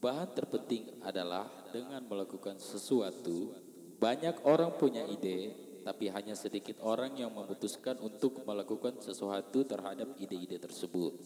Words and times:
Perubahan 0.00 0.32
terpenting 0.32 0.96
adalah 1.04 1.44
dengan 1.76 2.00
melakukan 2.08 2.56
sesuatu, 2.56 3.52
banyak 4.00 4.48
orang 4.48 4.72
punya 4.80 5.04
ide, 5.04 5.52
tapi 5.84 6.08
hanya 6.08 6.32
sedikit 6.32 6.80
orang 6.80 7.20
yang 7.20 7.28
memutuskan 7.28 8.00
untuk 8.00 8.40
melakukan 8.48 8.96
sesuatu 8.96 9.60
terhadap 9.60 10.16
ide-ide 10.16 10.56
tersebut. 10.56 11.20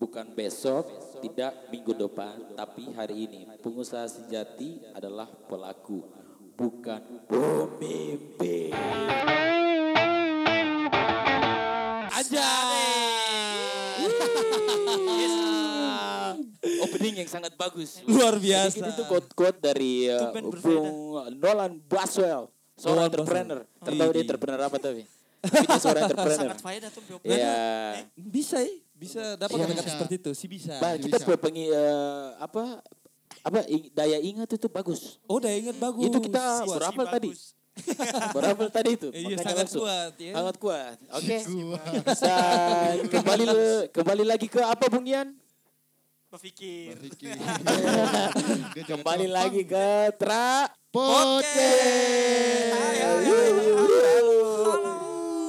Bukan 0.00 0.32
besok, 0.32 0.88
tidak 1.20 1.68
minggu 1.68 1.92
depan, 1.92 2.56
tapi 2.56 2.88
hari 2.96 3.28
ini. 3.28 3.44
Pengusaha 3.60 4.08
sejati 4.08 4.88
adalah 4.96 5.28
pelaku, 5.28 6.00
bukan 6.56 7.28
pemimpin. 7.28 8.72
Aja. 12.08 12.48
Opening 16.88 17.14
yang 17.16 17.28
sangat 17.28 17.52
bagus. 17.54 18.00
Luar 18.04 18.34
Jadi 18.34 18.44
biasa. 18.48 18.84
itu 18.88 19.02
quote-quote 19.04 19.58
dari 19.58 20.08
uh, 20.08 20.32
Bung 20.32 20.88
Nolan 21.34 21.78
Baswell, 21.84 22.48
seorang 22.74 23.06
entrepreneur. 23.06 23.60
Baswell. 23.62 23.84
Tertahu 23.84 24.10
dia 24.10 24.22
entrepreneur 24.24 24.62
apa 24.64 24.76
tapi? 24.76 25.02
Tapi 25.38 25.54
dia 25.62 25.78
seorang 25.78 26.02
entrepreneur. 26.08 26.48
Sangat 26.50 26.60
faedah 26.60 26.90
tuh 26.90 27.02
Pio. 27.04 27.16
Iya. 27.22 27.56
Bisa 28.16 28.56
ya, 28.58 28.72
bisa 28.92 29.22
dapat 29.36 29.54
Iya, 29.54 29.64
kata-kata 29.64 29.84
bisa. 29.84 29.94
seperti 29.94 30.14
itu. 30.16 30.30
Si 30.32 30.46
bisa. 30.46 30.74
Bah, 30.78 30.94
kita 30.96 31.16
bisa. 31.20 31.36
pengi 31.36 31.64
eh, 31.68 32.26
apa 32.36 32.82
apa 33.38 33.58
daya 33.92 34.18
ingat 34.18 34.48
itu 34.50 34.66
bagus. 34.66 35.22
Oh, 35.24 35.38
udah 35.38 35.52
ingat 35.52 35.76
bagus. 35.78 36.04
Itu 36.04 36.18
kita 36.18 36.42
berapa 36.66 37.02
tadi? 37.06 37.30
Berapa 38.34 38.64
tadi 38.76 38.90
itu? 38.98 39.08
Iya, 39.14 39.38
Makanya 39.38 39.46
sangat 39.46 39.66
langsung. 39.70 39.82
kuat 39.86 40.12
ya. 40.18 40.32
Sangat 40.34 40.56
kuat. 40.58 40.96
Oke. 41.14 41.36
Kuat. 41.38 42.18
Dan 42.18 43.06
kembali 43.06 43.44
kembali 43.94 44.24
lagi 44.26 44.46
ke 44.46 44.58
apa 44.58 44.90
Bung 44.90 45.06
Yan? 45.06 45.30
Berpikir. 46.28 46.92
Berpikir. 46.92 47.40
Kembali 48.92 49.32
lagi 49.32 49.64
ke 49.64 50.12
Tra 50.20 50.68
podcast. 50.92 51.56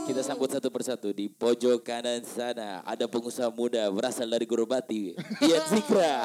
Kita 0.08 0.23
sambut 0.23 0.47
satu 0.47 0.71
persatu 0.71 1.11
di 1.11 1.27
pojok 1.27 1.83
kanan 1.83 2.23
sana 2.23 2.80
ada 2.88 3.11
pengusaha 3.11 3.52
muda 3.52 3.91
berasal 3.91 4.31
dari 4.31 4.47
Gorobati, 4.47 5.19
Ian 5.44 5.67
Zikra. 5.67 6.23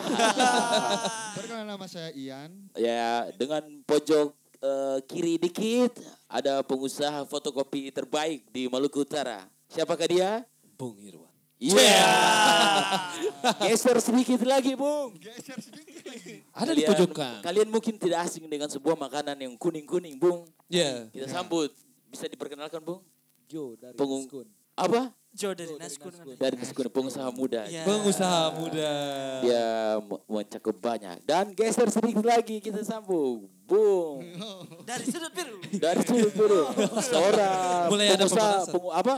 Perkenalkan 1.35 1.75
nama 1.75 1.87
saya 1.91 2.15
Ian. 2.15 2.71
ya 2.79 3.27
dengan 3.35 3.67
pojok 3.83 4.39
eh, 4.63 4.99
kiri 5.11 5.35
dikit 5.43 5.99
ada 6.31 6.63
pengusaha 6.63 7.27
fotokopi 7.27 7.91
terbaik 7.91 8.47
di 8.55 8.71
Maluku 8.71 9.03
Utara. 9.03 9.51
Siapakah 9.67 10.07
dia? 10.07 10.47
Bung 10.79 10.95
Irwan. 11.03 11.24
Iya. 11.65 12.05
Geser 13.63 13.97
sedikit 13.99 14.41
lagi, 14.43 14.73
Bung. 14.75 15.17
Geser 15.17 15.57
sedikit 15.59 16.05
lagi. 16.05 16.45
Ada 16.51 16.71
di 16.71 16.83
Kalian- 16.83 16.91
pojokan. 16.91 17.37
Kalian 17.41 17.69
mungkin 17.69 17.95
tidak 17.97 18.21
asing 18.23 18.45
dengan 18.45 18.69
sebuah 18.69 18.97
makanan 18.99 19.37
yang 19.39 19.53
kuning-kuning, 19.55 20.17
Bung. 20.17 20.45
Iya. 20.67 21.09
Kita 21.09 21.27
sambut. 21.31 21.73
Bisa 22.07 22.25
diperkenalkan, 22.27 22.79
Bung? 22.79 23.01
Jo 23.45 23.75
dari 23.75 23.95
Pengung- 23.95 24.25
Naskun. 24.25 24.47
Apa? 24.75 25.01
Jo 25.31 25.51
dari 25.51 25.75
Naskun. 25.75 26.11
kan. 26.11 26.27
Dari 26.33 26.55
Naskun, 26.57 26.87
pengusaha 26.89 27.29
muda. 27.31 27.67
Iya. 27.67 27.83
Pengusaha 27.83 28.43
muda. 28.55 28.91
Dia 29.41 29.65
me- 30.01 30.23
mencakup 30.27 30.77
banyak. 30.77 31.17
Dan 31.23 31.53
geser 31.53 31.89
sedikit 31.89 32.23
lagi 32.23 32.59
kita 32.59 32.81
sambung. 32.81 33.51
Bung. 33.65 34.21
Dari 34.85 35.05
sudut 35.05 35.33
biru. 35.33 35.59
Dari 35.75 36.01
sudut 36.03 36.33
biru. 36.33 36.63
Seorang 37.09 37.89
Mulai 37.89 38.07
ada 38.11 38.25
pengusaha, 38.25 38.51
pemanasan. 38.61 38.73
pengu, 38.73 38.91
apa? 38.91 39.15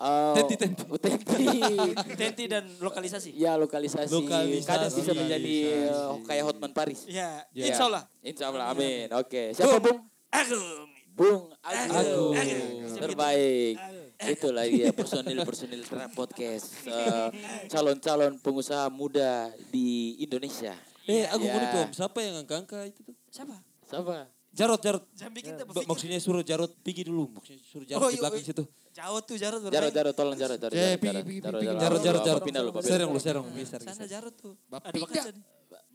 Uh, 0.00 0.32
Tenti, 0.32 0.56
tenti. 0.56 0.80
Tenti. 0.96 1.60
Tenti 2.24 2.44
dan 2.48 2.64
lokalisasi. 2.80 3.36
ya 3.36 3.52
lokalisasi. 3.54 4.08
Lokalisasi. 4.08 4.64
Kadang 4.64 4.88
bisa 4.90 5.12
menjadi 5.12 5.56
uh, 5.92 6.16
kayak 6.24 6.44
Hotman 6.48 6.72
Paris. 6.72 7.04
Ya, 7.04 7.44
Ya. 7.52 7.68
insya 7.68 7.84
Allah. 7.84 8.08
Insya 8.24 8.48
Allah, 8.48 8.72
amin. 8.72 9.12
Oke, 9.12 9.52
siapa 9.52 9.76
Bung? 9.76 10.00
Agung. 10.32 10.88
Bung 11.12 11.52
Agung. 11.60 12.32
Agung. 12.32 12.96
Terbaik. 12.96 13.76
Itulah 14.20 14.64
dia 14.64 14.88
personil-personil 14.90 15.84
Trap 15.84 16.12
Podcast. 16.12 16.80
eh, 16.84 17.28
calon-calon 17.68 18.40
pengusaha 18.40 18.88
muda 18.88 19.52
di 19.68 20.16
Indonesia. 20.18 20.72
Eh, 21.04 21.28
aku 21.28 21.44
Ya. 21.44 21.92
Siapa 21.92 22.18
yang 22.20 22.40
angka-angka 22.40 22.88
itu 22.88 23.04
tuh? 23.04 23.16
Siapa? 23.28 23.52
Siapa? 23.84 24.32
Jarot, 24.50 24.80
Jarot. 24.80 25.04
Berpikir. 25.06 25.54
Maksudnya 25.84 26.18
suruh 26.18 26.40
Jarot 26.40 26.72
pergi 26.80 27.04
dulu. 27.04 27.30
Maksudnya 27.32 27.62
suruh 27.62 27.84
Jarot 27.84 28.02
Oh, 28.02 28.08
di 28.08 28.16
iya, 28.16 28.20
belakang 28.24 28.40
iya. 28.40 28.48
situ. 28.48 28.64
Jauh 28.90 29.20
tuh 29.22 29.36
Jarot. 29.36 29.60
Jarot. 29.64 29.92
Jarot, 29.92 30.14
tolong 30.14 30.34
Jarot, 30.34 30.58
Jarot, 30.58 30.74
Eh, 30.74 30.98
Jarot, 30.98 31.22
Jarot, 31.22 31.62
Jarot, 31.62 31.62
Jarot, 31.62 31.80
Jarot, 31.80 32.00
Jarot, 32.02 32.02
Bapak 32.02 32.26
Jarot. 32.26 32.42
pindah 32.42 32.62
lu. 32.62 32.70
Serong 32.80 33.10
lu, 33.10 33.20
serong. 33.20 33.46
Sana. 33.64 34.04
Jarot 34.04 34.34
tuh. 34.34 34.54
Bapak 34.66 34.88
Ada 34.88 34.94
pindah. 34.94 35.06
bekas 35.06 35.26
tadi. 35.26 35.40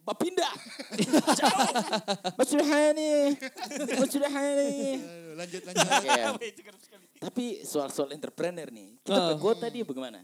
Bapak 0.05 0.17
pindah. 0.21 0.53
Mas 2.37 2.47
Suhani. 2.51 3.13
Mas 3.97 4.09
Suhani. 4.09 4.73
Aduh, 4.95 5.33
Lanjut, 5.35 5.61
lanjut. 5.65 5.87
Tapi 7.17 7.45
soal-soal 7.61 8.13
entrepreneur 8.13 8.69
nih, 8.69 9.01
kita 9.01 9.11
Ah. 9.11 9.27
ke 9.27 9.35
gua 9.35 9.53
tadi 9.55 9.81
bagaimana? 9.81 10.21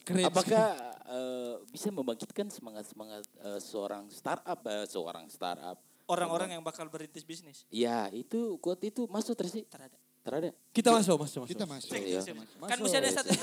Keren. 0.00 0.24
Apakah 0.24 0.66
eh, 1.04 1.54
bisa 1.68 1.92
membangkitkan 1.92 2.48
semangat-semangat 2.48 3.22
eh, 3.38 3.60
seorang 3.60 4.08
startup, 4.08 4.58
seorang 4.86 5.28
startup? 5.28 5.76
Orang-orang 6.06 6.50
yang 6.50 6.64
bakal 6.64 6.88
berintis 6.88 7.22
bisnis. 7.22 7.62
Ya, 7.68 8.08
itu 8.10 8.58
quote 8.58 8.82
itu 8.84 9.04
masuk 9.06 9.36
terus 9.36 9.52
sih. 9.52 9.62
Terada. 9.62 9.99
Terada. 10.20 10.52
Kita 10.70 10.92
masuk, 10.92 11.16
masuk, 11.16 11.40
masuk. 11.42 11.50
Kita 11.56 11.64
masuk. 11.64 11.96
Iya. 11.96 12.20
you, 12.20 12.28
Sim. 12.28 12.36
Kan 12.44 12.78
mesti 12.84 12.96
ada 13.00 13.08
satu 13.08 13.28
yang 13.32 13.40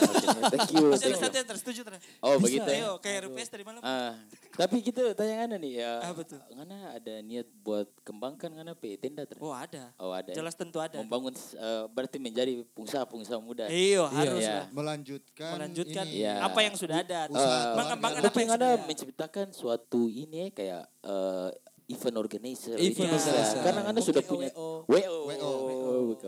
Thank 0.53 0.71
you. 0.77 0.85
Masih 0.93 1.07
ada 1.09 1.19
satu 1.25 1.35
yang 1.41 1.47
tersetuju. 1.49 1.81
Oh, 2.21 2.37
begitu. 2.37 2.69
ya? 2.69 2.77
Ayo, 2.85 2.91
kayak 3.01 3.17
RPS 3.27 3.49
tadi 3.49 3.63
malam. 3.65 3.81
Ah, 3.81 4.13
tapi 4.53 4.85
kita 4.85 5.01
tanya 5.17 5.41
ngana 5.41 5.57
nih 5.57 5.73
ya. 5.81 5.91
Ah, 6.05 6.13
betul. 6.13 6.37
Ngana 6.53 6.77
ada 7.01 7.13
niat 7.25 7.49
buat 7.65 7.89
kembangkan 8.05 8.53
ngana 8.53 8.77
pe 8.77 8.93
tenda 9.01 9.25
ter. 9.25 9.41
Oh 9.41 9.49
ada. 9.49 9.89
Oh, 9.97 10.13
ada. 10.13 10.29
ya? 10.29 10.37
Jelas 10.37 10.53
tentu 10.53 10.77
ada. 10.77 11.01
Membangun 11.01 11.33
eh, 11.33 11.83
berarti 11.89 12.17
menjadi 12.21 12.61
pengusaha-pengusaha 12.77 13.39
muda. 13.41 13.65
Iya, 13.73 14.05
harus 14.13 14.45
iya. 14.45 14.69
Melanjutkan. 14.69 15.51
Melanjutkan 15.57 16.05
ini. 16.05 16.21
Iya. 16.29 16.45
apa 16.45 16.59
yang 16.61 16.75
sudah 16.77 17.01
ada. 17.01 17.19
Keluarga. 17.25 17.73
Mengembangkan 17.73 18.21
apa 18.21 18.37
yang 18.37 18.51
ada 18.53 18.67
sudah 18.69 18.69
ada. 18.77 18.85
menciptakan 18.85 19.47
suatu 19.49 20.01
ini 20.13 20.45
ya, 20.45 20.47
kayak 20.53 20.83
eh, 21.09 21.49
event 21.87 22.15
organizer. 22.19 22.75
Event 22.75 23.07
itu 23.07 23.15
bisa. 23.15 23.29
organizer. 23.31 23.59
Karena 23.63 23.81
anda 23.87 24.01
sudah 24.03 24.23
punya 24.23 24.49
WO. 24.85 25.16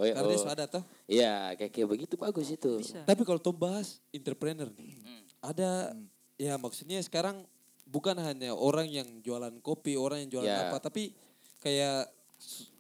Karena 0.01 0.25
dia 0.25 0.37
sudah 0.37 0.55
ada 0.55 0.65
toh. 0.65 0.83
Iya, 1.05 1.33
kayak 1.53 1.71
kayak 1.71 1.87
begitu 1.87 2.13
bagus 2.15 2.47
itu. 2.47 2.71
Bisa. 2.77 3.03
Tapi 3.03 3.21
kalau 3.21 3.37
tuh 3.37 3.51
bahas 3.51 3.99
entrepreneur 4.09 4.69
nih, 4.71 4.93
Hmm. 4.97 5.23
ada 5.41 5.69
ya 6.35 6.55
maksudnya 6.55 6.99
sekarang 6.99 7.43
bukan 7.83 8.15
hanya 8.15 8.51
orang 8.51 8.87
yang 8.87 9.07
jualan 9.19 9.51
kopi, 9.59 9.93
orang 9.93 10.23
yang 10.23 10.31
jualan 10.31 10.47
Ya. 10.47 10.67
apa, 10.67 10.79
tapi 10.79 11.11
kayak 11.59 12.07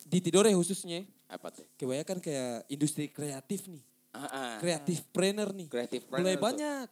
di 0.03 0.19
Tidore 0.19 0.49
khususnya 0.51 1.03
Apa 1.27 1.49
tuh? 1.49 1.65
kebanyakan 1.75 2.17
kayak 2.19 2.63
industri 2.67 3.05
kreatif 3.07 3.65
nih, 3.65 3.83
Ah, 4.09 4.25
ah. 4.25 4.53
kreatif 4.57 5.03
planner 5.09 5.51
nih, 5.51 5.67
mulai 5.67 5.85
planner 6.01 6.33
tuh. 6.33 6.41
banyak. 6.41 6.87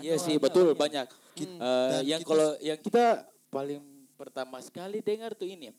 Iya 0.00 0.16
sih 0.18 0.36
betul 0.36 0.74
banyak. 0.74 1.08
banyak. 1.08 1.08
Hmm. 1.38 1.56
Eh, 1.56 1.88
Dan 1.88 2.02
yang 2.04 2.20
kalau 2.20 2.50
yang 2.58 2.76
kita 2.76 3.24
paling 3.48 3.80
pertama 4.14 4.58
sekali 4.58 5.00
dengar 5.00 5.32
tuh 5.32 5.46
ini. 5.46 5.72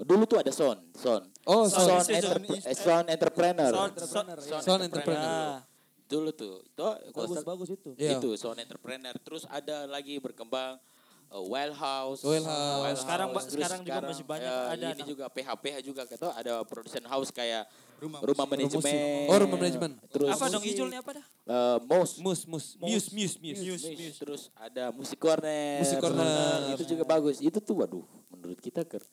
Dulu 0.00 0.24
tuh 0.24 0.38
ada 0.38 0.50
Son, 0.50 0.76
Son. 0.92 1.22
Oh, 1.44 1.64
Son, 1.64 1.80
Son. 1.80 2.00
Son, 2.00 2.10
Entrep- 2.10 2.46
eh, 2.62 2.74
Son 2.74 3.04
Entrepreneur. 3.04 3.70
Son, 3.70 3.90
Son, 3.96 4.24
son, 4.38 4.60
Son 4.60 4.78
Entrepreneur. 4.80 5.24
Ah, 5.24 5.60
Dulu 6.04 6.30
tuh. 6.32 6.58
Itu 6.64 6.82
Bagus 7.12 7.38
bagus 7.40 7.68
itu. 7.70 7.90
Iya. 7.94 8.18
itu 8.18 8.34
Son 8.34 8.54
Entrepreneur. 8.54 9.14
Terus 9.16 9.46
ada 9.46 9.86
lagi 9.86 10.18
berkembang 10.18 10.82
uh, 11.28 11.42
Wild 11.44 11.70
House. 11.72 12.20
Wild 12.20 12.42
House. 12.42 12.98
Sekarang 12.98 13.30
ba- 13.30 13.38
Terus 13.40 13.54
sekarang 13.54 13.80
juga 13.86 14.00
masih 14.02 14.26
banyak 14.26 14.50
ya, 14.50 14.66
ada, 14.68 14.86
Ini 14.90 14.98
nah. 14.98 15.06
juga 15.06 15.24
PHPH 15.28 15.76
juga 15.80 16.02
kata 16.04 16.34
ada 16.34 16.52
production 16.66 17.06
house 17.06 17.30
kayak 17.30 17.62
Rumah 18.00 18.18
rumah 18.24 18.42
musik. 18.42 18.58
manajemen. 18.82 19.28
Oh, 19.28 19.36
rumah 19.38 19.58
manajemen. 19.60 19.90
Terus 20.08 20.32
apa 20.32 20.44
dong 20.48 20.64
hijaunya 20.64 20.98
apa 20.98 21.10
dah? 21.14 21.24
uh, 21.46 21.78
Mos. 21.84 22.10
Mus, 22.18 22.40
mus, 22.42 22.66
muse, 22.74 23.08
muse, 23.12 23.36
muse. 23.38 23.62
Muse. 23.62 24.18
Terus 24.18 24.42
ada 24.56 24.90
musik 24.90 25.14
corner. 25.14 25.78
Musik 25.78 26.00
corner. 26.00 26.74
Itu 26.74 26.84
juga 26.88 27.04
bagus. 27.04 27.38
Itu 27.38 27.62
tuh 27.62 27.78
waduh 27.78 28.02
menurut 28.26 28.58
kita 28.58 28.82
ker 28.82 29.04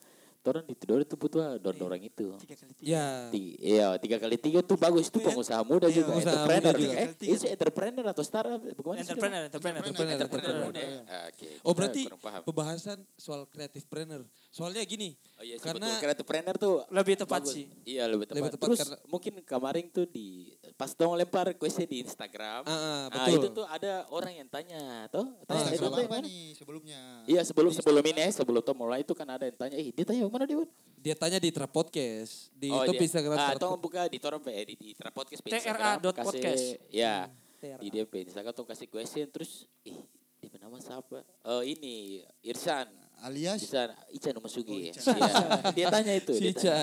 Orang 0.48 0.64
di 0.64 0.76
Tidore 0.80 1.04
itu 1.04 1.16
butuh 1.16 1.60
dorong 1.60 2.00
itu. 2.00 2.32
Tiga 2.40 2.56
kali 2.56 2.72
tiga. 2.80 2.88
Ya, 2.88 3.08
Tiga, 3.28 3.56
iya, 3.60 3.88
tiga 4.00 4.18
kali 4.18 4.36
tiga 4.40 4.60
tuh 4.64 4.80
bagus. 4.80 5.12
Itu 5.12 5.20
pengusaha 5.20 5.60
muda 5.68 5.92
juga. 5.92 6.16
pengusaha 6.16 6.34
entrepreneur. 6.34 6.72
muda 6.72 6.80
juga. 6.80 6.94
Eh, 6.96 7.08
itu 7.28 7.46
entrepreneur 7.46 8.06
atau 8.08 8.24
startup? 8.24 8.60
Bagaimana? 8.64 9.00
Entrepreneur, 9.04 9.42
entrepreneur. 9.46 9.82
Entrepreneur, 9.84 10.16
Entrepreneur 10.16 10.56
entrepreneur. 10.64 11.04
ya? 11.04 11.20
Oke. 11.28 11.50
Oh 11.68 11.74
berarti 11.76 12.02
pembahasan 12.44 12.98
soal 13.20 13.44
kreatif 13.52 13.84
planner. 13.92 14.24
Soalnya 14.58 14.82
gini, 14.84 15.14
Oh 15.38 15.46
iya 15.46 15.54
sih, 15.54 15.70
karena 15.70 15.86
betul. 15.94 16.10
Entrepreneur 16.10 16.56
tuh 16.58 16.76
Lebih 16.90 17.14
tepat 17.14 17.46
bagus. 17.46 17.54
sih. 17.54 17.66
Iya 17.86 18.10
lebih 18.10 18.26
tepat. 18.26 18.38
Lebih 18.42 18.52
tepat 18.58 18.66
Terus 18.66 18.80
karena- 18.82 19.00
mungkin 19.06 19.34
kemarin 19.46 19.86
tuh 19.88 20.06
di 20.10 20.50
pas 20.74 20.90
dong 20.92 21.14
lempar 21.14 21.54
kuisnya 21.54 21.86
di 21.86 22.02
Instagram. 22.02 22.66
Ah, 22.66 23.06
Nah, 23.06 23.22
betul. 23.22 23.38
itu 23.38 23.48
tuh 23.54 23.66
ada 23.70 24.10
orang 24.10 24.34
yang 24.34 24.50
tanya, 24.50 25.06
toh? 25.14 25.30
Tanya, 25.46 25.62
itu 25.70 25.78
Instagram 25.78 25.94
apa 25.94 26.10
mana? 26.10 26.26
nih 26.26 26.44
sebelumnya? 26.58 27.02
Iya 27.30 27.42
sebelum 27.46 27.70
sebelum 27.70 28.02
ini 28.02 28.20
ya, 28.20 28.30
sebelum 28.34 28.62
tuh 28.66 28.74
mulai 28.74 29.06
itu 29.06 29.14
kan 29.14 29.30
ada 29.30 29.46
yang 29.46 29.54
tanya, 29.54 29.78
eh 29.78 29.94
dia 29.94 30.06
tanya 30.10 30.26
mana 30.26 30.50
dia? 30.50 30.58
Bun?" 30.58 30.70
dia 30.98 31.14
tanya 31.14 31.38
di 31.38 31.54
Trap 31.54 31.70
Podcast, 31.70 32.50
di 32.52 32.74
oh, 32.74 32.82
itu 32.82 32.98
dia. 32.98 33.06
Instagram 33.06 33.38
Ah, 33.38 33.54
tolong 33.54 33.78
buka 33.78 34.10
di 34.10 34.18
Toron 34.18 34.42
eh, 34.50 34.66
di, 34.66 34.76
di 34.76 34.90
Podcast 35.14 35.46
TRA 35.46 36.02
kasih- 36.02 36.18
podcast. 36.18 36.64
Ya. 36.90 37.30
TRA. 37.62 37.78
Di 37.78 37.88
dia 37.94 38.04
Instagram 38.04 38.54
tuh 38.58 38.66
kasih 38.66 38.90
question 38.90 39.30
terus 39.30 39.70
ih 39.86 40.02
dia 40.42 40.58
nama 40.58 40.82
siapa? 40.82 41.22
Oh 41.46 41.62
ini 41.62 42.26
Irsan. 42.42 43.07
Alias 43.20 43.60
Bisa 43.60 43.90
Ican 44.10 44.38
Umasugi. 44.38 44.90
Oh, 44.90 44.94
Ican. 44.94 45.18
Dia, 45.18 45.30
dia 45.74 45.86
tanya 45.90 46.14
itu. 46.14 46.32
Si 46.34 46.44
Dia 46.44 46.54
tanya, 46.54 46.78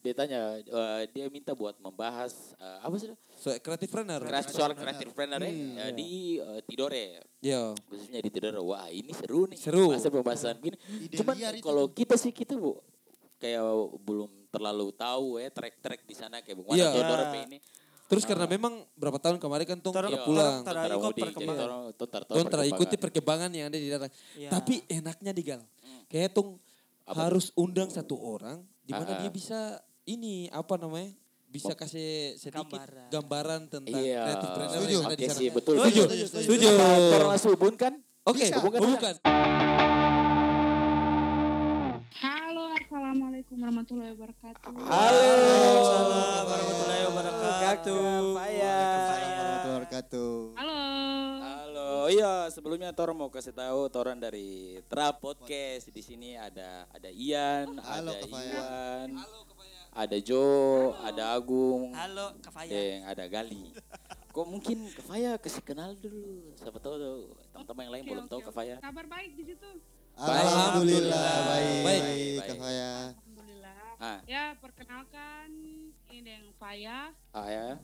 dia 0.00 0.14
tanya 0.14 0.38
eh, 0.60 1.02
dia 1.10 1.24
minta 1.26 1.50
buat 1.52 1.74
membahas 1.76 2.54
eh, 2.56 2.78
apa 2.80 2.94
sih? 2.94 3.10
So, 3.34 3.50
creative 3.56 3.90
planner. 3.90 4.20
Soal 4.46 4.72
creative 4.72 5.10
planner 5.10 5.40
ya, 5.40 5.90
di 5.90 6.38
eh, 6.38 6.60
Tidore. 6.62 7.24
Yo. 7.40 7.74
Khususnya 7.86 8.18
di 8.18 8.30
Tidore. 8.30 8.60
Wah, 8.60 8.86
ini 8.86 9.10
seru 9.10 9.48
nih. 9.48 9.58
Seru. 9.58 9.90
Masa 9.90 10.08
pembahasan 10.08 10.56
gini. 10.58 10.76
Ide 11.00 11.16
Cuman 11.18 11.34
kalau 11.58 11.90
kita 11.90 12.14
sih 12.14 12.30
kita 12.30 12.54
bu 12.54 12.78
kayak 13.36 13.64
belum 14.04 14.28
terlalu 14.48 14.92
tahu 14.92 15.40
ya 15.40 15.48
track-track 15.48 16.04
di 16.04 16.12
sana 16.12 16.38
kayak 16.38 16.60
bagaimana 16.60 16.76
Iya. 16.76 16.88
Tidore 16.92 17.24
Ya. 17.26 17.42
ini. 17.48 17.58
Terus 18.10 18.26
karena 18.26 18.42
memang 18.42 18.82
berapa 18.98 19.22
tahun 19.22 19.38
kemarin 19.38 19.64
kan 19.64 19.78
Tong 19.78 19.94
Torang- 19.94 20.10
ya 20.10 20.18
Iya. 20.18 20.26
pulang. 20.26 20.66
Tara 20.66 20.82
Tara 20.82 20.94
ikut 20.98 21.14
perkembangan. 21.14 21.62
torang- 21.62 21.84
Tong 21.94 22.10
tar- 22.10 22.26
tahu 22.26 22.34
Tong 22.36 22.48
tera 22.50 22.64
ikuti 22.66 22.96
perkembangan. 22.98 23.50
yang 23.54 23.66
ada 23.70 23.78
di 23.78 23.86
daerah. 23.86 24.10
Iya. 24.34 24.50
Tapi 24.50 24.74
enaknya 24.90 25.30
di 25.30 25.42
Gal. 25.46 25.62
Kayak 26.10 26.34
Tong 26.34 26.58
harus 27.06 27.54
undang 27.54 27.86
satu 27.86 28.18
orang 28.18 28.66
di 28.82 28.90
mana 28.90 29.06
Ah, 29.08 29.14
ah. 29.14 29.20
dia 29.22 29.30
bisa 29.30 29.78
ini 30.04 30.50
apa 30.50 30.74
namanya? 30.74 31.14
Bisa 31.46 31.70
kasih 31.72 32.34
sedikit 32.34 32.66
Gambaran. 32.78 33.08
gambaran, 33.10 33.60
tentang 33.68 33.94
Iya. 33.96 34.22
creative 34.24 34.50
planner 34.52 34.74
Setuju. 34.76 34.90
yang 34.92 35.02
ada 35.02 35.10
di 35.10 35.14
Oke 35.16 35.26
sana. 35.28 35.38
sih, 35.38 35.48
betul. 35.50 35.74
Setuju. 35.76 36.02
Setuju. 36.28 36.66
Torang 37.10 37.28
langsung 37.28 37.52
hubungkan. 37.54 37.92
Oke, 38.22 38.42
Bisa. 38.44 38.58
bukan. 38.58 38.78
bukan. 38.84 39.14
Halo, 42.12 42.64
assalamualaikum 42.72 43.54
warahmatullahi 43.56 44.10
wabarakatuh. 44.12 44.70
Halo. 44.76 45.26
Assalamualaikum 45.80 46.42
warahmatullahi 46.42 47.04
wabarakatuh. 47.06 48.02
Faya. 48.34 48.78
warahmatullahi 48.90 49.66
wabarakatuh. 49.68 50.30
Halo. 50.54 50.78
Halo, 52.00 52.08
iya 52.08 52.48
sebelumnya 52.48 52.96
Tor 52.96 53.12
mau 53.12 53.28
kasih 53.28 53.52
tahu 53.52 53.92
Toran 53.92 54.16
dari 54.16 54.80
Tra 54.88 55.12
Podcast. 55.12 55.92
Di 55.92 56.00
sini 56.00 56.32
ada 56.32 56.88
ada 56.96 57.12
Ian, 57.12 57.76
Halo, 57.76 58.16
ada 58.16 58.24
Kak 58.24 58.30
Faya. 58.32 58.56
Iwan, 58.56 59.08
ada 59.92 60.16
Jo, 60.24 60.48
ada 60.96 61.36
Agung, 61.36 61.92
Halo, 61.92 62.32
dan 62.40 63.04
ada 63.04 63.28
Gali. 63.28 63.76
Kok 64.32 64.46
mungkin 64.48 64.88
Kak 64.96 65.12
Faya 65.12 65.36
kasih 65.36 65.60
kenal 65.60 65.92
dulu. 65.92 66.56
Siapa 66.56 66.80
tahu 66.80 66.96
teman-teman 67.52 67.82
yang 67.84 67.92
lain 67.92 68.04
Oke, 68.08 68.12
belum 68.16 68.26
tahu 68.32 68.40
oke, 68.40 68.46
Kak 68.48 68.54
Faya. 68.56 68.76
oke. 68.80 68.84
Kabar 68.88 69.04
baik 69.04 69.32
di 69.36 69.44
situ. 69.44 69.70
Alhamdulillah 70.16 71.20
baik. 71.52 71.82
Baik. 71.84 72.00
Baik, 72.00 72.32
Kak 72.32 72.48
Baik. 72.48 72.60
Faya. 72.64 72.92
Alhamdulillah. 73.12 73.76
Ah, 74.00 74.18
Ya, 74.24 74.44
perkenalkan 74.56 75.48
ini 76.08 76.30
yang 76.32 76.48
Faya, 76.56 77.12
ah 77.36 77.44
ya, 77.52 77.76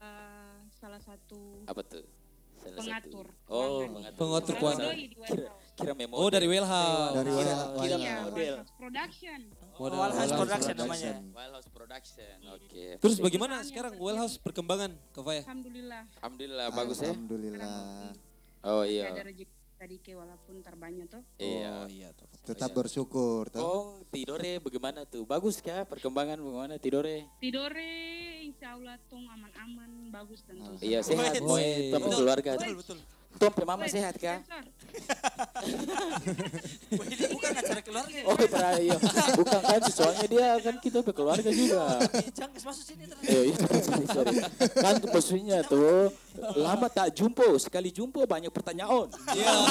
eh, 0.00 0.54
salah 0.80 1.04
satu 1.04 1.60
apa 1.68 1.84
tuh? 1.84 2.23
Salah 2.64 2.80
Pengatur 2.80 3.26
Satu. 3.28 3.52
Oh, 3.52 3.78
pengatur. 3.84 4.16
Pengatur 4.16 4.54
keuangan. 4.56 4.88
Kira, 4.88 5.20
warehouse. 5.20 5.76
kira 5.76 5.92
memo. 5.92 6.14
Oh, 6.16 6.28
dari 6.32 6.46
Wellhouse. 6.48 7.12
Dari 7.12 7.28
Kira, 7.28 7.36
Wellhouse. 7.36 7.76
kira 7.76 7.96
Iya, 8.00 8.14
model. 8.24 8.32
warehouse 8.32 8.72
production. 8.80 9.40
Model 9.74 9.98
Wellhouse 9.98 9.98
Wellhouse 10.00 10.32
Production 10.38 10.74
namanya. 10.78 11.12
Wellhouse 11.34 11.68
Production. 11.68 12.36
Oke. 12.54 12.84
Terus 12.98 13.16
bagaimana 13.20 13.54
sekarang 13.62 13.92
Wellhouse 13.98 14.36
perkembangan, 14.38 14.90
Kak 15.12 15.22
Faya? 15.22 15.42
Alhamdulillah. 15.44 16.02
Alhamdulillah 16.22 16.66
bagus 16.72 16.98
ya. 16.98 17.10
Alhamdulillah. 17.12 17.76
Oh 18.64 18.80
iya. 18.80 19.12
Ada 19.12 19.28
rezeki 19.28 19.44
tadi 19.84 20.00
ke 20.00 20.16
walaupun 20.16 20.64
terbanyak 20.64 21.12
tuh. 21.12 21.20
Iya. 21.36 21.84
Oh, 21.84 21.88
iya. 21.92 22.08
toh. 22.16 22.24
Tetap 22.40 22.72
bersyukur 22.72 23.52
toh. 23.52 23.60
Oh, 23.60 23.84
Tidore 24.08 24.56
bagaimana 24.56 25.04
tuh? 25.04 25.28
Bagus 25.28 25.60
kah 25.60 25.84
perkembangan 25.84 26.40
bagaimana 26.40 26.80
Tidore? 26.80 27.28
Tidore, 27.36 27.92
insya 28.48 28.80
Allah 28.80 28.96
tong 29.12 29.28
aman-aman, 29.28 30.08
bagus 30.08 30.40
tentu. 30.48 30.72
Iya 30.80 31.04
sehat, 31.04 31.36
boy. 31.44 31.92
Betul, 31.92 32.16
keluarga. 32.16 32.56
Betul, 32.56 32.80
betul. 32.80 32.98
Tom 33.38 33.52
mama 33.66 33.84
sehat. 33.90 34.14
Wah, 36.94 37.06
ini 37.10 37.26
bukan 37.34 37.50
acara 37.50 37.82
keluarga. 37.82 38.18
Oh, 38.30 38.36
terakhir. 38.38 38.78
iya. 38.86 38.96
Bukan 39.34 39.58
kan, 39.58 39.82
soalnya 39.90 40.26
dia 40.30 40.46
kan 40.62 40.74
kita 40.78 41.02
keluarga 41.10 41.50
juga. 41.50 41.98
Jangan 42.30 42.62
masuk 42.62 42.84
sini 42.86 43.04
terus. 43.10 43.26
Eh, 43.26 43.42
iya, 43.50 43.58
sorry, 43.82 44.06
sorry. 44.06 44.36
Kan 44.78 44.94
maksudnya 45.02 45.58
tuh 45.66 46.14
lama 46.54 46.86
tak 46.86 47.10
jumpa, 47.10 47.58
sekali 47.58 47.90
jumpa 47.90 48.22
banyak 48.22 48.54
pertanyaan. 48.54 49.10
Iya. 49.34 49.50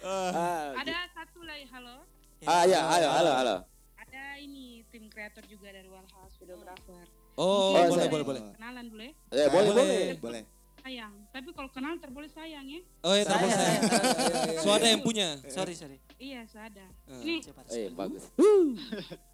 Ah, 0.00 0.72
Ada 0.80 1.12
satu 1.12 1.44
lagi, 1.44 1.68
halo. 1.68 2.00
ah 2.48 2.64
ya, 2.64 2.80
halo, 2.88 3.08
halo, 3.12 3.30
halo. 3.36 3.56
Ada 4.00 4.40
ini 4.40 4.80
tim 4.88 5.12
kreator 5.12 5.44
juga 5.44 5.68
dari 5.76 5.92
Wellhouse, 5.92 6.40
videographer. 6.40 7.04
Oh, 7.40 7.72
Oh, 7.72 7.88
boleh, 7.88 8.08
boleh, 8.12 8.24
boleh. 8.26 8.40
Kenalan 8.52 8.84
dulu 8.84 9.00
ya. 9.00 9.12
Eh, 9.32 9.48
boleh, 9.48 9.70
boleh. 9.72 10.00
Boleh. 10.20 10.42
Sayang. 10.80 11.12
Tapi 11.28 11.48
kalau 11.52 11.68
kenal 11.68 11.96
terboleh 11.96 12.28
sayang 12.28 12.64
ya. 12.64 12.80
Oh, 13.00 13.12
iya, 13.12 13.24
Saya, 13.24 13.32
telepon 13.32 13.48
saya. 13.48 13.80
saya. 13.80 14.60
So 14.60 14.68
ada 14.70 14.86
yang 14.86 15.00
punya. 15.00 15.28
Sorry, 15.48 15.72
sorry. 15.72 15.96
Iya, 16.16 16.44
ada. 16.52 16.84
Eh. 17.08 17.20
Ini 17.20 17.34
Cepat. 17.40 17.64
Eh, 17.70 17.88
bagus. 17.92 18.24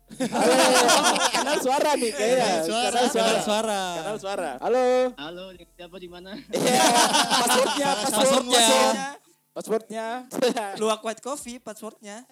Halo, 0.06 0.54
kenal 1.34 1.58
suara 1.58 1.90
nih 1.94 2.10
kayaknya. 2.10 2.50
Suara, 2.62 2.94
Kenal 2.94 3.06
suara. 3.10 3.26
Kenal 3.26 3.42
suara. 3.42 3.82
Kenal 3.98 4.16
suara. 4.22 4.50
Halo. 4.62 4.86
Halo, 5.18 5.44
siapa 5.74 5.96
di 5.98 6.06
mana? 6.06 6.30
Iya, 6.46 6.82
passwordnya, 7.42 7.90
Passwordnya. 8.06 8.62
passwordnya. 9.50 10.06
Passwordnya. 10.06 10.06
Luak 10.78 11.02
white 11.02 11.22
coffee 11.22 11.58
passwordnya. 11.58 12.22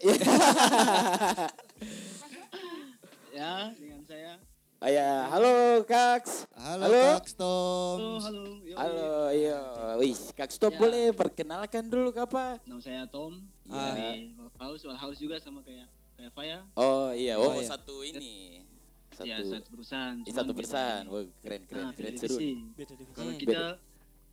ya, 3.33 3.75
dengan 3.75 4.03
saya. 4.07 4.39
Oh 4.85 4.91
ya, 4.93 5.33
halo 5.33 5.81
Kaks. 5.89 6.45
Halo, 6.61 6.85
Halo. 6.85 7.03
Kak 7.17 7.25
Stom. 7.25 7.97
Halo, 7.97 8.21
halo. 8.21 8.45
Yo, 8.61 8.77
Halo, 8.77 9.13
iya. 9.33 9.61
Wih, 9.97 10.13
Kak 10.37 10.53
Stop 10.53 10.77
Ya. 10.77 10.81
boleh 10.85 11.05
perkenalkan 11.17 11.89
dulu 11.89 12.13
apa? 12.13 12.61
Nama 12.69 12.81
saya 12.85 13.09
Tom. 13.09 13.41
Ah. 13.73 13.97
Dari 13.97 14.37
House, 14.61 14.85
House 14.85 15.17
juga 15.17 15.41
sama 15.41 15.65
kayak 15.65 15.89
kayak 16.21 16.33
Faya. 16.37 16.59
Oh 16.77 17.09
iya, 17.17 17.41
oh, 17.41 17.49
Oh, 17.49 17.57
iya. 17.57 17.65
satu 17.65 18.05
ini. 18.05 18.61
Satu, 19.09 19.25
Ya, 19.25 19.41
satu 19.41 19.69
perusahaan. 19.73 20.21
eh, 20.21 20.25
cuman 20.29 20.37
satu 20.37 20.53
beda 20.53 20.59
perusahaan. 20.61 21.05
Wah, 21.09 21.23
keren, 21.41 21.63
keren, 21.65 21.81
Nah, 21.81 21.93
keren 21.97 22.13
beda 22.13 22.21
seru. 22.21 22.37
Beda. 22.77 22.93
Kalau 23.17 23.33
kita 23.41 23.63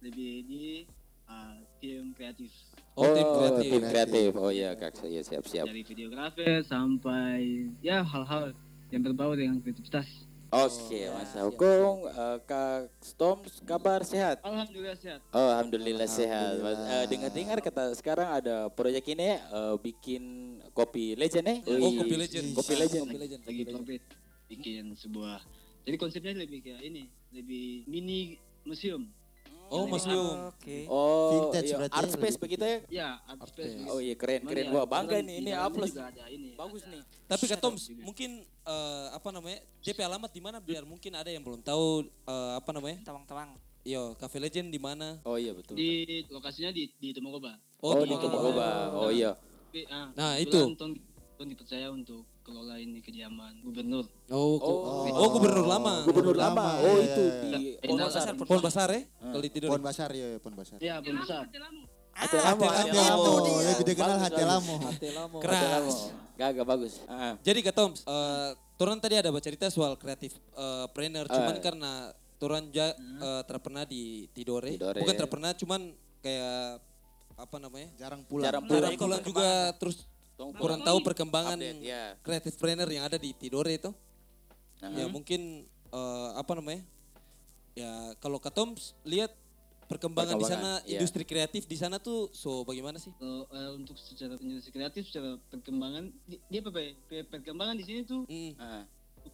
lebih 0.04 0.32
di 0.52 0.66
ah, 1.32 1.56
tim 1.80 2.12
kreatif. 2.12 2.52
Oh, 3.00 3.08
tim 3.08 3.24
kreatif. 3.40 3.70
tim 3.72 3.84
kreatif. 3.88 4.30
Oh 4.36 4.52
iya, 4.52 4.76
Kak. 4.76 5.00
Iya, 5.00 5.24
siap, 5.24 5.48
siap. 5.48 5.64
Dari 5.64 5.88
videografer 5.88 6.60
sampai 6.68 7.72
ya 7.80 8.04
hal-hal 8.04 8.52
yang 8.92 9.00
berbau 9.08 9.32
dengan 9.32 9.56
kreativitas. 9.64 10.28
Oke, 10.52 11.08
Mas 11.16 11.32
Hukum, 11.32 12.12
eh, 12.12 12.38
Kak 12.44 12.92
Storm 13.00 13.40
kabar 13.64 14.04
sehat? 14.04 14.44
Alhamdulillah 14.44 15.00
sehat. 15.00 15.24
Oh, 15.32 15.48
alhamdulillah 15.48 16.10
sehat. 16.12 16.60
Mas, 16.60 16.76
Alhamdulillah. 16.76 16.92
eh, 16.92 17.06
dengar-dengar 17.08 17.58
kata 17.64 17.84
sekarang 17.96 18.28
ada 18.28 18.68
proyek 18.68 19.16
ini 19.16 19.40
eh, 19.40 19.76
bikin 19.80 20.24
kopi 20.76 21.16
legend 21.16 21.48
eh? 21.48 21.58
Oh, 21.64 21.96
Kopi 21.96 22.16
Legend. 22.20 22.48
Kopi 22.52 22.74
legend. 22.76 23.08
Kopi 23.08 23.20
Legend. 23.24 23.42
Lagi 23.48 23.64
progres 23.64 24.04
bikin 24.52 24.84
sebuah. 25.00 25.40
Jadi 25.88 25.96
konsepnya 25.96 26.36
lebih 26.36 26.60
kayak 26.60 26.84
ini, 26.84 27.08
lebih 27.32 27.88
mini 27.88 28.36
museum. 28.68 29.08
Oh, 29.72 29.88
museum. 29.88 30.52
Oke. 30.52 30.84
Oh, 30.92 31.32
Vintage 31.48 31.72
iya. 31.72 31.78
berarti 31.80 31.96
art 31.96 32.12
space 32.12 32.38
begitu 32.38 32.64
ya? 32.68 32.78
Ya, 32.92 33.10
art 33.24 33.48
space. 33.48 33.74
Oh 33.88 34.04
iya, 34.04 34.16
keren, 34.20 34.44
keren. 34.44 34.68
ya, 34.68 34.76
Wah, 34.76 34.84
bangga 34.84 35.24
nih. 35.24 35.36
Ini 35.40 35.52
juga 35.56 36.12
ada 36.12 36.26
ini. 36.28 36.52
Bagus 36.60 36.84
nih. 36.92 37.02
Tapi 37.32 37.44
Kak 37.48 37.60
Toms, 37.64 37.84
mungkin 38.04 38.44
eh, 38.44 39.08
apa 39.16 39.30
namanya? 39.32 39.64
DP 39.80 40.00
alamat 40.04 40.32
di 40.36 40.42
mana 40.44 40.60
biar 40.60 40.84
mungkin 40.84 41.16
ada 41.16 41.32
yang 41.32 41.40
belum 41.40 41.64
tahu 41.64 42.04
eh, 42.04 42.54
apa 42.60 42.70
namanya? 42.76 43.00
Tawang-tawang. 43.08 43.56
Yo, 43.82 44.14
Cafe 44.20 44.38
Legend 44.38 44.70
di 44.70 44.78
mana? 44.78 45.18
Oh 45.26 45.40
iya, 45.40 45.56
betul. 45.56 45.80
Di 45.80 46.28
lokasinya 46.28 46.70
di 46.70 46.92
di 47.00 47.16
Temogoba. 47.16 47.56
Oh, 47.80 48.04
di 48.04 48.14
Tomogoba. 48.14 48.92
Tomogoba. 48.92 49.08
Oh 49.08 49.10
iya. 49.10 49.40
Ah, 49.88 50.12
Nah, 50.14 50.36
Ton 50.46 51.50
dipercaya 51.50 51.90
untuk 51.90 52.22
kelola 52.52 52.76
ini 52.76 53.00
kediaman 53.00 53.54
gubernur. 53.64 54.06
Oh, 54.28 54.60
Oh. 54.60 55.08
oh, 55.08 55.28
gubernur 55.32 55.64
lama. 55.66 56.04
Gubernur 56.04 56.36
Lama, 56.36 56.52
lama. 56.52 56.84
Oh, 56.84 57.00
iya, 57.00 57.08
itu 57.08 57.24
iya, 57.24 57.40
di 57.40 57.48
iya. 57.48 57.74
Pon 57.80 57.96
Iya, 57.96 58.06
Besar. 58.06 58.26
Pon 58.36 58.46
Pon 58.46 58.60
Basar 58.60 58.90
ya? 58.92 59.02
Ah. 59.18 59.32
Kalau 59.32 59.42
tidur. 59.48 59.68
Pon 59.72 59.82
Basar 59.82 60.10
ya, 60.12 60.28
Pon 60.38 60.54
Basar. 60.54 60.78
Ya, 60.78 60.94
Hati 61.00 61.08
pun 61.08 61.16
lamu, 61.16 61.24
besar. 61.24 61.42
hati 61.42 61.58
lamu. 61.58 61.82
Hati 62.12 62.38
Lamo. 62.38 62.64
Hati 62.68 62.76
Hati 62.76 62.98
Lamo. 63.00 63.24
Lamo. 63.24 63.32
Oh, 63.32 63.62
lebih 63.64 63.86
dikenal 63.88 64.10
Bagus, 64.12 64.24
Hati 64.28 64.36
bagus. 64.36 64.52
Lamo. 64.52 64.74
Hati 64.84 65.08
Keras. 65.40 65.98
Gagah 66.36 66.66
bagus. 66.68 66.94
Ah. 67.08 67.34
Jadi 67.40 67.60
Kak 67.62 67.74
Toms, 67.74 68.00
eh 68.04 68.52
Turan 68.76 68.98
tadi 68.98 69.14
ada 69.14 69.30
cerita 69.40 69.70
soal 69.70 69.94
kreatif 69.96 70.36
eh, 70.52 70.86
planner, 70.92 71.26
cuman 71.26 71.56
Ah. 71.56 71.62
karena 71.62 71.92
Turan 72.36 72.64
ja, 72.70 72.92
eh, 72.98 73.44
terpernah 73.46 73.86
di 73.86 74.26
Tidore. 74.34 74.74
Tidore. 74.76 75.00
bukan 75.00 75.16
terpernah, 75.16 75.52
cuman 75.54 75.82
kayak 76.20 76.82
apa 77.38 77.58
namanya? 77.58 77.90
Jarang 77.96 78.22
pulang. 78.26 78.44
Jarang 78.44 78.64
Jarang 78.66 78.94
pulang. 78.94 78.98
pulang 78.98 79.22
juga 79.22 79.48
terus 79.78 80.06
Kurang 80.52 80.82
tahu 80.82 80.98
perkembangan 81.02 81.56
Update, 81.56 81.82
ya. 81.82 82.18
kreatif 82.20 82.54
planner 82.56 82.88
yang 82.88 83.04
ada 83.04 83.16
di 83.16 83.30
Tidore 83.32 83.74
itu. 83.74 83.92
Nah. 84.80 84.90
Ya 84.92 85.06
mungkin 85.06 85.64
eh, 85.88 86.30
apa 86.34 86.52
namanya? 86.54 86.82
Ya 87.72 87.92
kalau 88.18 88.36
Kak 88.38 88.52
Toms 88.52 88.98
lihat 89.04 89.32
perkembangan, 89.84 90.36
di 90.36 90.46
sana 90.46 90.72
iya. 90.82 90.98
industri 90.98 91.22
kreatif 91.22 91.64
di 91.64 91.76
sana 91.76 91.96
tuh 91.98 92.32
so 92.32 92.64
bagaimana 92.64 92.96
sih? 92.96 93.12
Kalau 93.14 93.46
eh, 93.46 93.72
untuk 93.74 93.96
secara 93.96 94.36
industri 94.38 94.72
kreatif, 94.72 95.06
secara 95.06 95.36
perkembangan, 95.48 96.10
di- 96.24 96.42
dia 96.48 96.60
apa 96.62 96.80
ya? 96.80 96.92
per- 97.06 97.28
Perkembangan 97.30 97.76
di 97.76 97.84
sini 97.84 98.02
tuh 98.02 98.24
Hmm. 98.26 98.52
Ah. 98.58 98.84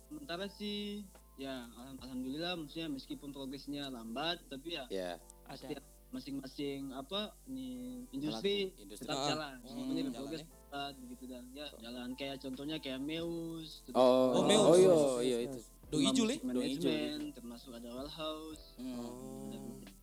sementara 0.03 0.45
sih 0.49 1.07
ya 1.37 1.63
alham- 1.71 2.01
alhamdulillah 2.01 2.57
maksudnya 2.57 2.89
meskipun 2.89 3.29
progresnya 3.29 3.87
lambat 3.87 4.41
tapi 4.49 4.73
ya 4.73 4.83
Ya. 4.89 5.11
Ada. 5.45 5.79
Masing-masing 6.09 6.91
apa 6.91 7.19
nih 7.45 8.07
industri 8.09 8.71
Industri. 8.73 9.03
tetap 9.03 9.17
Ah. 9.17 9.27
jalan. 9.27 9.55
Hmm, 9.57 9.67
Semuanya 9.67 9.91
jalan 9.93 10.07
berprogres 10.09 10.39
ya. 10.39 10.47
cepat 10.47 10.93
begitu 10.97 11.23
dan 11.25 11.43
ya 11.51 11.67
jalan 11.77 12.07
kayak 12.13 12.35
contohnya 12.37 12.77
kayak 12.77 12.99
Meus. 12.99 13.69
Oh, 13.91 14.33
Oh, 14.33 14.43
Meus. 14.43 14.63
oh 14.63 14.75
iya, 14.75 14.95
iya 15.21 15.37
itu. 15.45 15.59
Leh. 15.89 16.35
Manajemen, 16.37 16.51
Dong 16.51 16.67
hijau, 16.67 16.91
termasuk 17.31 17.71
ada 17.73 17.87
Well 17.89 18.09
House. 18.09 18.63
Hmm. 18.75 19.47
dan 19.49 19.61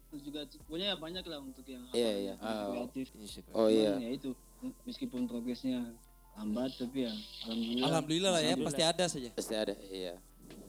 terus 0.08 0.22
juga 0.22 0.40
pokoknya 0.62 0.86
ya 0.86 0.96
banyak 0.96 1.24
lah 1.24 1.38
untuk 1.40 1.64
yang 1.66 1.82
Iya, 1.86 1.90
apa, 1.90 1.98
iya. 2.14 2.16
yang 2.22 2.38
Ah. 2.40 2.66
kreatif. 2.70 3.06
Oh 3.50 3.68
iya. 3.68 3.92
Ya 3.98 4.10
itu 4.10 4.30
meskipun 4.82 5.24
progresnya 5.24 5.90
lambat 6.34 6.72
tapi 6.74 7.04
ya 7.04 7.12
alhamdulillah. 7.42 7.84
Alhamdulillah 7.84 8.30
lah 8.30 8.42
ya, 8.42 8.54
pasti 8.56 8.82
ada 8.82 9.04
saja. 9.06 9.30
Pasti 9.30 9.54
ada, 9.54 9.74
iya. 9.86 10.14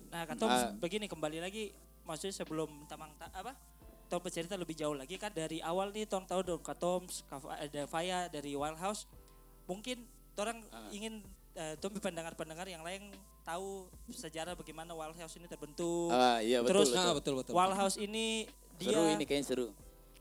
Nah, 0.09 0.23
kan 0.23 0.35
Tom 0.35 0.47
Ah. 0.47 0.71
begini 0.73 1.05
kembali 1.05 1.39
lagi 1.39 1.71
maksudnya 2.01 2.33
sebelum 2.33 2.67
Tamang 2.85 3.09
ta- 3.15 3.31
apa? 3.31 3.53
Tom 4.05 4.21
bercerita 4.21 4.53
lebih 4.53 4.73
jauh 4.73 4.93
lagi 4.93 5.15
kan 5.15 5.29
dari 5.29 5.59
awal 5.59 5.89
nih 5.89 6.05
Tom 6.05 6.23
tahu 6.23 6.41
dong 6.41 6.61
Fa- 7.25 7.57
ada 7.57 7.81
Faya 7.85 8.27
dari 8.27 8.53
Wild 8.53 8.77
House. 8.77 9.09
Mungkin 9.65 10.05
orang 10.35 10.61
Ah. 10.69 10.89
ingin 10.89 11.25
eh, 11.53 11.73
Tom 11.77 11.95
pendengar-pendengar 11.95 12.67
yang 12.67 12.83
lain 12.83 13.09
tahu 13.41 13.87
sejarah 14.09 14.53
bagaimana 14.53 14.91
Wild 14.91 15.15
House 15.15 15.35
ini 15.35 15.47
terbentuk. 15.47 16.11
Ah, 16.11 16.37
iya 16.37 16.59
betul. 16.59 16.71
Terus 16.75 16.87
betul. 16.89 16.99
Nah, 16.99 17.13
betul 17.13 17.33
betul. 17.35 17.53
Wild 17.53 17.75
House 17.75 17.97
ini 17.97 18.45
dia 18.75 18.91
Seru 18.91 19.07
ini 19.07 19.23
kayaknya 19.23 19.47
seru. 19.47 19.67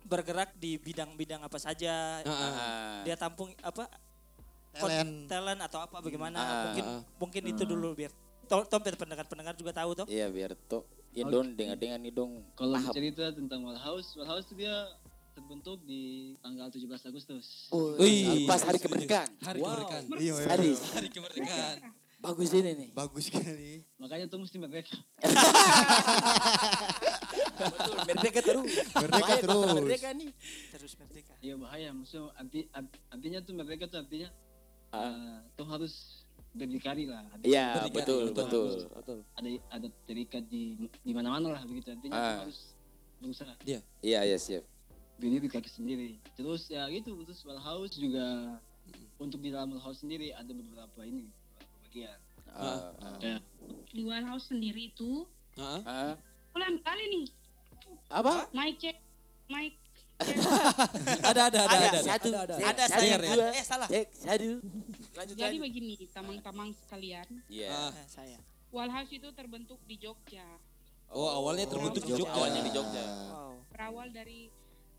bergerak 0.04 0.52
di 0.54 0.76
bidang-bidang 0.76 1.40
apa 1.40 1.56
saja. 1.56 2.20
Ah, 2.20 2.28
ah. 2.28 2.42
Ah. 2.44 3.00
Dia 3.02 3.16
tampung 3.16 3.50
apa? 3.58 3.88
Talent. 4.70 5.30
talent 5.30 5.60
atau 5.62 5.78
apa 5.80 5.96
bagaimana? 5.98 6.34
Ah. 6.36 6.50
mungkin 6.66 6.84
Ah. 6.84 7.00
mungkin 7.16 7.42
itu 7.46 7.62
dulu 7.62 7.94
biar 7.94 8.10
Tom, 8.44 8.66
Tom 8.66 8.78
biar 8.78 8.94
pendengar-pendengar 8.94 9.54
juga 9.54 9.72
tahu 9.72 9.94
toh. 9.94 10.06
Iya 10.06 10.28
biar 10.28 10.52
tuh 10.66 10.84
ya 11.14 11.24
dong 11.24 11.54
dengar-dengar 11.54 11.98
nih 11.98 12.12
dong. 12.12 12.42
Kalau 12.52 12.76
cerita 12.90 13.30
tentang 13.30 13.62
Well 13.62 13.78
House, 13.78 14.14
Well 14.14 14.26
House 14.26 14.46
itu 14.46 14.58
dia 14.58 14.74
terbentuk 15.30 15.82
di 15.82 16.02
tanggal 16.38 16.66
17 16.68 16.86
Agustus. 17.04 17.70
Wih. 17.72 18.44
pas 18.44 18.60
hari 18.60 18.78
kemerdekaan. 18.78 19.30
Hari 19.40 19.58
kemerdekaan. 19.58 20.02
Iya, 20.12 20.32
iya. 20.32 20.34
Sadis. 20.44 20.78
Hari 20.92 21.08
kemerdekaan. 21.08 21.78
Bagus 22.18 22.50
ini 22.52 22.70
nih. 22.72 22.88
Bagus 22.90 23.28
sekali. 23.28 23.84
Makanya 23.96 24.24
tuh 24.26 24.40
mesti 24.40 24.56
merdeka. 24.56 24.96
Betul, 27.54 27.94
merdeka 28.04 28.40
terus. 28.40 28.70
Merdeka 28.90 29.20
Bahaya 29.20 29.36
terus. 29.38 29.74
Merdeka 29.76 30.08
nih. 30.12 30.30
Terus 30.72 30.92
merdeka. 30.96 31.32
Iya 31.38 31.54
bahaya, 31.54 31.88
maksudnya 31.92 32.32
arti, 32.34 32.60
art- 32.70 33.00
artinya 33.08 33.38
tuh 33.40 33.52
merdeka 33.54 33.84
tuh 33.86 33.98
artinya 34.00 34.28
Ah. 34.88 35.10
eh, 35.10 35.38
tuh 35.52 35.66
harus 35.66 36.23
berdikari 36.54 37.04
lah. 37.04 37.26
Ada- 37.28 37.44
Iya, 37.44 37.66
betul, 37.90 38.30
betul. 38.30 38.86
betul. 38.88 39.18
Ada 39.34 39.48
ada 39.70 39.88
terikat 40.04 40.46
di 40.46 40.78
di 40.96 41.12
mana-mana 41.12 41.52
lah 41.52 41.62
begitu. 41.62 41.90
Artinya 41.90 42.14
Ah. 42.14 42.36
harus 42.40 42.72
berusaha 43.18 43.52
Dia. 43.60 43.82
Iya, 44.00 44.20
iya 44.24 44.38
siap. 44.38 44.64
berdiri 45.14 45.46
kaki 45.46 45.70
sendiri. 45.70 46.18
Terus 46.34 46.66
ya 46.66 46.90
gitu, 46.90 47.14
terus 47.22 47.38
well 47.42 47.56
house 47.56 47.94
juga 47.94 48.58
untuk 49.16 49.38
di 49.38 49.50
dalam 49.50 49.70
well 49.70 49.78
house 49.80 50.02
sendiri 50.02 50.30
ada 50.30 50.50
beberapa 50.50 51.00
ini 51.02 51.30
beberapa 51.54 51.70
bagian. 51.84 52.18
Ah, 52.50 52.90
ah. 52.98 53.18
Kayak 53.18 53.40
Di 53.88 54.02
Wild 54.02 54.26
House 54.26 54.46
sendiri 54.48 54.90
itu, 54.90 55.22
Ah, 55.54 55.78
Ah, 55.84 56.12
ulang 56.50 56.78
kali 56.80 57.04
nih, 57.08 57.26
apa? 58.10 58.50
mic 58.50 58.74
check, 58.76 58.98
mic 59.48 59.78
ada 61.24 61.46
ada 61.46 61.60
ada 61.64 61.76
ada. 61.88 62.00
Satu, 62.00 62.30
ada. 62.30 62.54
cek, 62.54 62.66
Ada 62.68 62.84
satu, 62.84 63.02
saya 63.02 63.16
dua, 63.20 63.46
eh 63.50 63.64
salah. 63.64 63.88
cek, 63.88 64.06
satu. 64.12 64.50
Lanjut 65.14 65.34
Jadi 65.38 65.56
lanjut. 65.56 65.66
begini, 65.70 65.94
tamang-tamang 66.10 66.70
sekalian, 66.74 67.26
Iya. 67.46 67.70
Ah. 67.70 67.90
Eh, 67.94 68.06
saya. 68.10 68.38
Wild 68.74 68.90
House 68.90 69.12
itu 69.14 69.28
terbentuk 69.30 69.78
di 69.86 69.94
Jogja. 69.94 70.42
Oh, 71.14 71.30
awalnya 71.30 71.70
terbentuk 71.70 72.02
di 72.02 72.18
Jogja. 72.18 72.34
Awalnya 72.34 72.62
di 72.66 72.72
Jogja. 72.74 73.04
Wow. 73.30 73.54
Berawal 73.70 74.08
dari 74.10 74.50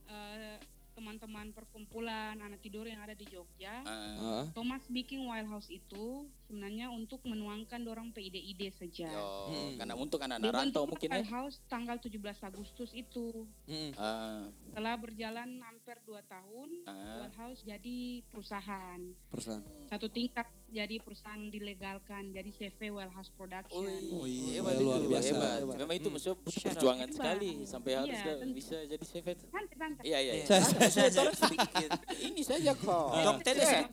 eh, 0.07 0.55
teman-teman 0.96 1.52
perkumpulan 1.52 2.40
anak 2.40 2.64
tidur 2.64 2.88
yang 2.88 3.04
ada 3.04 3.12
di 3.12 3.28
Jogja. 3.28 3.84
Ah. 3.84 4.48
Thomas 4.56 4.82
bikin 4.88 5.28
Wild 5.28 5.52
House 5.52 5.68
itu 5.68 6.25
sebenarnya 6.48 6.88
untuk 6.88 7.20
menuangkan 7.28 7.84
dorang 7.84 8.10
ide-ide 8.16 8.72
saja. 8.72 9.12
Yo, 9.12 9.30
Hmm. 9.52 9.75
karena 9.75 9.94
untuk 10.00 10.24
anak-anak 10.24 10.56
rantau 10.56 10.88
mungkin 10.88 11.12
ya. 11.12 11.20
Wild 11.20 11.30
House 11.30 11.60
tanggal 11.68 12.00
17 12.00 12.40
Agustus 12.40 12.96
itu. 12.96 13.44
Mm-mm. 13.68 13.92
Ah, 14.00 14.48
Setelah 14.72 14.96
berjalan 14.96 15.60
hampir 15.60 16.00
2 16.08 16.24
tahun, 16.24 16.70
ah. 16.88 17.28
Wild 17.28 17.36
House 17.36 17.60
jadi 17.68 18.24
perusahaan. 18.32 19.00
Perusahaan. 19.28 19.62
Satu 19.92 20.08
tingkat 20.08 20.48
jadi 20.75 20.96
perusahaan 21.00 21.39
dilegalkan, 21.39 22.36
jadi 22.36 22.51
CV 22.51 22.91
Wild 22.91 23.15
House 23.15 23.32
Production. 23.32 23.88
Oh 24.12 24.27
iya, 24.27 24.60
hebat 24.60 24.75
luar 24.84 25.00
biasa. 25.08 25.32
hebat. 25.32 25.79
Memang 25.79 25.96
itu 25.96 26.08
maksudnya 26.12 26.36
butuh 26.44 26.62
perjuangan 26.67 27.08
Hebat. 27.08 27.15
sekali 27.15 27.51
sampai 27.63 27.91
Iya, 27.96 28.00
harus 28.03 28.20
tentu. 28.20 28.55
bisa 28.60 28.77
jadi 28.84 29.05
CV 29.08 29.25
itu. 29.32 29.46
Santai, 29.48 29.75
santai. 29.79 30.03
Iya, 30.03 30.20
iya. 30.20 30.34
iya. 30.36 30.46
Ini 32.27 32.41
saja 32.44 32.72
kok. 32.75 33.08
Eh. 33.15 33.24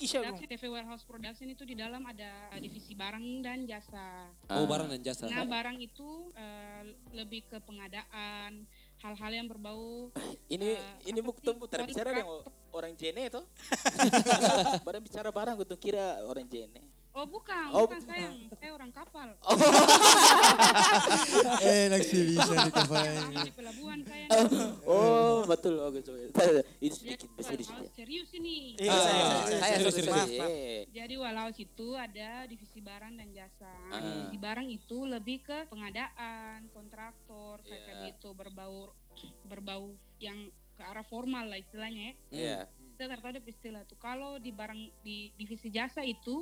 Syah. 0.02 0.22
Production, 0.22 0.22
CV 0.42 0.62
Warehouse 0.66 1.04
Production 1.06 1.46
itu 1.46 1.62
di 1.62 1.78
dalam 1.78 2.02
ada 2.02 2.50
divisi 2.58 2.98
barang 2.98 3.26
dan 3.46 3.62
jasa. 3.64 4.26
Oh, 4.50 4.66
barang 4.66 4.90
dan 4.90 5.00
jasa. 5.06 5.30
Nah, 5.30 5.46
barang 5.46 5.78
itu 5.78 6.34
eh, 6.34 6.82
lebih 7.14 7.46
ke 7.46 7.62
pengadaan, 7.62 8.66
hal-hal 9.02 9.32
yang 9.34 9.46
berbau 9.50 10.14
Ini 10.54 10.78
Eh, 10.78 11.10
ini 11.10 11.18
sih? 11.18 11.36
ketemu 11.40 11.64
bicara 11.88 12.08
dengan 12.12 12.28
orang 12.72 12.92
jene 12.94 13.22
itu. 13.28 13.40
barang 14.86 15.02
bicara 15.02 15.28
barang 15.32 15.54
gue 15.58 15.66
tuh 15.68 15.80
kira 15.80 16.20
orang 16.24 16.44
jene. 16.46 16.91
Oh 17.12 17.28
bukan, 17.28 17.68
Oh, 17.70 17.84
bukan 17.84 18.00
sayang, 18.02 18.48
saya 18.56 18.72
orang 18.72 18.88
kapal. 18.88 19.28
Enak 21.60 22.00
sih 22.02 22.24
bisa 22.24 22.48
Kapal 22.56 22.66
dikapain. 22.72 23.20
di 23.44 23.52
pelabuhan 23.52 24.00
saya. 24.00 24.26
Oh, 24.88 25.44
betul. 25.44 25.76
Oke, 25.82 26.00
coba. 26.00 26.16
Itu 26.80 26.94
sedikit, 26.96 27.28
bisa 27.36 27.52
di 27.52 27.64
sini. 27.68 27.84
Serius 27.92 28.30
ini. 28.32 28.56
Iya, 28.80 28.88
saya, 28.88 28.96
saya, 28.96 29.12
ah, 29.12 29.44
saya, 29.44 29.60
Saya 29.60 29.68
serius, 29.68 29.68
serius, 29.68 29.92
serius. 29.92 30.08
Maaf, 30.08 30.24
serius. 30.24 30.40
maaf. 30.40 30.56
Eh. 30.56 30.80
Jadi 30.88 31.14
Warehouse 31.14 31.58
itu 31.60 31.88
ada 31.92 32.30
divisi 32.48 32.78
barang 32.80 33.12
dan 33.12 33.28
jasa. 33.30 33.72
Ah. 33.90 34.00
Divisi 34.00 34.36
barang 34.38 34.66
itu 34.68 34.98
lebih 35.04 35.38
ke 35.42 35.58
pengadaan, 35.68 36.58
kontraktor, 36.72 37.60
kayak 37.60 37.82
Iya. 37.82 37.94
gitu 38.08 38.28
berbau 38.32 38.88
berbau 39.44 39.92
yang 40.16 40.48
ke 40.72 40.82
arah 40.82 41.04
formal 41.04 41.44
lah 41.44 41.60
istilahnya 41.60 42.08
ya. 42.08 42.14
Iya. 42.32 42.58
Saya 42.96 43.12
tahu 43.12 43.28
ada 43.28 43.40
istilah 43.42 43.82
tuh. 43.84 43.96
Kalau 43.96 44.38
di 44.38 44.48
barang 44.48 44.80
di 45.02 45.28
divisi 45.36 45.68
jasa 45.68 46.00
itu 46.00 46.40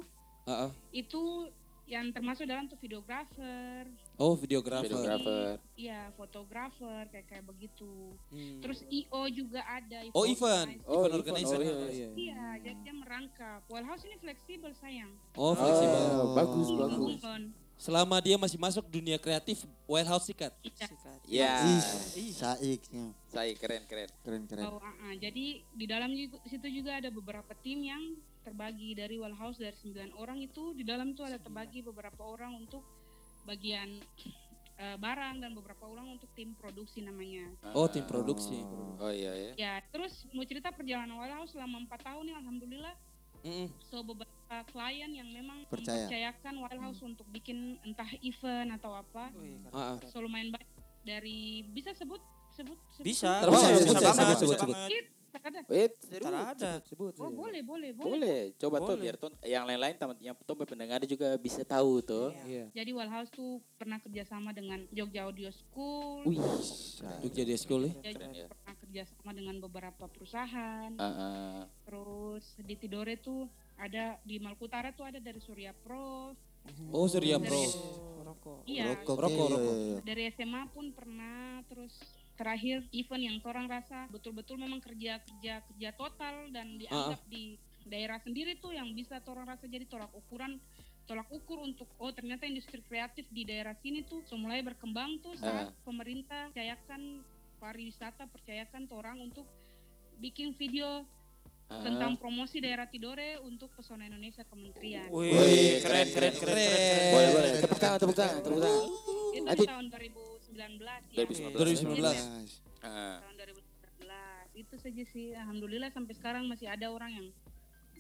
Ah. 0.50 0.71
itu 0.90 1.49
yang 1.90 2.07
termasuk 2.14 2.47
dalam 2.47 2.71
tuh 2.71 2.78
videografer, 2.78 3.83
Oh, 4.14 4.38
videografer. 4.38 4.87
Videografer. 4.87 5.59
iya 5.75 6.12
fotografer 6.14 7.02
kayak 7.11 7.26
kayak 7.26 7.45
begitu. 7.50 8.14
Hmm. 8.30 8.62
Terus 8.62 8.87
IO 8.87 9.23
juga 9.33 9.59
ada. 9.66 10.07
Oh, 10.14 10.23
event. 10.23 10.78
Oh, 10.87 11.02
event 11.02 11.19
event. 11.19 11.19
organizer. 11.19 11.59
Oh, 11.59 11.64
iya, 11.66 11.75
iya. 11.90 12.09
Iya, 12.14 12.47
jadi 12.62 12.78
dia 12.85 12.95
merangkap. 12.95 13.66
Well 13.66 13.83
House 13.83 14.07
ini 14.07 14.14
fleksibel 14.23 14.71
sayang. 14.78 15.11
Oh, 15.35 15.50
fleksibel. 15.59 16.04
Oh, 16.14 16.30
bagus, 16.38 16.69
Move 16.71 16.78
bagus. 16.78 17.14
Selama 17.80 18.21
dia 18.21 18.37
masih 18.37 18.61
masuk 18.61 18.85
dunia 18.92 19.16
kreatif, 19.16 19.64
warehouse 19.88 20.28
sikat. 20.28 20.52
Iya. 20.61 20.85
Sikat. 20.85 21.19
Ya, 21.25 21.54
saiknya. 22.37 23.04
saya 23.33 23.57
keren 23.57 23.83
keren. 23.88 24.11
Keren 24.21 24.42
keren. 24.45 24.69
Oh, 24.69 24.76
ah, 24.85 24.95
ah. 25.00 25.14
Jadi 25.16 25.64
di 25.64 25.87
dalam 25.88 26.12
situ 26.45 26.69
juga 26.69 27.00
ada 27.00 27.09
beberapa 27.09 27.57
tim 27.64 27.80
yang 27.83 28.21
terbagi 28.50 28.99
dari 28.99 29.14
Well 29.14 29.38
House 29.38 29.62
dari 29.62 29.78
9 29.78 30.19
orang 30.19 30.42
itu 30.42 30.75
di 30.75 30.83
dalam 30.83 31.14
itu 31.14 31.23
ada 31.23 31.38
terbagi 31.38 31.87
beberapa 31.87 32.26
orang 32.26 32.59
untuk 32.59 32.83
bagian 33.47 34.02
eh, 34.75 34.99
barang 34.99 35.38
dan 35.38 35.54
beberapa 35.54 35.87
orang 35.87 36.19
untuk 36.19 36.26
tim 36.35 36.59
produksi 36.59 37.07
namanya. 37.07 37.47
Oh, 37.78 37.87
tim 37.87 38.02
produksi. 38.02 38.59
Oh 38.99 39.14
iya 39.14 39.30
ya. 39.38 39.52
Ya, 39.54 39.73
terus 39.95 40.26
mau 40.35 40.42
cerita 40.42 40.75
perjalanan 40.75 41.14
Well 41.14 41.30
House 41.38 41.54
selama 41.54 41.78
empat 41.87 42.02
tahun 42.02 42.26
ini 42.26 42.35
alhamdulillah 42.42 42.95
Mm-mm. 43.40 43.73
so 43.88 44.04
beberapa 44.04 44.57
klien 44.69 45.09
yang 45.16 45.30
memang 45.30 45.64
Percaya. 45.71 46.11
mempercayakan 46.11 46.54
Well 46.59 46.80
House 46.83 47.00
untuk 47.07 47.25
bikin 47.30 47.78
entah 47.87 48.11
event 48.21 48.75
atau 48.75 48.99
apa. 48.99 49.30
Ah, 49.71 49.95
ah. 49.95 49.97
So 50.11 50.26
lumayan 50.26 50.50
banyak 50.50 50.69
dari 51.07 51.62
bisa 51.71 51.95
sebut 51.95 52.19
sebut, 52.50 52.76
sebut 52.99 53.07
Bisa, 53.07 53.47
Terus, 53.47 53.54
bisa, 53.54 53.62
sebut, 53.62 53.78
bisa 53.78 53.95
sebut, 53.95 54.11
banget, 54.11 54.37
sebut, 54.37 54.50
bisa 54.50 54.59
sebut. 54.59 54.75
banget. 54.75 55.04
Tak 55.30 55.42
ada. 55.46 55.60
Wait, 55.70 55.92
seru. 56.02 56.25
Tak 56.26 56.58
ada. 56.58 56.72
Oh 57.22 57.30
boleh 57.30 57.62
boleh 57.62 57.90
boleh. 57.94 58.10
Boleh, 58.10 58.40
coba 58.58 58.76
tuh 58.82 58.94
Boleh. 58.94 59.02
biar 59.06 59.16
ton 59.16 59.32
yang 59.46 59.64
lain-lain 59.64 59.94
teman 59.94 60.16
yang 60.18 60.34
tuh 60.34 60.56
pendengar 60.58 61.00
juga 61.06 61.38
bisa 61.38 61.62
tahu 61.62 62.02
tuh. 62.02 62.34
Iya. 62.42 62.66
Jadi 62.75 62.90
Wallhouse 62.90 63.30
tuh 63.30 63.62
pernah 63.78 64.02
kerjasama 64.02 64.50
dengan 64.50 64.82
Jogja 64.90 65.30
Audio 65.30 65.50
School, 65.54 66.26
Wih, 66.26 66.42
Jogja 67.22 67.42
Dia 67.46 67.58
School 67.58 67.87
ya. 67.87 67.94
keren 68.02 68.30
ya. 68.34 68.46
pernah 68.50 68.75
kerjasama 68.82 69.30
dengan 69.30 69.56
beberapa 69.62 70.04
perusahaan. 70.10 70.90
Ah, 70.99 71.06
ah. 71.06 71.58
Terus 71.87 72.44
di 72.58 72.75
Tidore 72.75 73.14
tuh 73.22 73.46
ada 73.78 74.18
di 74.26 74.37
Maluku 74.42 74.66
Utara 74.66 74.90
tuh 74.92 75.08
ada 75.08 75.22
dari 75.22 75.38
Surya 75.40 75.70
Pro. 75.72 76.34
Oh, 76.92 77.06
Surya 77.08 77.40
Pro. 77.40 77.49
Dari, 77.49 77.64
Rokok. 78.20 78.58
iya, 78.68 78.84
Rokok, 78.92 79.16
Rokok, 79.16 79.46
iya, 79.49 79.54
rokok. 79.56 79.75
iya, 79.75 79.88
iya. 79.88 79.99
dari 80.04 80.22
SMA 80.34 80.62
pun 80.75 80.87
pernah. 80.92 81.64
Terus 81.66 81.94
terakhir 82.40 82.80
event 82.97 83.20
yang 83.20 83.37
orang 83.44 83.68
rasa 83.68 84.09
betul-betul 84.09 84.56
memang 84.56 84.80
kerja 84.80 85.20
kerja 85.20 85.61
kerja 85.61 85.90
total 85.92 86.49
dan 86.49 86.80
dianggap 86.80 87.20
di 87.28 87.61
daerah 87.85 88.16
sendiri 88.16 88.56
tuh 88.56 88.73
yang 88.73 88.88
bisa 88.97 89.20
orang 89.28 89.44
rasa 89.44 89.68
jadi 89.68 89.85
tolak 89.85 90.09
ukuran 90.16 90.56
tolak 91.04 91.28
ukur 91.28 91.61
untuk 91.61 91.85
oh 92.00 92.09
ternyata 92.16 92.49
industri 92.49 92.80
kreatif 92.88 93.28
di 93.28 93.44
daerah 93.44 93.76
sini 93.85 94.09
tuh 94.09 94.25
mulai 94.40 94.64
berkembang 94.64 95.20
tuh 95.20 95.37
saat 95.37 95.68
pemerintah 95.85 96.49
percayakan 96.49 97.20
pariwisata 97.61 98.25
percayakan 98.32 98.88
orang 98.88 99.20
untuk 99.20 99.44
bikin 100.16 100.56
video 100.56 101.04
tentang 101.70 102.18
promosi 102.18 102.59
daerah 102.59 102.88
Tidore 102.88 103.38
untuk 103.47 103.70
pesona 103.78 104.02
Indonesia 104.02 104.42
Kementerian. 104.42 105.06
Wih, 105.06 105.78
keren, 105.78 106.11
keren, 106.11 106.35
keren, 106.35 106.35
keren. 106.35 106.66
keren. 106.66 107.12
Boleh, 107.14 107.30
boleh. 107.30 107.50
Tepuk 107.62 107.78
tangan, 107.78 107.99
tepuk 108.02 108.16
tangan, 108.18 108.38
tepuk 108.42 108.59
tangan. 108.59 108.85
Itu 109.30 109.47
Nanti- 109.47 109.68
tahun 109.70 109.87
2019 110.61 111.17
ya. 111.17 111.25
2019. 111.25 111.57
2019. 111.57 112.85
Ah. 112.85 113.25
Tahun 113.25 113.35
2019. 113.40 114.61
Itu 114.61 114.76
saja 114.76 115.02
sih. 115.09 115.33
Alhamdulillah 115.33 115.88
sampai 115.88 116.12
sekarang 116.12 116.45
masih 116.45 116.69
ada 116.69 116.93
orang 116.93 117.17
yang 117.17 117.26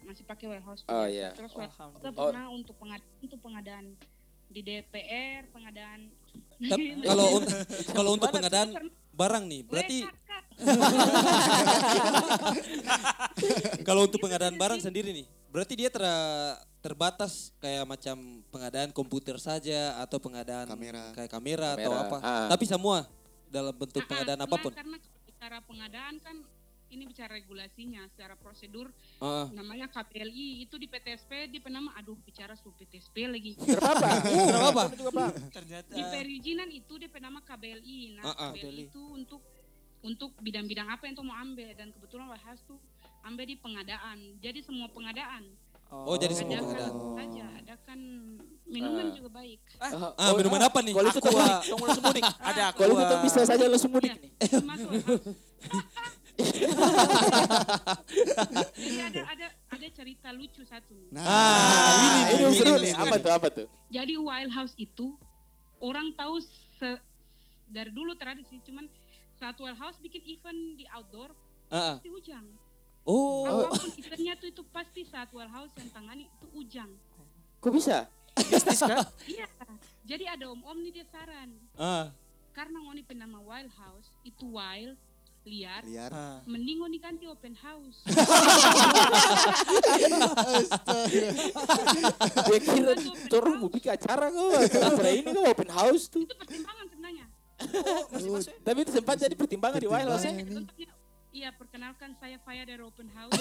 masih 0.04 0.24
pakai 0.24 0.48
warehouse. 0.48 0.84
Oh, 0.88 1.06
iya. 1.08 1.32
Terus 1.32 1.52
kita 1.56 2.12
pernah 2.12 2.48
untuk 2.52 2.76
pengadaan 2.76 3.08
untuk 3.20 3.38
pengadaan 3.40 3.96
di 4.50 4.60
DPR, 4.66 5.46
pengadaan 5.54 6.10
Tapi 6.60 6.84
kalau 7.10 7.26
un- 7.40 7.48
kalau 7.94 8.10
untuk 8.18 8.28
pengadaan 8.34 8.68
barang 9.14 9.44
nih, 9.48 9.62
berarti 9.64 9.98
kalau 13.88 14.04
untuk 14.04 14.20
pengadaan 14.20 14.56
barang 14.56 14.80
sendiri 14.80 15.12
nih, 15.12 15.26
berarti 15.48 15.74
dia 15.76 15.88
ter- 15.88 16.58
terbatas 16.80 17.52
kayak 17.58 17.84
macam 17.84 18.16
pengadaan 18.48 18.90
komputer 18.90 19.36
saja 19.36 20.00
atau 20.00 20.16
pengadaan 20.16 20.64
Kamera. 20.66 21.12
kayak 21.12 21.30
kamera, 21.30 21.68
atau 21.74 21.92
Kamera, 21.92 22.08
apa. 22.08 22.16
ah. 22.20 22.48
Tapi 22.48 22.64
semua 22.64 23.04
dalam 23.46 23.72
bentuk 23.72 24.00
Ah, 24.00 24.04
ah, 24.04 24.10
pengadaan 24.10 24.40
karena- 24.40 24.56
apa 24.56 24.64
pun. 24.64 24.72
Karena 24.72 24.96
bicara 25.24 25.58
pengadaan 25.60 26.14
kan 26.18 26.36
ini 26.90 27.06
bicara 27.06 27.30
regulasinya 27.32 28.02
secara 28.08 28.34
prosedur 28.34 28.90
Ah, 29.18 29.46
namanya 29.52 29.86
KPLI 29.86 30.64
itu 30.64 30.74
di 30.74 30.84
PTSP 30.84 31.46
di 31.46 31.58
penama 31.58 31.94
aduh 31.94 32.18
bicara 32.18 32.56
su 32.56 32.72
PTSP 32.72 33.30
lagi 33.30 33.54
Berapa? 33.62 34.90
Berapa? 34.90 35.24
Ternyata 35.54 35.86
di 35.88 36.02
perizinan 36.02 36.66
itu 36.66 36.96
di 36.96 37.06
penama 37.06 37.38
KBLI 37.40 38.18
nah 38.18 38.24
Ah, 38.26 38.34
ah. 38.34 38.50
KBLI 38.50 38.90
itu 38.90 39.02
untuk 39.06 39.38
untuk 40.00 40.32
bidang-bidang 40.40 40.88
apa 40.88 41.04
yang 41.04 41.14
tuh 41.14 41.22
mau 41.22 41.36
ambil 41.36 41.70
dan 41.72 41.92
kebetulan 41.92 42.26
Wahas 42.26 42.58
tuh 42.64 42.80
ambil 43.22 43.44
di 43.44 43.54
pengadaan 43.54 44.18
jadi 44.40 44.58
semua 44.58 44.88
pengadaan 44.88 45.44
Oh, 45.92 46.14
jadi 46.14 46.32
semua 46.32 46.54
ada 46.54 46.62
pengadaan. 46.62 46.92
saja 47.16 47.44
ada 47.52 47.74
kan 47.80 47.98
minuman 48.64 49.04
Ah. 49.04 49.12
juga 49.12 49.28
baik 49.32 49.58
Ah, 50.16 50.32
minuman 50.32 50.62
apa 50.62 50.78
nih? 50.80 50.92
Kalau 50.92 51.08
itu 51.08 51.20
tunggu 51.20 51.40
langsung 51.82 52.04
mudik. 52.04 52.24
ada 52.40 52.62
aku. 52.70 52.78
Kalau 52.80 52.94
itu 52.96 53.14
bisa 53.20 53.40
saja 53.42 53.64
langsung 53.64 53.90
mudik 53.90 54.12
Iya, 54.12 54.22
nih. 54.22 54.30
Warehouse. 54.60 55.02
jadi 58.72 58.98
ada 59.04 59.20
ada 59.28 59.46
ada 59.68 59.86
cerita 59.90 60.28
lucu 60.30 60.62
satu 60.64 60.94
Nah, 61.10 61.20
Ah, 61.20 61.90
ini, 61.92 62.08
ini, 62.08 62.20
ini 62.40 62.54
seru 62.54 62.72
ini, 62.72 62.82
nih. 62.82 62.92
ini. 62.92 63.00
Apa 63.00 63.14
tuh? 63.16 63.32
Apa 63.32 63.48
tuh? 63.50 63.66
Jadi 63.88 64.14
Wild 64.16 64.50
House 64.50 64.74
itu 64.76 65.06
orang 65.78 66.14
tahu 66.14 66.40
se- 66.76 67.02
dari 67.66 67.90
dulu 67.90 68.14
tradisi 68.14 68.58
cuman 68.60 68.86
saat 69.34 69.56
Wild 69.56 69.76
House 69.76 69.98
bikin 69.98 70.22
event 70.24 70.58
di 70.74 70.84
outdoor 70.88 71.30
Ah, 71.68 71.74
ah. 71.74 71.94
pasti 71.96 72.08
hujan. 72.08 72.44
Oh, 73.08 73.72
eventnya 73.96 74.36
tuh 74.36 74.52
itu 74.52 74.62
pasti 74.68 75.08
saat 75.08 75.32
Wild 75.32 75.48
House 75.48 75.72
yang 75.80 75.88
tangani 75.88 76.28
itu 76.28 76.46
hujan. 76.52 76.90
Kok 77.60 77.72
bisa? 77.72 78.08
Iya. 79.30 79.46
Jadi 80.06 80.24
ada 80.24 80.48
om-om 80.50 80.80
nih 80.80 81.02
dia 81.02 81.06
saran 81.12 81.50
ah. 81.76 82.08
karena 82.56 82.82
ngoni 82.82 83.02
penama 83.04 83.38
Wild 83.44 83.70
House 83.76 84.08
itu 84.24 84.42
wild 84.48 84.96
liar 85.44 85.82
liar. 85.84 86.10
Ah. 86.12 86.40
mending 86.44 86.80
ngoni 86.80 86.98
ganti 87.00 87.24
open 87.28 87.52
house. 87.56 88.00
Dia 92.48 92.58
kira 92.60 92.92
orang 93.38 93.54
mau 93.60 93.70
bikin 93.72 93.90
acara 93.92 94.26
kok. 94.28 94.50
Acara 94.66 95.10
ini 95.12 95.28
kok 95.30 95.46
open 95.46 95.70
house 95.70 96.04
tuh. 96.08 96.24
itu 96.24 96.34
pertimbangan 96.36 96.86
sebenarnya. 96.90 97.26
Tapi 98.64 98.78
itu 98.82 98.92
sempat 98.92 99.16
jadi 99.20 99.34
pertimbangan 99.36 99.80
di 99.80 99.88
Wild 99.88 100.08
House 100.10 100.24
ya. 100.24 100.32
Iya, 101.30 101.54
perkenalkan 101.54 102.10
saya 102.18 102.42
Faya 102.42 102.66
dari 102.66 102.82
Open 102.82 103.06
House. 103.14 103.30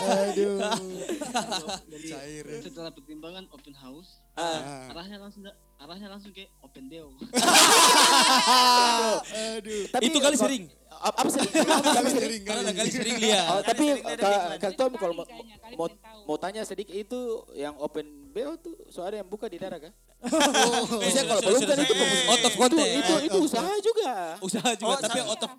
Aduh. 0.00 0.56
Jadi 1.84 2.08
Cair. 2.08 2.44
setelah 2.64 2.88
pertimbangan 2.88 3.44
open 3.52 3.76
house, 3.76 4.24
Ah. 4.32 4.88
arahnya 4.88 5.20
langsung 5.20 5.44
arahnya 5.76 6.08
langsung 6.08 6.32
ke 6.32 6.48
open 6.64 6.88
deo. 6.88 7.12
Aduh. 9.60 9.84
Tapi 9.92 10.04
itu 10.08 10.16
kali 10.16 10.36
sering. 10.40 10.64
Apa 11.02 11.18
apa 11.20 11.28
sih? 11.28 11.44
Kali 11.44 12.08
sering 12.08 12.42
Karena 12.48 12.72
kali. 12.72 12.78
kali 12.80 12.90
sering 12.90 13.16
lihat. 13.20 13.44
Oh, 13.52 13.60
tapi 13.60 13.84
sering 14.00 14.56
Kak 14.56 14.72
Tom 14.80 14.96
kalau 14.96 15.12
mau, 15.12 15.28
mau, 16.24 16.36
tanya 16.40 16.64
sedikit 16.64 16.96
itu 16.96 17.20
yang 17.52 17.76
open 17.76 18.32
BO 18.32 18.56
tuh 18.56 18.72
soalnya 18.88 19.20
yang 19.20 19.28
buka 19.28 19.44
di 19.44 19.60
daerah 19.60 19.76
kah? 19.76 19.92
Oh, 20.22 21.02
Biasanya 21.02 21.24
kalau 21.26 21.40
belum 21.42 21.60
kan 21.66 21.78
itu 21.82 21.94
out 22.30 22.42
of 22.42 22.52
itu, 22.54 22.54
context. 22.54 22.94
itu, 22.94 23.14
itu 23.26 23.38
usaha 23.42 23.72
juga. 23.78 24.10
Usaha 24.38 24.70
juga, 24.72 24.88
Oh, 24.88 24.98
tapi 24.98 25.18
out 25.18 25.42
of. 25.42 25.50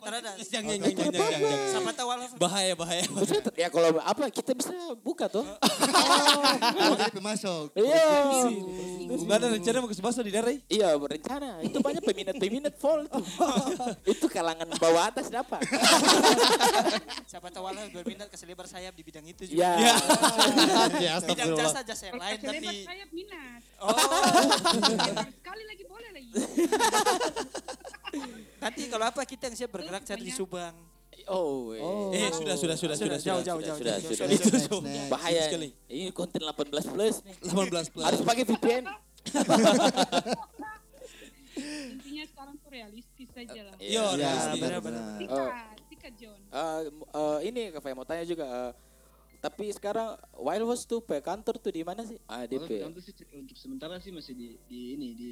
Jangan, 0.48 0.76
jangan, 0.80 1.12
jangan, 1.12 1.30
jangan. 1.36 1.60
Siapa 1.68 1.92
tahu. 1.92 2.08
Bahaya, 2.40 2.74
bahaya. 2.74 3.04
Maksudnya 3.12 3.42
ya 3.54 3.68
kalau 3.68 4.00
apa 4.00 4.32
kita 4.32 4.56
bisa 4.56 4.72
buka 5.00 5.28
tuh. 5.28 5.44
Oh, 5.44 6.96
jadi 6.96 7.12
pemasok. 7.12 7.76
Iya. 7.76 8.08
Gak 9.14 9.36
ada 9.36 9.48
rencana 9.52 9.78
mau 9.78 9.90
ke 9.90 9.96
di 10.24 10.32
daerah? 10.32 10.54
Iya 10.66 10.90
berencana. 10.96 11.50
Itu 11.60 11.78
banyak 11.80 12.02
peminat-peminat 12.02 12.74
vol 12.80 13.04
tuh. 13.06 13.24
itu 14.06 14.26
kalangan 14.28 14.68
bawah 14.80 15.12
atas 15.12 15.28
dapat. 15.28 15.60
Siapa 17.26 17.48
tahu 17.50 17.66
Alaf 17.68 17.92
berminat 17.92 18.28
ke 18.28 18.38
selebar 18.38 18.64
sayap 18.64 18.94
di 18.94 19.04
bidang 19.04 19.26
itu 19.26 19.44
Ya. 19.52 19.76
juga. 19.76 19.92
Ya, 20.98 21.20
Bidang 21.20 21.20
astagfirullah. 21.20 21.68
jasa 21.68 21.80
jasa 21.84 22.04
yang 22.08 22.18
lain 22.18 22.38
selebar 22.38 22.48
tapi 22.54 22.68
sayap 22.86 23.10
minat. 23.12 23.62
oh 23.82 23.92
Sekali 25.34 25.64
lagi 25.64 25.84
boleh 25.84 26.10
lagi. 26.12 26.32
nanti 28.64 28.82
kalau 28.88 29.06
apa 29.06 29.22
kita 29.24 29.48
yang 29.48 29.56
siap 29.56 29.70
bergerak 29.70 30.04
cari 30.04 30.22
di 30.22 30.32
Subang. 30.32 30.76
Oh. 31.26 31.72
Eh, 31.72 32.28
sudah, 32.30 32.54
sudah, 32.54 32.76
sudah, 32.76 32.96
sudah, 32.96 33.16
jauh 33.16 33.40
sudah. 33.40 33.42
jauh 33.42 33.62
jauh 33.64 33.78
sudah, 33.80 33.96
jauh. 33.96 34.12
sudah. 34.12 34.28
Jauh. 34.60 34.82
Next. 34.84 35.08
Bahaya. 35.08 35.42
sekali. 35.48 35.70
Ini 35.88 36.12
konten 36.12 36.38
18 36.38 36.84
plus 36.84 37.16
nih. 37.24 37.36
18 37.48 37.94
plus. 37.96 38.04
Harus 38.04 38.20
pakai 38.22 38.44
VPN. 38.44 38.84
Intinya 41.94 42.24
sekarang 42.26 42.56
tuh 42.58 42.70
realistis 42.70 43.30
saja 43.30 43.60
lah. 43.64 43.76
Iya, 43.78 44.04
Ya, 44.18 44.34
benar-benar. 44.54 45.16
Tika, 45.16 45.38
Oh. 45.38 45.52
Tika 45.88 46.10
John. 46.12 46.40
Eh, 46.44 46.80
m- 46.90 47.08
eh, 47.08 47.40
ini 47.48 47.62
Kak 47.72 47.80
Fai 47.80 47.94
mau 47.94 48.04
tanya 48.04 48.26
juga. 48.26 48.44
eh, 48.44 48.72
tapi 49.44 49.68
sekarang 49.76 50.16
Wild 50.40 50.72
House 50.72 50.88
tuh 50.88 51.04
pe 51.04 51.20
kantor 51.20 51.60
tuh 51.60 51.76
di 51.76 51.84
mana 51.84 52.08
sih? 52.08 52.16
ADP. 52.24 52.88
untuk 52.88 53.04
sih 53.04 53.12
untuk 53.36 53.60
sementara 53.60 54.00
sih 54.00 54.16
masih 54.16 54.32
di 54.32 54.56
di 54.72 54.96
ini 54.96 55.10
di 55.12 55.30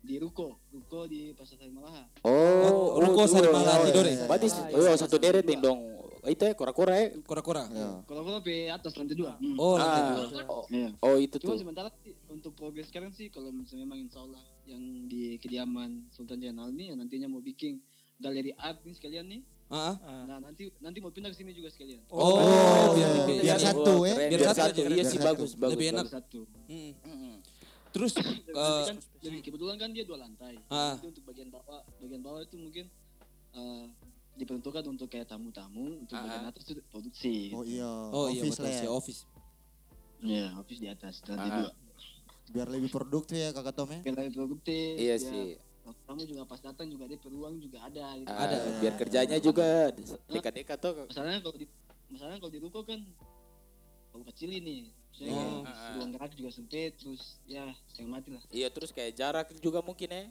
di 0.00 0.16
Ruko, 0.16 0.56
Ruko 0.72 1.04
di 1.04 1.36
Pasar 1.36 1.60
Sari 1.60 1.68
Malaha. 1.68 2.08
Oh, 2.24 2.96
Ruko 3.04 3.28
tuh, 3.28 3.36
Sarimala 3.36 3.84
oh, 3.84 3.84
Tidore. 3.84 4.16
Berarti 4.24 4.48
oh, 4.72 4.96
satu 4.96 5.20
deret 5.20 5.44
nih 5.44 5.60
dong. 5.60 5.76
Itu 6.24 6.48
ya 6.48 6.56
kura-kura 6.56 6.96
ya. 6.96 7.06
Kura-kura. 7.20 7.68
Ya. 7.68 8.00
Kalau 8.08 8.24
kalau 8.24 8.40
di 8.40 8.68
atas 8.72 8.96
lantai 8.96 9.16
dua. 9.16 9.36
Hmm. 9.36 9.56
Oh, 9.60 9.76
lantai 9.76 10.00
Ah, 10.00 10.08
dua. 10.16 10.24
oh, 10.48 10.64
Iya. 10.72 10.88
oh, 11.04 11.16
itu 11.20 11.36
Cuma 11.40 11.52
tuh. 11.52 11.60
sementara 11.60 11.88
sih, 12.00 12.16
untuk 12.32 12.56
progres 12.56 12.88
sekarang 12.88 13.12
sih 13.12 13.28
kalau 13.28 13.52
misalnya 13.52 13.84
memang 13.84 14.08
insya 14.08 14.24
Allah 14.24 14.40
yang 14.64 14.80
di 15.04 15.36
kediaman 15.36 16.08
Sultan 16.12 16.40
Jainal 16.40 16.72
ini 16.72 16.92
yang 16.92 16.98
nantinya 17.00 17.28
mau 17.28 17.44
bikin 17.44 17.80
galeri 18.16 18.56
art 18.56 18.80
nih 18.84 18.96
sekalian 18.96 19.28
nih. 19.28 19.40
Ah. 19.70 19.94
Nah 20.26 20.38
nanti 20.42 20.66
nanti 20.82 20.98
mau 20.98 21.14
pindah 21.14 21.30
ke 21.30 21.38
sini 21.38 21.54
juga 21.54 21.70
sekalian. 21.70 22.02
Oh, 22.10 22.18
Oh, 22.36 22.90
biar, 22.92 23.06
iya. 23.06 23.22
biar, 23.22 23.42
Biar 23.46 23.58
satu, 23.62 23.94
ya. 24.02 24.14
Keren, 24.18 24.28
Biar 24.28 24.40
Biar 24.42 24.50
satu, 24.52 24.80
biar 24.82 24.90
Iya 24.90 25.04
sih 25.06 25.18
bagus, 25.20 25.50
bagus. 25.54 25.72
Lebih 25.78 25.86
enak. 25.94 26.06
Satu. 26.10 26.40
Mm. 26.66 26.92
Mm-mm. 27.00 27.34
Terus 27.90 28.12
Nanti 28.14 28.50
eh, 28.50 28.82
kan 28.86 28.96
lebih 29.22 29.40
kebetulan 29.40 29.76
kan 29.78 29.88
dia 29.90 30.02
dua 30.02 30.18
lantai. 30.20 30.54
Ah. 30.66 30.94
Jadi 30.94 31.06
untuk 31.08 31.24
bagian 31.24 31.48
bawah, 31.48 31.80
bagian 31.96 32.20
bawah 32.20 32.40
itu 32.42 32.56
mungkin 32.56 32.84
eh, 33.52 33.84
diperuntukkan 34.34 34.82
untuk 34.86 35.06
kayak 35.06 35.26
tamu-tamu, 35.26 36.02
untuk 36.02 36.14
Ah. 36.14 36.26
bagian 36.26 36.44
atas 36.50 36.62
itu 36.66 36.72
produksi. 36.86 37.34
Oh 37.54 37.62
iya. 37.62 37.86
oh 38.10 38.26
iya 38.26 38.42
Office 38.42 38.58
betul 38.58 38.66
sih 38.68 38.86
ya. 38.86 38.90
office. 38.90 39.20
Iya, 40.20 40.46
office 40.58 40.80
di 40.82 40.88
atas 40.88 41.14
lantai 41.24 41.46
Ah. 41.46 41.58
dua. 41.62 41.70
Biar 42.50 42.66
lebih 42.66 42.90
produktif 42.90 43.38
ya 43.38 43.54
kakak 43.54 43.74
Tom 43.74 43.86
ya. 43.88 44.02
Biar 44.02 44.14
lebih 44.18 44.34
produktif. 44.34 44.90
Iya 44.98 45.14
biar 45.14 45.22
sih. 45.22 45.46
Tamu 46.00 46.22
juga 46.22 46.42
pas 46.44 46.58
datang 46.58 46.86
juga 46.86 47.04
dia 47.04 47.16
peluang 47.16 47.56
juga 47.56 47.78
ada. 47.82 48.06
Gitu. 48.14 48.28
Ada. 48.28 48.56
Ada. 48.56 48.56
Biar 48.78 48.94
kerjanya 48.96 49.38
juga 49.38 49.66
dekat-dekat 50.26 50.76
tuh. 50.76 50.92
Masalahnya 51.06 51.40
kalau 51.40 51.56
di 51.56 51.66
masalahnya 52.08 52.38
kalau 52.38 52.52
di 52.52 52.60
ruko 52.60 52.80
kan 52.82 53.00
kalau 54.10 54.24
kecil 54.26 54.50
ini. 54.50 54.90
Saya 55.10 55.34
Oh. 55.34 55.66
ruang 55.98 56.10
gerak 56.10 56.32
juga 56.32 56.50
sempit 56.50 56.94
terus 56.94 57.42
ya 57.44 57.66
setengah 57.86 58.10
mati 58.14 58.30
lah. 58.30 58.42
Iya 58.48 58.68
terus 58.68 58.88
kayak 58.88 59.12
jarak 59.12 59.46
juga 59.58 59.80
mungkin 59.80 60.06
ya. 60.06 60.24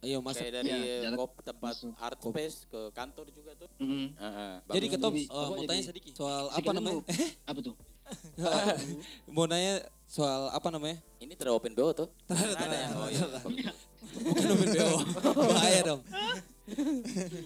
Ayo 0.00 0.18
masuk. 0.18 0.42
Kayak 0.42 0.54
dari 0.58 0.70
Iya, 0.72 0.96
jarak 1.04 1.18
kop 1.20 1.30
tempat 1.42 1.74
masuk. 1.74 1.92
art 1.96 2.18
space 2.18 2.56
ke 2.66 2.80
kantor 2.90 3.26
juga 3.30 3.50
tuh. 3.54 3.70
Heeh, 3.78 4.52
Jadi 4.68 4.86
bagus. 4.88 4.94
ketom 4.94 5.12
Jadi, 5.12 5.22
eh, 5.26 5.28
apa 5.28 5.42
mau 5.44 5.54
jadi- 5.56 5.68
tanya 5.68 5.82
sedikit 5.84 6.12
soal 6.16 6.44
apa 6.48 6.70
namanya? 6.72 6.94
dulu. 6.96 7.02
Apa 7.46 7.60
tuh? 7.60 7.74
mau 9.34 9.44
nanya 9.46 9.74
soal 10.06 10.50
apa 10.50 10.68
namanya? 10.68 10.98
ini 11.18 11.32
terlalu 11.34 11.56
open 11.56 11.72
BO 11.72 11.90
tuh. 11.92 12.08
Ada 12.28 12.76
ya? 12.76 12.88
Oh 12.94 13.08
iya. 13.08 13.72
Bukan 14.22 14.46
open 14.48 14.68
BO. 14.70 14.96
Bahaya 15.50 15.80
dong. 15.84 16.00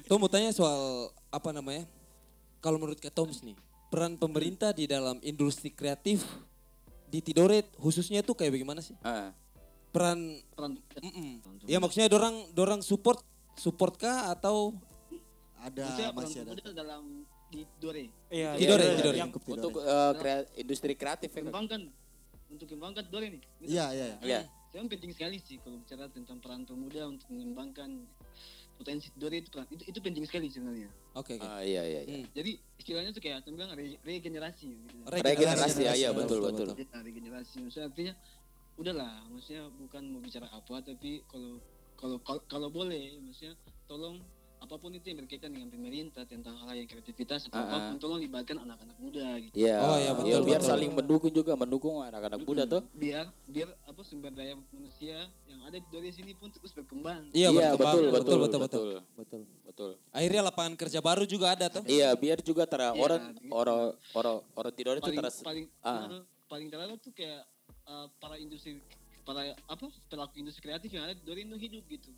Tuh 0.05 0.17
mau 0.17 0.29
tanya 0.29 0.53
soal 0.53 1.11
apa 1.29 1.51
namanya? 1.51 1.85
Kalau 2.61 2.77
menurut 2.77 2.99
Kak 2.99 3.13
Toms 3.13 3.41
nih, 3.41 3.57
peran 3.89 4.15
pemerintah 4.15 4.71
di 4.71 4.85
dalam 4.85 5.17
industri 5.23 5.71
kreatif 5.71 6.25
di 7.07 7.23
Tidore 7.23 7.63
khususnya 7.79 8.21
itu 8.21 8.35
kayak 8.35 8.53
bagaimana 8.53 8.83
sih? 8.83 8.95
Ah. 9.01 9.31
Peran 9.95 10.37
Peran 10.53 10.77
mm-mm. 11.01 11.41
Ya 11.65 11.79
maksudnya 11.79 12.11
dorang 12.11 12.51
dorang 12.53 12.81
support 12.83 13.23
support 13.57 13.97
kah 13.97 14.29
atau 14.29 14.77
Ada 15.63 15.83
maksudnya 15.83 16.11
masih 16.13 16.39
peran 16.45 16.59
ada. 16.61 16.73
dalam 16.75 17.03
di 17.47 17.63
Dore 17.79 18.11
Iya, 18.29 18.59
Tidore, 18.59 18.85
iya, 18.85 18.95
tidore. 18.99 19.17
Yang 19.17 19.31
Tidore. 19.39 19.57
Untuk 19.57 19.75
eh, 19.81 20.13
krea- 20.19 20.49
industri 20.59 20.93
kreatif 20.99 21.31
ya. 21.31 21.43
Kembangkan 21.47 21.81
untuk 22.51 22.67
kembangkan 22.69 23.05
Dore 23.09 23.27
nih. 23.33 23.43
Gitu. 23.63 23.71
Iya, 23.71 23.87
iya. 23.95 24.07
iya. 24.21 24.41
Saya 24.77 24.93
penting 24.93 25.09
sekali 25.17 25.41
sih 25.41 25.57
kalau 25.65 25.81
bicara 25.81 26.05
tentang 26.13 26.37
peran 26.37 26.69
pemuda 26.69 27.09
untuk 27.09 27.33
mengembangkan 27.33 28.05
potensi 28.77 29.09
Dore 29.17 29.41
itu 29.41 29.49
peran 29.49 29.65
itu, 29.73 29.89
itu 29.89 29.99
penting 30.05 30.29
sekali 30.29 30.53
sebenarnya. 30.53 30.93
Oke, 31.17 31.41
oke. 31.41 31.49
Ah, 31.49 31.65
iya 31.65 31.81
iya 31.81 32.01
iya. 32.05 32.21
Hmm. 32.21 32.29
Jadi 32.37 32.61
istilahnya 32.77 33.11
tuh 33.17 33.25
kayak 33.25 33.49
bilang 33.49 33.73
re- 33.73 33.97
regenerasi 34.05 34.69
gitu. 34.77 34.97
Regenerasi, 35.09 35.81
ya, 35.81 35.97
iya, 35.97 36.13
betul, 36.13 36.45
betul. 36.45 36.77
Ya, 36.77 37.01
regenerasi 37.01 37.65
maksudnya 37.65 37.89
artinya 37.89 38.15
udahlah 38.77 39.25
maksudnya 39.33 39.65
bukan 39.81 40.03
mau 40.13 40.21
bicara 40.21 40.45
apa 40.53 40.77
tapi 40.85 41.25
kalau 41.25 41.57
kalau 41.97 42.21
kalau, 42.21 42.41
kalau 42.45 42.69
boleh 42.69 43.17
maksudnya 43.25 43.57
tolong 43.89 44.21
apa 44.57 44.75
pun 44.77 44.91
itu 44.91 45.07
yang 45.07 45.23
berkaitan 45.23 45.53
dengan 45.53 45.69
pemerintah 45.69 46.25
tentang 46.25 46.57
hal 46.59 46.73
yang 46.73 46.89
kreativitas 46.89 47.47
atau 47.47 47.55
Ah, 47.55 47.63
ah. 47.63 47.69
apa 47.69 47.79
pun 47.93 47.97
tolong 48.01 48.21
libatkan 48.21 48.57
anak-anak 48.59 48.97
muda 48.99 49.27
gitu. 49.39 49.55
Iya. 49.55 49.77
Oh, 49.79 49.97
iya, 49.97 50.11
betul, 50.17 50.41
biar 50.43 50.61
betul. 50.61 50.71
saling 50.73 50.91
mendukung 50.97 51.33
juga, 51.33 51.53
mendukung 51.55 51.95
anak-anak 52.01 52.41
muda 52.43 52.63
tuh. 52.65 52.83
biar 52.93 53.25
biar 53.47 53.69
apa 53.85 54.01
sumber 54.03 54.33
daya 54.33 54.57
manusia 54.73 55.29
yang 55.47 55.61
ada 55.63 55.79
dari 55.79 56.11
sini 56.11 56.33
pun 56.33 56.49
terus 56.51 56.73
berkembang 56.73 57.29
Iya, 57.31 57.53
Iya, 57.53 57.77
berkembang. 57.77 57.95
betul, 57.95 58.05
betul, 58.07 58.15
betul, 58.17 58.39
betul, 58.41 58.61
betul. 58.61 58.61
betul. 58.61 59.01
Betul. 59.17 59.43
Betul. 59.67 59.91
Akhirnya 60.09 60.41
lapangan 60.49 60.75
kerja 60.75 60.99
baru 61.05 61.25
juga 61.29 61.47
ada 61.53 61.67
tuh. 61.69 61.85
Iya, 61.85 62.09
biar 62.17 62.41
juga 62.41 62.65
tera 62.65 62.97
Iya, 62.97 63.01
orang 63.03 63.21
gitu. 63.37 63.53
orang 63.53 63.81
orang 64.17 64.37
orang 64.57 64.73
tidur 64.73 64.95
itu 64.97 65.05
paling 65.05 65.19
teras 65.21 65.37
paling 65.45 65.65
ah. 65.85 66.09
eh, 66.09 66.23
paling 66.49 66.69
terlalu 66.73 66.95
tuh 66.97 67.13
kayak 67.13 67.45
eh, 67.85 68.07
para 68.17 68.37
industri 68.41 68.81
para 69.21 69.43
apa 69.67 69.87
pelaku 70.09 70.39
industri 70.41 70.65
kreatif 70.65 70.89
yang 70.89 71.05
ada 71.05 71.15
dari 71.19 71.45
itu 71.45 71.57
hidup 71.61 71.85
gitu 71.91 72.09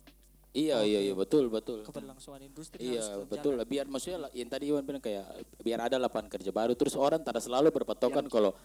Iya, 0.49 0.81
iya, 0.81 0.99
iya, 1.05 1.13
betul, 1.13 1.45
betul. 1.45 1.85
keberlangsungan 1.85 2.41
industri 2.41 2.81
Iya, 2.81 3.05
harus 3.21 3.29
betul. 3.29 3.53
Biar 3.69 3.85
maksudnya 3.85 4.25
lah, 4.25 4.31
yang 4.33 4.49
tadi 4.49 4.73
Iwan 4.73 4.81
bilang 4.81 4.97
kayak 4.97 5.29
biar 5.61 5.77
ada 5.85 6.01
lapangan 6.01 6.25
kerja 6.25 6.49
baru 6.49 6.73
terus 6.73 6.97
orang 6.97 7.21
tidak 7.21 7.45
selalu 7.45 7.69
berpatokan 7.69 8.25
kalau 8.25 8.57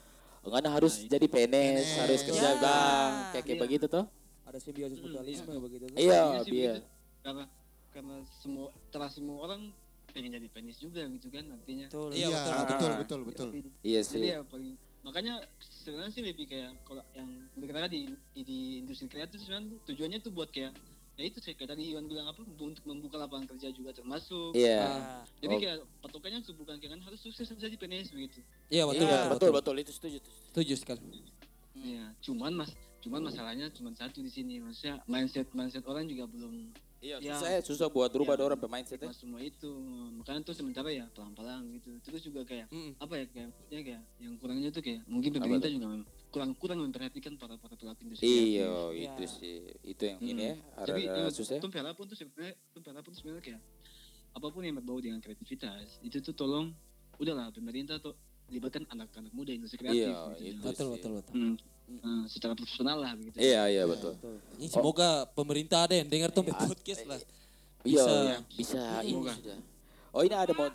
Enggak 0.44 0.76
harus 0.76 1.00
jadi 1.08 1.24
PNS, 1.24 2.04
harus 2.04 2.20
kerja 2.20 2.50
Ya. 2.52 2.60
bank, 2.60 3.12
kayak 3.32 3.44
kayak 3.44 3.56
Iya. 3.56 3.64
begitu 3.64 3.84
toh? 3.88 4.04
Ada 4.44 4.58
simbiosis 4.60 5.00
mutualisme 5.00 5.56
begitu 5.56 5.84
tuh. 5.88 5.96
Iya, 5.96 6.20
biar. 6.44 6.44
begitu. 6.44 6.80
karena 7.24 7.44
karena 7.88 8.16
semua 8.36 8.68
telah 8.92 9.08
semua 9.08 9.36
orang 9.40 9.72
pengen 10.12 10.36
jadi 10.36 10.48
penis 10.52 10.76
juga 10.76 11.00
gitu 11.08 11.32
kan 11.32 11.48
nantinya 11.48 11.88
Betul. 11.88 12.12
Iya, 12.12 12.28
Iya, 12.28 12.36
betul, 12.36 12.52
betul, 12.60 12.84
Ah. 12.84 12.96
betul, 13.00 13.20
betul. 13.24 13.48
Iya 13.80 14.00
jadi 14.04 14.04
sih. 14.04 14.20
ya 14.28 14.38
paling 14.44 14.72
makanya 15.00 15.34
sebenarnya 15.58 16.12
sih 16.12 16.20
lebih 16.20 16.44
kayak 16.44 16.76
kalau 16.84 17.00
yang 17.12 17.28
bergerak 17.56 17.88
di 17.88 18.12
di 18.34 18.58
industri 18.78 19.08
kreatif 19.08 19.40
sebenarnya 19.40 19.80
tujuannya 19.84 20.18
tuh 20.20 20.32
buat 20.32 20.52
kayak 20.52 20.76
ya 21.14 21.24
itu 21.24 21.38
sih 21.38 21.54
kayak 21.54 21.70
tadi 21.72 21.94
Iwan 21.94 22.04
bilang 22.04 22.26
apa 22.26 22.42
untuk 22.42 22.82
membuka 22.84 23.16
lapangan 23.16 23.46
kerja 23.46 23.70
juga 23.70 23.94
termasuk 23.94 24.50
Iya. 24.50 24.82
Nah, 24.82 25.22
jadi 25.38 25.54
Oh. 25.54 25.60
kayak 25.62 25.76
patokannya 26.02 26.40
bukan 26.42 26.74
kayak 26.76 26.92
kan 26.92 27.00
harus 27.02 27.20
sukses 27.20 27.46
jadi 27.48 27.74
PNS 27.74 28.10
begitu 28.10 28.42
Iya, 28.66 28.82
betul, 28.84 29.06
Iya, 29.06 29.18
betul, 29.24 29.30
betul, 29.30 29.50
betul, 29.54 29.74
itu 29.78 29.92
setuju. 29.92 30.18
Setuju 30.50 30.74
sekali. 30.74 31.02
ya 31.74 32.06
cuman 32.22 32.54
mas 32.54 32.70
cuman 32.98 33.28
masalahnya 33.28 33.66
cuma 33.68 33.90
satu 33.92 34.22
di 34.22 34.30
sini 34.30 34.56
maksudnya 34.56 35.02
mindset 35.04 35.50
mindset 35.52 35.82
orang 35.84 36.06
juga 36.06 36.24
belum 36.24 36.70
Iya, 37.04 37.20
Ya. 37.20 37.36
susah 37.36 37.48
ya, 37.52 37.60
susah 37.60 37.86
buat 37.92 38.08
rubah 38.08 38.32
Ya. 38.32 38.48
orang 38.48 38.56
mindset 38.64 38.96
ya. 38.96 39.12
Mas 39.12 39.20
semua 39.20 39.36
itu 39.38 39.68
makanya 40.16 40.40
tuh 40.40 40.56
sementara 40.56 40.88
ya 40.88 41.04
pelan-pelan 41.12 41.60
gitu 41.76 41.92
terus 42.00 42.24
juga 42.24 42.40
kayak 42.42 42.72
Mm. 42.72 42.96
apa 42.96 43.14
ya 43.20 43.24
kayak 43.28 43.50
ya 43.68 43.80
kayak 43.84 44.02
yang 44.16 44.34
kurangnya 44.40 44.72
tuh 44.72 44.80
kayak 44.80 45.04
mungkin 45.04 45.30
pemerintah 45.36 45.68
juga 45.68 45.84
memang 45.84 46.02
kurang 46.34 46.50
kurang 46.58 46.78
memperhatikan 46.82 47.38
para 47.38 47.54
para 47.54 47.78
pelaku 47.78 48.02
industri 48.02 48.26
Iya, 48.26 48.66
Iya. 48.90 49.06
itu 49.14 49.24
sih. 49.30 49.56
Itu 49.86 50.02
yang 50.04 50.18
Hmm. 50.18 50.30
ini 50.34 50.42
ya, 50.42 50.54
jadi 50.82 51.02
ada 51.06 51.20
ya, 51.22 51.30
susah. 51.30 51.62
tuh 51.62 51.70
pun 51.70 52.04
tuh 52.10 52.16
sebenarnya 52.18 52.54
tuh 52.74 52.80
pun 52.82 53.12
sebenarnya 53.14 53.42
kayak 53.46 53.60
apa 54.34 54.46
pun 54.50 54.62
yang 54.66 54.74
berbau 54.74 54.98
dengan 54.98 55.22
kreativitas 55.22 56.02
itu 56.02 56.18
tuh 56.18 56.34
tolong 56.34 56.74
udahlah 57.16 57.54
pemerintah 57.54 58.02
tuh 58.02 58.18
libatkan 58.50 58.82
anak-anak 58.90 59.30
muda 59.30 59.54
industri 59.54 59.78
kreatif 59.78 60.10
Iya, 60.10 60.20
gitu. 60.34 60.42
itu 60.42 60.62
Betul, 60.66 60.84
sih. 60.84 60.92
betul, 60.92 61.10
betul. 61.16 61.32
Hmm, 61.32 61.54
eh, 61.86 62.24
secara 62.26 62.52
profesional 62.52 62.96
lah 62.98 63.12
begitu 63.14 63.36
Iya, 63.38 63.62
iya, 63.70 63.84
betul. 63.86 64.12
Ini 64.58 64.66
semoga 64.68 65.08
pemerintah 65.30 65.86
ada 65.86 65.94
yang 65.94 66.10
dengar 66.10 66.28
tuh 66.28 66.42
podcast 66.42 67.02
lah. 67.06 67.20
Iya, 67.84 68.04
Bisa. 68.04 68.16
bisa 68.50 68.82
ini 69.00 69.12
Semoga. 69.14 69.32
sudah. 69.38 69.58
Oh, 70.10 70.22
ini 70.22 70.34
ada 70.34 70.52
mau 70.52 70.68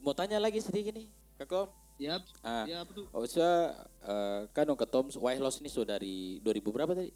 mau 0.00 0.14
tanya 0.14 0.38
lagi 0.38 0.60
sedikit 0.60 0.94
nih, 0.94 1.08
Kakak. 1.36 1.85
Ya 1.96 2.20
Ah, 2.44 2.64
ya 2.68 2.84
apa 2.84 2.90
tuh 2.92 3.06
oh, 3.08 3.24
saya 3.24 3.72
eh, 4.04 4.40
kan 4.52 4.68
Kak 4.68 4.90
Tom 4.92 5.06
White 5.08 5.40
Loss 5.40 5.60
ini 5.64 5.70
sudah 5.72 5.96
dari 5.96 6.38
2000 6.44 6.74
berapa 6.74 6.92
tadi? 6.92 7.10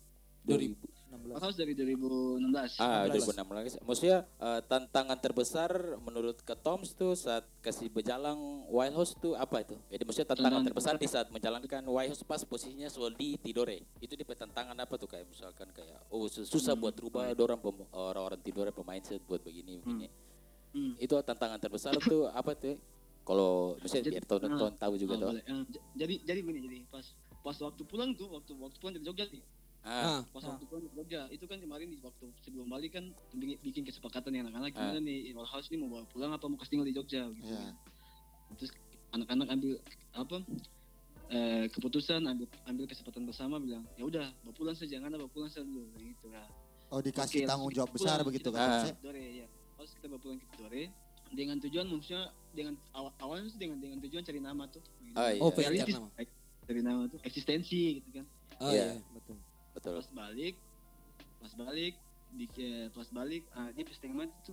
2000. 0.45 1.01
House 1.37 1.59
dari 1.59 1.77
2016 1.77 2.81
Ah, 2.81 3.05
16. 3.07 3.29
2016. 3.45 3.85
Maksudnya 3.85 4.19
eh, 4.41 4.61
tantangan 4.65 5.19
terbesar 5.21 5.71
menurut 6.01 6.41
Kak 6.41 6.65
Toms 6.65 6.97
tuh 6.97 7.13
saat 7.13 7.45
kasih 7.61 7.93
berjalan 7.93 8.35
Wild 8.71 8.95
House 8.97 9.13
tuh 9.19 9.37
apa 9.37 9.61
itu? 9.61 9.77
Jadi 9.91 10.03
maksudnya 10.07 10.29
tantangan 10.33 10.63
terbesar 10.65 10.95
di 10.97 11.07
saat 11.11 11.29
menjalankan 11.29 11.83
Wild 11.85 12.11
House 12.15 12.25
pas 12.25 12.41
posisinya 12.47 12.89
soal 12.89 13.13
di 13.15 13.37
Tidore. 13.37 13.85
Itu 14.01 14.17
di 14.17 14.25
tantangan 14.25 14.75
apa 14.79 14.95
tuh 14.97 15.11
kayak 15.11 15.29
misalkan 15.29 15.69
kayak 15.77 15.99
oh 16.09 16.25
sus- 16.31 16.49
susah 16.49 16.73
buat 16.73 16.97
rubah 16.97 17.31
orang 17.31 17.61
pem- 17.61 17.91
orang-orang 17.93 18.41
Tidore 18.41 18.71
pemain 18.73 19.03
set 19.03 19.21
buat 19.29 19.43
begini 19.45 19.77
begini. 19.83 20.09
Hmm. 20.71 20.95
Itu 21.03 21.19
tantangan 21.21 21.59
terbesar 21.59 21.99
tuh 22.01 22.31
apa 22.31 22.55
tuh? 22.55 22.79
Kalau 23.31 23.79
misalnya 23.79 24.05
Jadi- 24.05 24.15
biar 24.17 24.27
tonton 24.27 24.51
tahu 24.75 24.95
juga 24.97 25.13
Oh, 25.15 25.21
tuh. 25.21 25.29
boleh. 25.31 25.45
J- 25.47 25.83
jadi 25.97 26.15
jadi 26.27 26.41
begini 26.43 26.61
jadi 26.67 26.79
pas 26.91 27.07
pas 27.41 27.57
waktu 27.57 27.83
pulang 27.85 28.11
tuh 28.13 28.27
waktu 28.29 28.53
waktu 28.53 28.77
pulang 28.77 28.93
dari 28.93 29.07
Jogja 29.07 29.25
nih 29.25 29.43
Ah, 29.81 30.19
Ah, 30.19 30.21
pas 30.27 30.43
Ah. 30.43 30.49
waktu 30.53 30.67
pulang 30.67 30.83
dari 30.83 30.95
Jogja 30.95 31.21
itu 31.31 31.45
kan 31.47 31.57
kemarin 31.57 31.89
di 31.89 31.97
waktu 31.97 32.27
sebelum 32.41 32.69
balik 32.69 32.91
kan 32.93 33.05
bikin, 33.33 33.57
bikin 33.63 33.83
kesepakatan 33.83 34.29
dengan 34.29 34.51
anak-anak 34.51 34.71
Ah. 34.73 34.79
gimana 34.91 35.01
nih 35.01 35.31
Wall 35.33 35.47
House 35.47 35.71
ini 35.71 35.79
mau 35.79 35.89
bawa 35.91 36.05
pulang 36.05 36.29
apa 36.29 36.45
mau 36.45 36.59
kasih 36.59 36.71
tinggal 36.75 36.85
di 36.85 36.93
Jogja 36.93 37.23
gitu 37.31 37.47
Iya. 37.47 37.63
kan. 37.63 37.75
terus 38.53 38.71
anak-anak 39.11 39.47
ambil 39.49 39.73
apa 40.13 40.37
eh, 41.31 41.65
keputusan 41.71 42.21
ambil 42.25 42.47
ambil 42.67 42.85
kesempatan 42.85 43.23
bersama 43.23 43.57
bilang 43.57 43.87
ya 43.95 44.03
udah 44.03 44.27
bawa 44.43 44.53
pulang 44.53 44.75
saja 44.75 44.91
jangan 44.93 45.15
bawa 45.15 45.31
pulang 45.31 45.47
saja 45.47 45.63
dulu 45.63 45.87
gitu 45.97 46.27
kan 46.29 46.51
Oh 46.91 46.99
dikasih 46.99 47.47
Oke, 47.47 47.47
tanggung 47.47 47.71
jawab 47.71 47.95
besar 47.95 48.19
pulang, 48.19 48.27
begitu 48.27 48.51
kan? 48.51 48.83
Ah. 48.83 48.91
Dore 49.01 49.23
ya 49.23 49.47
harus 49.79 49.95
kita 49.95 50.07
bawa 50.09 50.19
pulang 50.19 50.37
ke 50.37 50.47
Dore 50.59 50.83
dengan 51.31 51.57
tujuan 51.59 51.87
maksudnya 51.87 52.25
dengan 52.51 52.75
awal 52.93 53.15
awalnya 53.19 53.47
sih 53.47 53.57
dengan 53.57 53.79
dengan 53.79 53.99
tujuan 54.01 54.21
cari 54.21 54.39
nama 54.39 54.67
tuh 54.67 54.83
gitu. 55.01 55.15
Oh, 55.15 55.29
iya. 55.29 55.41
Oh, 55.41 55.51
pengen 55.51 55.71
cari 55.77 55.93
nama. 55.93 56.09
cari 56.63 56.81
nama 56.81 57.03
tuh 57.07 57.19
eksistensi 57.23 57.81
gitu 57.97 58.11
kan 58.13 58.27
Oh 58.61 58.69
Iya. 58.69 58.93
iya, 58.93 59.03
betul. 59.11 59.37
betul. 59.73 59.93
pas 59.97 60.09
balik 60.13 60.55
pas 61.39 61.53
balik 61.57 61.95
di 62.31 62.47
pas 62.91 63.09
balik 63.09 63.43
ah, 63.53 63.71
dia 63.71 63.83
setengah 63.87 64.27
itu 64.27 64.53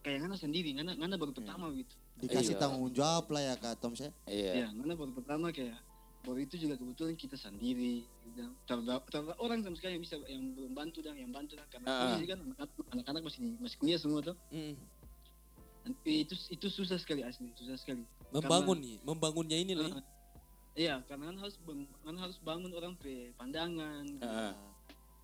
kayak 0.00 0.18
ngana 0.20 0.36
sendiri 0.36 0.72
ngana 0.74 0.92
ngana 0.94 1.14
baru 1.14 1.30
pertama 1.30 1.68
gitu 1.72 1.94
Dikasih 2.18 2.50
Iya. 2.50 2.60
tanggung 2.60 2.90
jawab 2.90 3.30
lah 3.30 3.42
ya 3.42 3.54
Kak 3.54 3.78
Tom 3.78 3.94
Sep. 3.94 4.10
Iya. 4.24 4.52
ya 4.56 4.68
ngana 4.70 4.92
baru 4.92 5.12
pertama 5.12 5.48
kayak 5.48 5.78
baru 6.20 6.40
itu 6.40 6.58
juga 6.58 6.74
kebetulan 6.74 7.14
kita 7.14 7.36
sendiri 7.36 8.02
gitu. 8.26 8.42
terhadap 8.64 9.06
terhadap 9.06 9.38
orang 9.38 9.62
sama 9.62 9.76
sekali 9.76 9.94
yang 9.94 10.02
bisa 10.02 10.18
yang 10.26 10.44
belum 10.50 10.72
bantu 10.72 10.98
dan 10.98 11.14
yang 11.14 11.30
bantu 11.30 11.54
dan 11.54 11.68
karena 11.70 11.86
posisi 11.86 12.24
kan 12.26 12.38
anak- 12.42 12.74
anak-anak 12.90 13.22
masih 13.22 13.40
masih 13.56 13.76
kuliah 13.78 13.96
semua 13.96 14.20
tuh 14.22 14.36
Mm. 14.50 14.74
Itu 16.04 16.34
itu 16.48 16.66
susah 16.68 16.96
sekali 16.96 17.22
asli 17.22 17.50
susah 17.54 17.76
sekali 17.76 18.02
Membangun 18.28 18.76
nih, 18.76 18.96
membangunnya 19.02 19.56
ini 19.56 19.72
nih. 19.72 19.88
Ah, 19.88 20.04
iya 20.74 20.94
karena 21.02 21.32
kan 21.32 21.36
harus 21.38 21.56
bang- 21.58 21.88
kan 21.98 22.16
harus 22.18 22.36
bangun 22.38 22.72
orang 22.72 22.92
pe 22.94 23.32
pandangan 23.34 24.04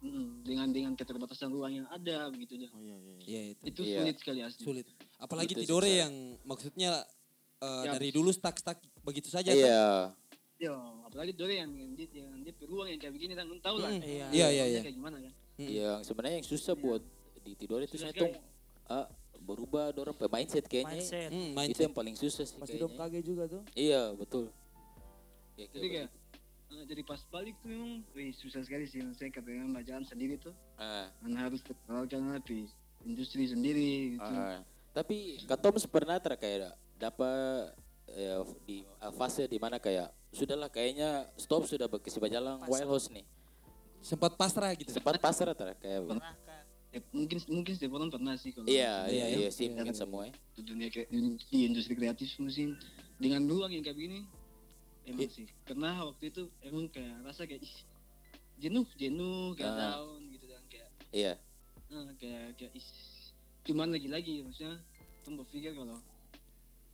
Mm, 0.04 0.44
dengan 0.44 0.68
dengan 0.68 0.92
keterbatasan 0.92 1.48
ruang 1.48 1.72
yang 1.74 1.88
ada 1.88 2.28
begitu 2.28 2.60
dah 2.60 2.68
Oh 2.70 2.80
iya 2.82 2.92
iya. 2.92 3.08
iya. 3.10 3.24
Iya 3.24 3.40
itu. 3.48 3.62
itu 3.64 3.80
Iya. 3.82 3.96
sulit 3.96 4.16
sekali 4.20 4.40
asli 4.42 4.60
Sulit. 4.60 4.86
Apalagi 5.16 5.56
Itu 5.56 5.64
Tidore 5.64 5.88
susah. 5.88 6.00
yang 6.04 6.12
maksudnya 6.44 6.92
eh, 7.56 7.82
Ya. 7.82 7.92
dari 7.96 8.12
dulu 8.12 8.28
stuck-stuck 8.28 8.76
begitu 9.00 9.32
saja. 9.32 9.48
kan? 9.48 9.56
Iya. 9.56 9.88
Yo, 10.60 10.76
apalagi 11.02 11.32
Dore 11.32 11.56
yang 11.56 11.72
yang 11.72 11.96
dia 11.96 12.08
yang 12.14 12.36
dia 12.38 12.52
peruang 12.52 12.84
yang 12.86 13.00
kayak 13.00 13.16
begini 13.16 13.32
kan 13.32 13.48
tahu 13.58 13.80
lah. 13.80 13.88
Mm. 13.90 14.04
Iya. 14.04 14.26
Iya, 14.28 14.48
iya, 14.50 14.64
iya. 14.66 14.80
Kayak 14.84 14.96
gimana 15.00 15.16
kan? 15.18 15.32
Mm. 15.56 15.68
Yang 15.72 15.98
sebenarnya 16.04 16.36
yang 16.36 16.46
susah 16.46 16.74
buat 16.76 17.02
di 17.40 17.52
tidur 17.56 17.80
itu 17.80 17.96
saya 17.96 18.12
tuh 18.12 18.28
berubah 19.44 19.92
dorong 19.92 20.16
pe 20.16 20.26
mindset 20.26 20.64
kayaknya. 20.64 20.96
mindset. 20.98 21.28
Hmm, 21.28 21.44
Itu 21.46 21.54
mindset. 21.54 21.84
yang 21.84 21.94
paling 21.94 22.16
susah 22.16 22.44
sih 22.44 22.56
Pasti 22.56 22.76
dong 22.76 22.92
kaget 22.92 23.24
juga 23.24 23.44
tuh. 23.44 23.62
Iya, 23.72 24.02
betul. 24.16 24.48
Ya, 25.54 25.66
Jadi 25.70 25.86
kayak 25.86 26.08
eh, 26.72 26.84
jadi 26.84 27.02
pas 27.04 27.20
balik 27.28 27.54
tuh 27.60 27.68
memang 27.70 28.02
wih, 28.10 28.32
susah 28.32 28.64
sekali 28.64 28.84
sih 28.84 28.98
saya 29.12 29.30
katanya 29.30 29.70
bacaan 29.70 30.02
sendiri 30.02 30.34
tuh 30.34 30.50
ah, 30.74 31.06
kan 31.22 31.32
harus 31.38 31.62
kenalkan 31.62 32.34
lebih 32.34 32.66
industri 33.04 33.46
sendiri 33.46 34.18
gitu. 34.18 34.26
ah. 34.26 34.64
Tapi 34.90 35.38
Kak 35.44 35.58
Toms 35.60 35.86
pernah 35.86 36.18
ter 36.18 36.34
kayak 36.34 36.72
dapat 36.96 37.70
eh, 38.08 38.40
di 38.64 38.76
eh, 38.82 39.12
fase 39.12 39.46
di 39.46 39.58
mana 39.58 39.78
kayak 39.78 40.10
sudahlah 40.34 40.66
kayaknya 40.66 41.30
stop 41.36 41.62
sudah 41.68 41.86
berkesi 41.86 42.18
berjalan 42.18 42.58
Pasrah. 42.58 42.70
wild 42.72 42.88
house 42.90 43.06
nih. 43.12 43.22
Sempat 44.02 44.34
pasrah 44.34 44.74
gitu. 44.74 44.90
Sempat 44.90 45.16
pasrah 45.16 45.54
ter 45.54 45.72
kayak 45.78 46.02
Pernah? 46.04 46.34
Ya, 46.94 47.02
mungkin 47.10 47.42
mungkin 47.50 47.72
setiap 47.74 47.92
orang 47.92 48.06
pernah 48.06 48.38
sih 48.38 48.54
kalau 48.54 48.70
Iya, 48.70 49.10
iya, 49.10 49.26
Iya, 49.26 49.36
iya 49.36 49.48
sih 49.50 49.66
mungkin 49.66 49.90
semua 49.92 50.30
ya. 50.30 50.32
di 50.54 50.62
dunia 50.62 50.86
di 51.50 51.58
industri 51.66 51.98
kreatif 51.98 52.30
mungkin 52.38 52.78
dengan 53.18 53.42
ruang 53.44 53.66
yang 53.68 53.82
kayak 53.82 53.98
begini 53.98 54.22
emang 55.02 55.26
sih 55.26 55.50
karena 55.66 56.06
waktu 56.06 56.30
itu 56.30 56.42
emang 56.62 56.86
kayak 56.86 57.18
rasa 57.26 57.44
kayak 57.44 57.60
ih, 57.60 57.76
jenuh 58.56 58.86
jenuh 58.94 59.58
kayak 59.58 59.74
Ah. 59.74 59.98
down 59.98 60.22
gitu 60.30 60.46
dan 60.46 60.62
kayak 60.70 60.88
Iya. 61.10 61.34
ah, 61.90 62.08
kayak 62.14 62.54
kayak 62.54 62.72
ih, 62.72 62.88
cuman 63.64 63.90
lagi-lagi 63.90 64.34
maksudnya 64.40 64.78
tong 65.20 65.34
berpikir 65.34 65.74
kalau 65.74 65.98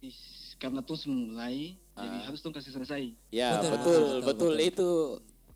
is, 0.01 0.17
karena 0.57 0.81
tuh 0.81 0.97
mulai 1.05 1.77
jadi 1.93 2.17
Ah. 2.17 2.25
harus 2.25 2.41
tuh 2.41 2.57
kasih 2.57 2.73
selesai 2.73 3.05
Ya 3.29 3.61
Betul, 3.61 3.69
betul 3.69 3.77
betul, 3.77 4.01
betul, 4.01 4.21
betul, 4.25 4.49
betul. 4.49 4.53
itu 4.65 4.89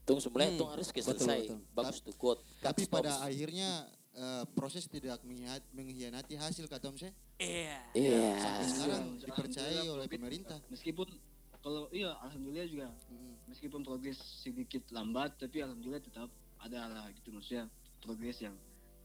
tung 0.05 0.21
sebenarnya 0.21 0.53
Hmm, 0.53 0.61
tung 0.61 0.69
harus 0.69 0.87
selesai. 0.93 1.41
betul. 1.49 1.59
Bagus 1.73 1.97
tuh 1.99 2.13
quote. 2.13 2.45
Tapi 2.61 2.85
pada 2.85 3.09
Stops. 3.09 3.25
akhirnya 3.25 3.89
eh, 4.15 4.45
proses 4.51 4.87
tidak 4.87 5.19
mengkhianat- 5.21 5.67
mengkhianati 5.71 6.35
hasil 6.35 6.65
kata 6.65 6.87
Om 6.87 6.97
saya. 6.97 7.13
Iya. 7.37 7.79
Iya. 7.93 8.19
Sampai 8.37 8.65
sekarang 8.65 9.05
Iya. 9.13 9.27
Alhamdulillah, 9.27 9.85
oleh 9.93 10.09
pemerintah. 10.09 10.59
meskipun 10.69 11.09
kalau 11.59 11.89
iya 11.91 12.13
alhamdulillah 12.19 12.67
juga 12.67 12.89
meskipun 13.47 13.81
progres 13.81 14.15
sedikit 14.21 14.85
lambat 14.91 15.35
tapi 15.35 15.59
alhamdulillah 15.59 15.99
tetap 15.99 16.29
ada 16.59 16.81
lah 16.87 17.07
gitu 17.11 17.29
maksudnya 17.31 17.67
progres 17.99 18.39
yang 18.39 18.53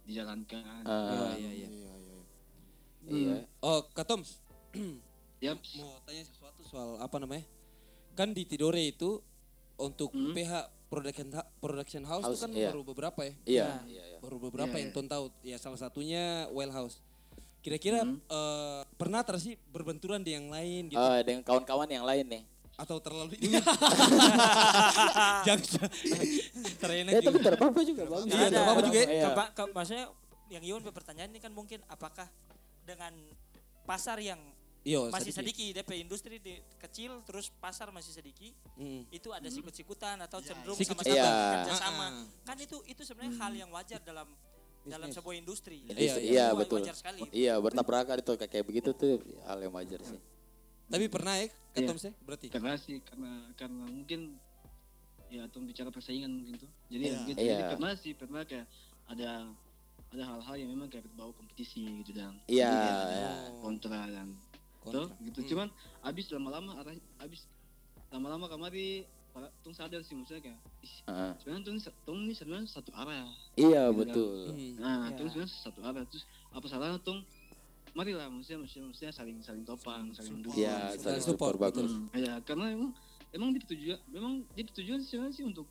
dijalankan 0.04 0.84
Ah, 0.84 1.34
Iya, 1.34 1.50
iya, 1.50 1.52
iya. 1.56 1.68
Iya, 1.68 1.94
iya, 1.96 2.18
iya. 3.08 3.18
iya. 3.32 3.36
Oh, 3.60 3.80
Kak 3.88 4.06
Toms, 4.06 4.44
ya 5.40 5.56
mau 5.56 5.98
tanya 6.04 6.22
sesuatu 6.22 6.60
soal 6.64 7.00
apa 7.00 7.16
namanya? 7.18 7.48
Kan 8.12 8.36
di 8.36 8.44
Tidore 8.44 8.84
itu 8.84 9.24
untuk 9.76 10.12
Hmm. 10.12 10.36
PH 10.36 10.68
production 10.90 11.28
production 11.56 12.02
house, 12.04 12.24
House, 12.26 12.36
itu 12.36 12.42
kan 12.42 12.50
iya. 12.52 12.68
baru 12.70 12.82
beberapa 12.84 13.20
ya. 13.22 13.34
Iya. 13.46 13.64
Nah. 13.64 13.80
Iya, 13.86 14.04
iya. 14.04 14.18
Baru 14.20 14.36
beberapa 14.38 14.72
Iya, 14.72 14.80
yang 14.80 14.90
iya. 14.90 14.96
Ton 14.96 15.06
tahu. 15.06 15.24
Ya 15.42 15.56
salah 15.56 15.78
satunya 15.78 16.46
Well 16.50 16.70
House. 16.70 17.00
Kira-kira 17.60 18.02
Hmm. 18.02 18.18
eh, 18.20 18.82
pernah 18.96 19.20
ter 19.22 19.36
sih 19.38 19.54
berbenturan 19.68 20.20
di 20.20 20.32
yang 20.32 20.48
lain 20.48 20.88
gitu 20.88 20.98
Ah, 20.98 21.20
dengan 21.22 21.42
kawan-kawan 21.42 21.88
yang 21.88 22.04
lain 22.04 22.26
nih. 22.28 22.44
atau 22.76 22.96
terlalu 22.98 23.36
Jangan 25.46 25.60
terenak 26.80 27.12
Ya 27.12 27.20
tapi 27.20 27.30
juga. 27.30 27.38
tidak 27.44 27.56
apa-apa 27.60 27.80
juga 27.84 28.02
bagus. 28.08 28.26
Iya, 28.30 28.58
apa-apa 28.58 28.82
juga 28.82 28.98
ya. 28.98 29.06
Iya. 29.06 29.26
Ke- 29.30 29.52
ke- 29.54 29.72
maksudnya 29.74 30.06
yang 30.48 30.64
Iwan 30.64 30.82
pertanyaan 30.88 31.30
ini 31.30 31.38
kan 31.38 31.52
mungkin 31.52 31.78
apakah 31.86 32.26
dengan 32.82 33.12
pasar 33.84 34.18
yang 34.18 34.40
Iya, 34.82 35.12
masih 35.12 35.30
sedikit. 35.30 35.60
sedikit 35.60 35.78
DP 35.78 35.92
industri 36.00 36.36
di, 36.38 36.54
kecil 36.78 37.20
terus 37.22 37.52
pasar 37.54 37.90
masih 37.90 38.12
sedikit 38.12 38.56
Hmm. 38.74 39.04
itu 39.10 39.28
ada 39.30 39.46
sikut-sikutan 39.46 40.16
atau 40.18 40.40
cenderung 40.40 40.74
Sikut-sikutan. 40.74 41.20
sama-sama 41.20 41.36
Iya. 41.36 41.52
kerja 41.58 41.74
sama 41.76 42.00
Ah, 42.00 42.10
ah. 42.10 42.26
kan 42.44 42.58
itu 42.58 42.78
itu 42.86 43.02
sebenarnya 43.04 43.34
hal 43.38 43.52
yang 43.58 43.70
wajar 43.70 44.00
dalam 44.02 44.28
dalam 44.82 45.06
Bisnis. 45.06 45.20
sebuah 45.20 45.36
industri 45.36 45.78
Iya, 45.84 45.94
Iya, 45.94 46.16
iya, 46.18 46.46
Itu 46.48 46.58
betul. 46.58 46.80
wajar 46.80 46.96
sekali 46.96 47.22
Iya, 47.30 47.54
bertabrakan 47.58 48.18
itu 48.18 48.32
kayak 48.34 48.66
begitu 48.66 48.90
tuh 48.94 49.20
hal 49.44 49.60
yang 49.60 49.74
wajar 49.74 50.00
sih. 50.02 50.20
Tapi 50.88 51.06
pernah 51.08 51.36
ya, 51.36 51.52
Kak 51.70 51.76
Iya. 51.76 51.86
Toms 51.86 52.02
ya? 52.02 52.14
Berarti. 52.20 52.48
karena 52.50 52.74
sih 52.76 52.98
karena 53.02 53.32
karena 53.54 53.84
mungkin 53.86 54.40
ya 55.30 55.46
atau 55.46 55.60
bicara 55.62 55.90
persaingan 55.90 56.32
mungkin 56.34 56.56
tuh 56.58 56.72
jadi 56.88 57.04
Iya. 57.04 57.12
ya, 57.12 57.28
gitu. 57.28 57.38
Iya. 57.38 57.52
jadi 57.52 57.64
pernah 57.70 57.92
sih 57.94 58.12
pernah 58.14 58.42
kayak 58.42 58.66
ada 59.06 59.30
ada 60.10 60.24
hal-hal 60.26 60.56
yang 60.56 60.70
memang 60.72 60.88
kayak 60.88 61.06
berbau 61.06 61.30
kompetisi 61.32 61.84
gitu 62.02 62.16
dan 62.16 62.40
Iya, 62.48 62.66
kayak 62.66 62.96
ada 62.96 63.14
iya. 63.14 63.32
kontra 63.60 64.02
dan 64.08 64.28
Kontra. 64.80 65.06
tuh 65.06 65.08
gitu 65.22 65.40
Hmm. 65.40 65.50
cuman 65.50 65.68
abis 66.04 66.26
lama-lama 66.32 66.72
arah 66.80 66.96
abis 67.20 67.42
lama-lama 68.10 68.46
kemari 68.48 69.04
para 69.30 69.46
tung 69.62 69.72
sadar 69.72 70.02
sih 70.02 70.18
maksudnya 70.18 70.42
kayak 70.42 70.60
"Ih, 70.82 70.94
Heeh. 71.06 71.32
sebenarnya 71.38 71.64
tung 71.64 71.78
tung 72.04 72.20
ini 72.24 72.34
sebenarnya 72.34 72.66
satu 72.66 72.90
arah 72.92 73.28
Iya, 73.54 73.68
Iya. 73.70 73.84
betul. 73.92 74.38
Hmm. 74.50 74.74
nah 74.80 74.98
Iya. 75.06 75.16
tung 75.16 75.28
sebenarnya 75.30 75.54
satu 75.54 75.80
arah 75.82 76.04
terus 76.04 76.24
apa 76.50 76.66
salahnya 76.66 77.00
tung 77.00 77.22
mari 77.92 78.14
lah 78.14 78.26
maksudnya 78.26 78.64
maksudnya, 78.64 78.86
maksudnya 78.88 79.12
saling 79.12 79.38
saling 79.42 79.64
topang 79.64 80.10
saling 80.12 80.42
dukung 80.42 80.58
Iya, 80.58 80.94
Saling 80.96 81.22
support, 81.22 81.54
support 81.54 81.56
bagus. 81.60 81.92
Hmm, 81.92 82.10
ya 82.16 82.34
karena 82.42 82.66
emang 82.72 82.92
emang 83.30 83.50
di 83.52 83.60
tujuan 83.62 84.00
memang 84.08 84.34
di 84.50 84.62
tujuan 84.66 85.00
sebenarnya 85.00 85.34
sih 85.36 85.44
untuk 85.44 85.66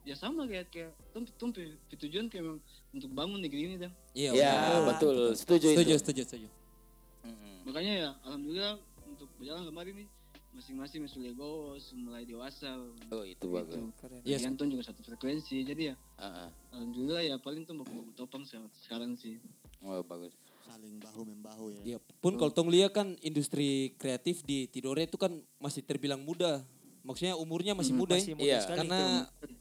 ya 0.00 0.14
sama 0.14 0.46
kayak 0.46 0.66
kayak 0.68 0.90
tum 1.10 1.22
tum 1.36 1.50
tujuan 1.90 2.26
kayak 2.26 2.42
memang 2.42 2.60
untuk 2.90 3.10
bangun 3.10 3.38
negeri 3.38 3.60
ini 3.66 3.76
dan 3.78 3.90
Iya, 4.12 4.30
Iya, 4.32 4.50
benar. 4.52 4.82
betul. 4.88 5.16
Setuju 5.32 5.66
Setuju, 5.68 5.90
itu. 5.90 6.00
setuju, 6.00 6.22
setuju. 6.24 6.48
Makanya 7.70 7.94
ya 7.94 8.10
alhamdulillah 8.26 8.74
untuk 9.06 9.30
berjalan 9.38 9.62
kemarin 9.64 9.94
nih 9.94 10.08
masing-masing 10.50 11.06
sudah 11.06 11.30
legowo 11.30 11.78
mulai 11.94 12.26
dewasa 12.26 12.82
Oh, 13.08 13.22
itu 13.22 13.46
bagus. 13.46 13.70
gitu. 13.70 13.94
Keren. 13.94 14.18
Iya, 14.20 14.36
Kalian 14.36 14.54
tuh 14.58 14.66
juga 14.66 14.82
satu 14.82 15.00
frekuensi 15.00 15.62
jadi 15.62 15.82
ya 15.84 15.96
Heeh. 16.18 16.48
alhamdulillah 16.74 17.22
ya 17.22 17.36
paling 17.38 17.62
tuh 17.62 17.78
baku 17.78 18.10
topang 18.12 18.42
se- 18.42 18.58
sekarang 18.82 19.14
sih 19.14 19.38
Oh, 19.80 20.02
bagus. 20.02 20.34
Saling 20.60 20.98
bahu 20.98 21.22
membahu 21.24 21.66
ya. 21.72 21.82
Iya, 21.86 21.98
pun 22.18 22.34
kalau 22.34 22.50
tong 22.50 22.68
lihat 22.68 22.90
kan 22.90 23.14
industri 23.20 23.94
kreatif 23.96 24.42
di 24.42 24.66
Tidore 24.66 25.06
itu 25.06 25.14
kan 25.14 25.30
masih 25.56 25.80
terbilang 25.80 26.20
muda. 26.20 26.66
Maksudnya 27.00 27.32
umurnya 27.32 27.72
masih 27.72 27.96
muda 27.96 28.12
Masih 28.12 28.32
ya. 28.32 28.36
muda 28.36 28.44
Iya. 28.46 28.60
sekali 28.60 28.78
Karena 28.84 29.00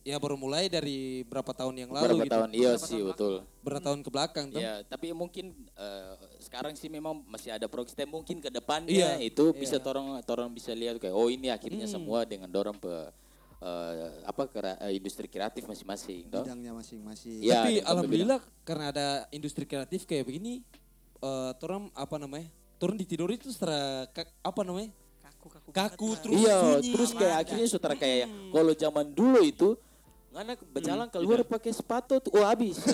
ya 0.01 0.15
baru 0.15 0.35
mulai 0.35 0.67
dari 0.67 1.23
berapa 1.23 1.49
tahun 1.49 1.75
yang 1.77 1.89
lalu 1.89 2.03
Beberapa 2.03 2.25
gitu. 2.25 2.35
tahun 2.35 2.49
iya 2.51 2.71
sih 2.75 2.99
tahun 2.99 3.09
betul. 3.09 3.33
Berapa 3.59 3.81
tahun 3.81 3.99
ke 4.01 4.09
belakang 4.09 4.45
tuh. 4.49 4.59
Iya, 4.59 4.73
tapi 4.83 5.07
mungkin 5.11 5.45
eh, 5.71 6.13
sekarang 6.39 6.75
sih 6.75 6.87
memang 6.87 7.23
masih 7.25 7.49
ada 7.49 7.65
progres. 7.65 7.93
Tapi 7.93 8.05
mungkin 8.05 8.37
ke 8.37 8.49
depannya 8.49 8.91
Iya, 8.91 9.11
itu 9.21 9.49
iya. 9.49 9.57
bisa 9.57 9.77
torong 9.77 10.19
torong 10.23 10.51
bisa 10.51 10.71
lihat 10.71 10.97
kayak 10.97 11.11
oh 11.11 11.27
ini 11.27 11.47
akhirnya 11.47 11.85
Hmm. 11.85 11.95
semua 11.95 12.23
dengan 12.23 12.47
dorong 12.47 12.75
pe 12.75 12.91
eh, 13.59 13.93
apa 14.23 14.47
kera- 14.47 14.79
eh, 14.79 14.95
industri 14.95 15.27
kreatif 15.27 15.63
masing-masing, 15.63 16.27
toh? 16.27 16.43
Bidangnya 16.43 16.71
masing-masing. 16.71 17.39
Iya, 17.39 17.59
Tapi 17.59 17.73
alhamdulillah 17.81 18.39
karena 18.63 18.85
ada 18.89 19.07
industri 19.29 19.63
kreatif 19.63 20.03
kayak 20.03 20.23
begini, 20.23 20.63
eh 21.17 21.51
torang 21.55 21.91
apa 21.91 22.15
namanya? 22.15 22.47
Turun 22.75 22.95
di 22.95 23.03
Tidore 23.03 23.35
itu 23.35 23.51
secara 23.51 24.07
apa 24.39 24.61
namanya? 24.63 24.95
Kaku 25.39 25.47
kaku 25.49 25.69
Kaku, 25.71 26.07
banget, 26.11 26.21
terus 26.23 26.39
iya, 26.43 26.57
terus 26.83 27.09
kayak 27.15 27.35
akhirnya 27.47 27.67
saudara 27.71 27.95
kayak 27.95 28.27
kalau 28.51 28.73
zaman 28.75 29.05
dulu 29.15 29.39
itu 29.39 29.69
Ngana 30.29 30.53
berjalan 30.61 31.07
keluar 31.09 31.41
pakai 31.41 31.73
sepatu 31.73 32.21
tuh, 32.21 32.31
oh 32.37 32.45
habis. 32.45 32.77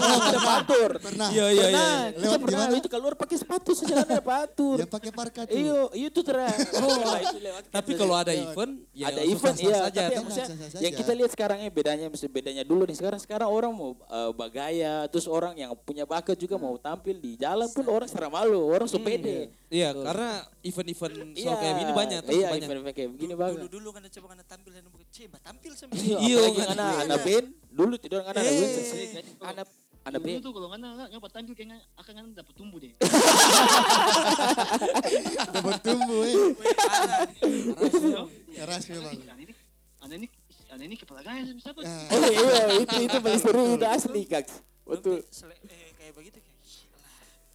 Oh, 0.00 0.20
ada 0.32 0.40
patur. 0.40 0.90
Pernah. 0.96 1.28
Iya, 1.28 1.46
iya, 1.52 1.66
iya. 1.70 1.88
Kita 2.16 2.20
Lewat 2.24 2.40
pernah 2.40 2.64
gimana? 2.64 2.80
itu 2.80 2.88
keluar 2.88 3.14
pakai 3.18 3.36
sepatu 3.36 3.70
sejalan 3.76 4.06
ada 4.08 4.22
patur. 4.24 4.76
Yang 4.80 4.90
pakai 4.90 5.10
parka 5.12 5.42
tuh. 5.44 5.58
Iyo, 5.60 5.78
itu 5.92 6.20
terang. 6.24 6.56
Oh, 6.80 7.16
itu 7.20 7.38
lewat 7.44 7.62
Tapi 7.68 7.90
kalau 7.94 8.14
ada 8.16 8.32
Iya. 8.32 8.48
event, 8.50 8.72
ya 8.96 9.06
ada 9.12 9.22
event 9.22 9.56
iya, 9.60 9.76
saja. 9.84 10.00
tapi 10.08 10.16
maksudnya 10.24 10.46
yang 10.80 10.94
saja. 10.94 11.00
kita 11.04 11.12
lihat 11.12 11.30
sekarang 11.34 11.58
ya 11.60 11.70
bedanya 11.70 12.06
bedanya 12.10 12.64
dulu 12.64 12.82
nih 12.88 12.96
sekarang 12.96 13.20
sekarang 13.20 13.48
orang 13.50 13.72
mau 13.74 13.92
eh, 13.96 14.30
bagaya 14.32 15.04
terus 15.12 15.26
orang 15.28 15.54
yang 15.56 15.70
punya 15.76 16.04
bakat 16.08 16.36
juga 16.40 16.56
mau 16.56 16.74
tampil 16.80 17.16
di 17.20 17.36
jalan 17.36 17.68
pun 17.70 17.84
orang 17.88 18.08
serah 18.08 18.30
malu 18.32 18.60
orang 18.70 18.88
sepede 18.88 19.52
Iya, 19.70 19.94
karena 19.94 20.42
event-event 20.66 21.14
soal 21.38 21.56
kayak 21.62 21.74
gini 21.78 21.92
banyak 21.94 22.20
iya 22.34 22.48
banyak. 22.50 22.66
event 22.66 22.90
kayak 22.90 23.10
begini 23.14 23.32
dulu 23.32 23.40
banget 23.40 23.70
dulu 23.70 23.88
kan 23.94 24.02
coba 24.10 24.26
kan 24.34 24.38
tampil 24.42 24.70
dan 24.74 24.82
mbak 24.90 25.42
tampil 25.46 25.72
sama 25.78 25.92
iya 26.30 26.38
Iya, 26.38 26.46
apalagi 26.46 26.60
kan. 26.60 26.70
anak 26.72 26.94
anak 27.02 27.18
band 27.20 27.46
dulu 27.70 27.94
tidur 27.96 28.20
anak 28.22 28.32
anak 28.36 28.52
band 28.52 28.70
Eh, 28.70 29.22
anak 29.42 29.66
anak 30.00 30.18
dulu 30.18 30.26
band 30.26 30.40
tuh 30.40 30.52
kalau 30.52 30.68
ngana 30.70 30.88
ngapa 31.10 31.28
tampil 31.28 31.54
kayaknya 31.54 31.78
akan 31.94 32.12
ngana 32.14 32.28
dapat 32.32 32.54
tumbuh 32.54 32.78
deh. 32.78 32.92
Dapat 35.50 35.76
tumbuh 35.82 36.20
eh. 36.22 36.34
Keras 38.52 38.84
memang. 38.86 39.14
Ane 40.00 40.14
ini 40.16 40.26
ane 40.70 40.82
ini 40.86 40.96
kepala 40.96 41.20
gaya 41.20 41.44
siapa 41.52 41.80
Ah, 41.82 42.08
oh 42.08 42.24
iya 42.24 42.62
itu 42.78 42.96
itu 43.04 43.16
paling 43.18 43.36
seru 43.38 43.64
itu 43.74 43.86
asli 43.86 44.22
kak. 44.24 44.46
Sele- 45.28 45.60
eh, 45.66 45.92
kayak 45.94 46.12
begitu 46.14 46.38
kayak. 46.38 46.58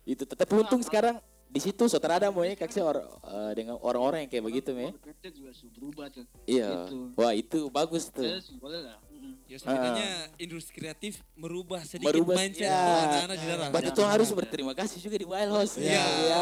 Itu 0.05 0.23
tetapi 0.23 0.51
untung 0.55 0.79
sekarang 0.79 1.17
di 1.45 1.59
situ 1.59 1.83
sutradara 1.85 2.29
mau 2.29 2.43
ya 2.43 2.53
kak 2.53 2.67
saya 2.67 2.83
or- 2.85 3.05
eh, 3.21 3.51
dengan 3.53 3.79
orang-orang 3.79 4.25
yang 4.25 4.29
kayak 4.29 4.45
begitu 4.45 4.69
me 4.71 4.91
Kita 4.91 5.29
juga 5.31 5.51
sudah 5.51 5.71
berubah 5.73 6.05
tuh 6.09 6.23
iya 6.45 6.85
Gitu. 6.85 6.97
wah 7.15 7.31
itu 7.31 7.59
bagus 7.69 8.09
tuh 8.09 8.23
Saya 8.23 8.39
sih 8.39 8.55
boleh 8.55 8.81
lah. 8.81 8.97
Ya 9.45 9.57
setidaknya 9.57 10.09
industri 10.37 10.73
kreatif 10.75 11.21
merubah 11.33 11.81
sedikit 11.81 12.09
Merubah, 12.09 12.33
mindset 12.35 12.65
ya. 12.65 12.77
anak-anak 12.77 13.37
di 13.37 13.45
dalam. 13.47 13.67
Berarti 13.69 13.89
tuh 13.91 14.05
harus 14.05 14.29
berterima 14.31 14.73
kasih 14.73 14.97
juga 14.99 15.17
di 15.17 15.25
Wild 15.25 15.51
House. 15.51 15.77
Iya, 15.77 16.01
Iya, 16.01 16.41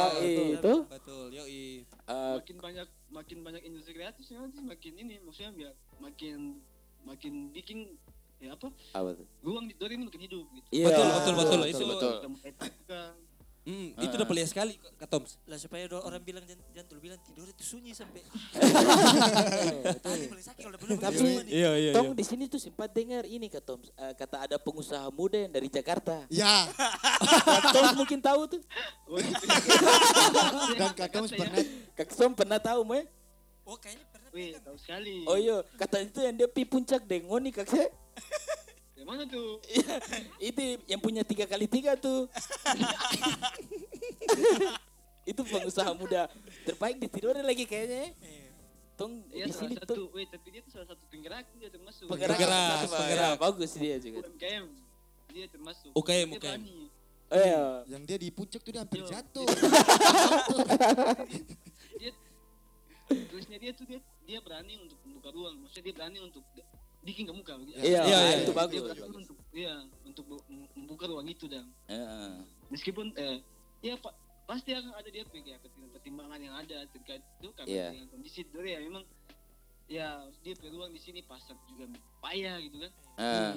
itu. 0.55 0.73
Betul, 0.87 1.25
yoi. 1.31 1.83
Eh, 1.83 2.33
makin 2.33 2.57
banyak 2.59 2.87
makin 3.07 3.37
banyak 3.39 3.61
industri 3.61 3.91
kreatif 3.93 4.23
sih 4.23 4.35
nanti 4.35 4.59
makin 4.59 4.93
ini 4.97 5.19
maksudnya 5.19 5.51
biar 5.51 5.71
makin 5.99 6.59
makin 7.03 7.33
bikin 7.51 7.91
ya 8.39 8.51
apa 8.51 8.67
apa 8.91 9.09
tuh? 9.15 9.27
ruang 9.39 9.67
di 9.67 9.75
makin 9.79 10.21
hidup 10.23 10.43
gitu 10.51 10.67
Iya, 10.71 10.87
Betul, 10.89 11.07
betul, 11.07 11.33
betul. 11.35 11.59
Itu- 11.61 11.87
betul. 11.87 12.11
Kita 12.43 12.99
Hmm, 13.63 13.95
itu 13.95 14.13
udah 14.19 14.27
pelia 14.27 14.43
sekali 14.43 14.75
Kak 14.99 15.07
Toms. 15.07 15.39
lah 15.47 15.55
supaya 15.55 15.87
orang 15.87 16.19
bilang 16.19 16.43
jangan 16.43 16.67
jangan 16.75 16.87
dulu 16.91 16.99
bilang 16.99 17.19
tidur 17.23 17.47
itu 17.47 17.63
sunyi 17.63 17.95
sampai 17.95 18.19
sakit 20.43 20.67
kalau 20.67 20.75
udah 20.75 20.81
belum 20.83 20.99
Tapi 20.99 21.47
nih. 21.47 21.47
Iya, 21.47 21.71
iya, 21.79 21.91
Tom 21.95 22.11
di 22.11 22.27
sini 22.27 22.51
tuh 22.51 22.59
sempat 22.59 22.91
dengar 22.91 23.23
ini 23.23 23.47
kata 23.47 23.63
Tom, 23.63 23.79
eh, 23.79 24.13
kata 24.19 24.43
ada 24.43 24.59
pengusaha 24.59 25.07
muda 25.15 25.47
yang 25.47 25.53
dari 25.55 25.71
Jakarta. 25.71 26.27
Ya, 26.27 26.67
Tom 27.71 27.95
mungkin 27.95 28.19
tahu 28.19 28.51
tuh. 28.51 28.59
Oh, 29.07 29.15
gitu. 29.15 29.45
dan 30.75 30.91
Kak 30.91 31.09
Toms 31.15 31.31
pernah 31.31 31.63
Kak 31.95 32.11
Tom 32.11 32.35
pernah 32.35 32.59
tahu 32.59 32.83
me? 32.83 33.07
oh 33.63 33.79
kayaknya 33.79 34.03
pernah 34.11 34.29
Wih, 34.35 34.59
tahu 34.59 34.75
sekali. 34.75 35.23
Oh 35.23 35.39
iya, 35.39 35.63
kata 35.79 36.03
itu 36.03 36.19
yang 36.19 36.35
dia 36.35 36.51
pi 36.51 36.67
puncak 36.67 37.07
dengoni 37.07 37.55
kak 37.55 37.69
saya. 37.69 37.87
Yang 38.93 39.07
mana 39.07 39.23
tuh? 39.25 39.57
Iya, 39.65 39.95
itu 40.39 40.61
yang 40.85 40.99
punya 40.99 41.21
tiga 41.23 41.43
kali 41.43 41.65
tiga 41.65 41.95
tuh. 41.95 42.27
itu 45.23 45.41
pengusaha 45.41 45.91
muda 45.93 46.25
terbaik 46.63 46.97
di 46.97 47.07
Tidore 47.07 47.39
lagi 47.39 47.63
kayaknya. 47.63 48.11
Iya. 48.13 48.41
Tong 48.93 49.25
Iya 49.27 49.47
di 49.47 49.49
salah 49.49 49.61
sini 49.65 49.73
satu. 49.81 49.93
tuh 49.95 50.05
Wih, 50.13 50.27
tapi 50.29 50.47
dia 50.51 50.61
tuh 50.61 50.71
salah 50.71 50.85
satu 50.85 51.01
penggerak 51.09 51.45
dia 51.57 51.67
termasuk. 51.67 52.05
penggerak, 52.05 52.37
Penggerak, 52.37 52.77
penggerak, 52.77 52.93
penggerak. 52.93 53.33
bagus 53.41 53.71
dia 53.73 53.95
juga. 53.97 54.19
UMKM. 54.23 54.65
Dia 55.33 55.45
termasuk. 55.49 55.89
UKM, 55.91 56.27
Dia 56.29 56.37
UKM. 56.37 56.61
berani. 56.61 56.77
Iya. 57.33 57.63
Yang 57.89 58.03
dia 58.05 58.17
di 58.21 58.29
puncak 58.29 58.61
tuh 58.61 58.69
dia 58.69 58.81
hampir 58.85 59.01
Yo. 59.01 59.09
jatuh. 59.09 59.47
dia 61.97 62.11
tulisnya 63.09 63.57
dia 63.57 63.71
tuh 63.73 63.85
dia 63.85 63.99
dia 64.23 64.39
berani 64.39 64.79
untuk 64.79 64.97
membuka 65.03 65.29
ruang 65.29 65.55
maksudnya 65.59 65.83
dia 65.83 65.93
berani 65.93 66.17
untuk 66.19 66.43
bikin 67.03 67.27
ke 67.27 67.33
muka 67.33 67.53
Iya, 67.59 68.01
Iya, 68.01 68.01
iya, 68.07 68.37
itu 68.41 68.51
bagus. 68.51 68.81
untuk 69.05 69.37
iya 69.51 69.75
untuk 70.03 70.23
bu- 70.25 70.45
mem- 70.47 70.71
membuka 70.73 71.05
ruang 71.05 71.27
itu 71.27 71.45
dan 71.45 71.67
Heeh. 71.85 72.41
meskipun 72.67 73.11
eh 73.13 73.43
ya 73.79 73.99
pa- 73.99 74.15
pasti 74.43 74.71
akan 74.71 74.91
ada 74.91 75.07
dia 75.07 75.23
ya, 75.23 75.57
pertimbangan 75.91 76.39
yang 76.39 76.55
ada 76.55 76.87
terkait 76.89 77.19
itu 77.37 77.51
karena 77.53 77.67
Iya. 77.69 77.87
dengan 77.91 78.07
kondisi 78.09 78.39
itu 78.41 78.57
ya 78.57 78.79
memang 78.79 79.03
ya 79.85 80.07
dia 80.39 80.55
peluang 80.55 80.89
di 80.89 80.99
sini 80.99 81.19
pasar 81.21 81.59
juga 81.65 81.91
payah 82.19 82.55
gitu 82.59 82.79
kan 82.79 82.91
Ah, 83.15 83.53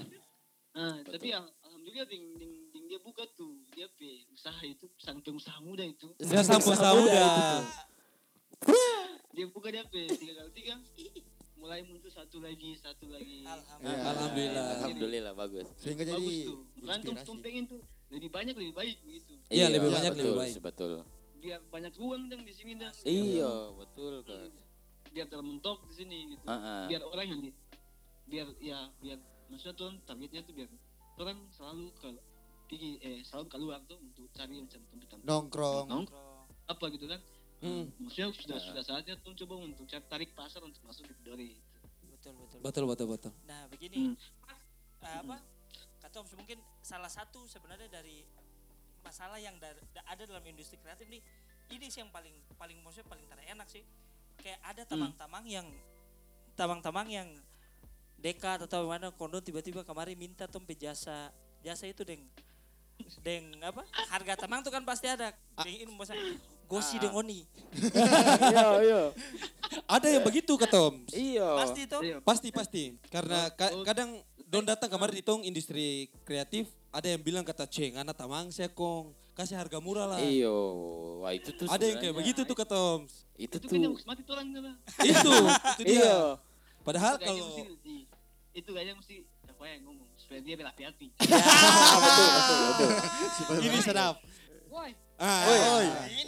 Nah, 0.77 1.01
Betul. 1.01 1.13
tapi 1.17 1.29
al- 1.33 1.55
alhamdulillah 1.65 2.05
ding, 2.05 2.37
ding, 2.37 2.53
ding 2.69 2.85
dia 2.85 3.01
buka 3.01 3.25
tuh 3.33 3.65
dia 3.73 3.89
pe 3.89 4.29
usaha 4.29 4.61
itu 4.61 4.85
sang 4.99 5.25
pengusaha 5.25 5.57
muda 5.59 5.81
itu 5.81 6.13
Dia 6.21 6.45
sang 6.45 6.61
pengusaha 6.61 6.93
muda. 6.93 7.25
dia 9.33 9.47
buka 9.49 9.69
dia 9.69 9.85
pe 9.85 10.05
tiga 10.11 10.33
kali 10.37 10.51
tiga 10.53 10.75
mulai 11.57 11.81
muncul 11.83 12.09
satu 12.09 12.39
lagi 12.39 12.77
satu 12.77 13.09
lagi 13.09 13.43
Alhamdulillah. 13.43 14.07
Alhamdulillah. 14.07 14.65
Alhamdulillah 14.79 15.33
bagus. 15.35 15.67
Sehingga 15.77 16.05
bagus 16.05 16.15
jadi 16.15 16.37
tuh 16.45 16.59
kan 16.85 16.99
tuh 17.25 17.37
pengen 17.41 17.65
lebih 18.07 18.31
banyak 18.31 18.55
lebih 18.55 18.75
baik 18.75 18.97
begitu 19.03 19.33
Iya, 19.49 19.67
lebih 19.69 19.89
iya, 19.91 19.97
banyak, 19.99 20.13
betul, 20.15 20.25
lebih 20.27 20.39
baik. 20.39 20.55
Betul. 20.63 20.93
biar 21.37 21.61
banyak 21.71 21.93
ruang 21.95 22.23
dong 22.27 22.43
di 22.43 22.51
sini 22.51 22.73
dan 22.75 22.91
Iya, 23.03 23.53
betul 23.73 24.13
kan. 24.23 24.51
biar 25.11 25.27
termentok 25.27 25.79
di 25.87 25.95
sini 25.95 26.19
gitu 26.35 26.45
Heeh. 26.45 26.83
biar 26.91 27.03
orang 27.03 27.27
yang 27.27 27.41
di 27.41 27.51
biar 28.27 28.47
ya 28.59 28.79
biar 28.99 29.19
maksudnya 29.47 29.75
tuh 29.75 29.91
targetnya 30.03 30.43
tuh 30.43 30.55
biar 30.55 30.69
orang 31.17 31.39
selalu 31.51 31.87
ke 31.95 32.09
pergi 32.67 32.91
eh 32.99 33.19
selalu 33.23 33.47
keluar 33.47 33.79
tuh 33.87 33.95
untuk 33.97 34.27
cari 34.35 34.59
yang 34.59 34.67
cari 34.67 34.83
tempat 34.91 35.23
Nongkrong. 35.23 35.87
nongkrong 35.87 36.35
apa 36.67 36.85
gitu 36.91 37.07
kan 37.07 37.21
Hmm. 37.57 37.89
maksudnya 37.99 38.29
sudah 38.33 38.59
Nah. 38.59 38.67
sudah 38.69 38.83
saatnya 38.85 39.15
tuh 39.21 39.33
coba 39.35 39.55
untuk 39.65 39.89
cari 39.89 40.05
tarik 40.07 40.31
pasar 40.33 40.61
untuk 40.61 40.81
masuk 40.85 41.09
ke 41.09 41.15
Dori 41.23 41.57
Betul, 42.07 42.33
betul. 42.43 42.59
Betul, 42.59 42.85
betul, 42.91 43.07
betul. 43.07 43.33
Nah, 43.47 43.61
begini. 43.71 43.97
Hmm. 44.03 44.15
eh, 45.05 45.17
apa? 45.23 45.37
Kata 46.03 46.17
Om, 46.21 46.27
mungkin 46.35 46.59
salah 46.83 47.07
satu 47.07 47.47
sebenarnya 47.47 47.87
dari 47.87 48.27
masalah 49.01 49.39
yang 49.39 49.55
da- 49.63 49.79
da- 49.95 50.07
ada 50.07 50.27
dalam 50.27 50.43
industri 50.43 50.75
kreatif 50.83 51.07
nih, 51.07 51.23
ini 51.71 51.87
sih 51.87 52.03
yang 52.03 52.11
paling 52.11 52.35
paling 52.59 52.83
maksudnya 52.83 53.07
paling 53.07 53.27
terenak 53.31 53.69
sih. 53.71 53.87
Kayak 54.43 54.59
ada 54.65 54.83
tamang-tamang 54.85 55.45
yang 55.47 55.67
tamang-tamang 56.59 57.07
yang 57.07 57.29
dekat 58.19 58.65
atau 58.67 58.89
mana 58.91 59.13
kondo 59.15 59.39
tiba-tiba 59.39 59.87
kemarin 59.87 60.17
minta 60.19 60.51
tom 60.51 60.65
jasa 60.67 61.31
jasa 61.63 61.85
itu 61.87 62.03
deng 62.03 62.25
deng 63.23 63.45
apa 63.61 63.85
harga 64.09 64.35
tamang 64.41 64.65
tuh 64.65 64.73
kan 64.73 64.83
pasti 64.83 65.07
ada 65.07 65.31
deng 65.63 65.77
ini 65.85 65.93
maksudnya 65.93 66.35
gosi 66.67 66.99
deng 66.99 67.15
oni 67.15 67.47
Iya, 68.53 68.67
iya. 68.81 69.03
Ada 69.85 70.07
yang 70.09 70.25
begitu 70.25 70.57
ketom. 70.57 71.03
Iya. 71.13 71.49
pasti 71.61 71.81
itu 71.85 71.99
Iya. 72.01 72.17
Pasti 72.25 72.49
pasti. 72.49 72.85
Karena 73.13 73.53
ka- 73.53 73.85
kadang 73.85 74.23
don 74.47 74.65
datang 74.65 74.89
kemarin 74.89 75.21
ditong 75.21 75.43
industri 75.43 76.09
kreatif 76.23 76.71
ada 76.95 77.05
yang 77.11 77.21
bilang 77.21 77.45
kata 77.45 77.67
ceng 77.69 77.99
anak 78.01 78.17
tamang 78.17 78.49
saya 78.49 78.71
kong 78.73 79.13
kasih 79.37 79.61
harga 79.61 79.77
murah 79.83 80.09
lah. 80.17 80.21
Iya, 80.23 80.49
wah 81.21 81.33
itu 81.37 81.53
tuh 81.53 81.69
Ada 81.69 81.85
yang 81.85 81.99
kayak 82.01 82.15
begitu 82.17 82.41
tuh 82.49 82.57
ketom. 82.57 83.05
Itu 83.37 83.61
itu 83.61 83.67
tuh 83.69 83.77
yang 83.77 83.93
mati 84.09 84.23
tuh 84.25 84.33
orang 84.33 84.49
itu, 84.49 84.65
itu 85.13 85.33
dia. 85.85 86.01
Iya. 86.01 86.19
Padahal 86.81 87.21
Kayaknya 87.21 87.29
kalau 87.29 87.47
mesti 87.53 87.97
itu 88.57 88.71
kayaknya 88.73 88.95
mesti 88.97 89.17
apa 89.45 89.65
yang 89.69 89.81
ngomong 89.85 90.09
supaya 90.17 90.41
dia 90.41 90.57
berhati-hati 90.57 91.07
betul, 91.17 92.29
betul, 92.33 92.59
betul. 92.73 92.89
ini 93.61 93.79
sedap. 93.85 94.15
Woi, 94.73 94.91
Ah, 95.17 95.49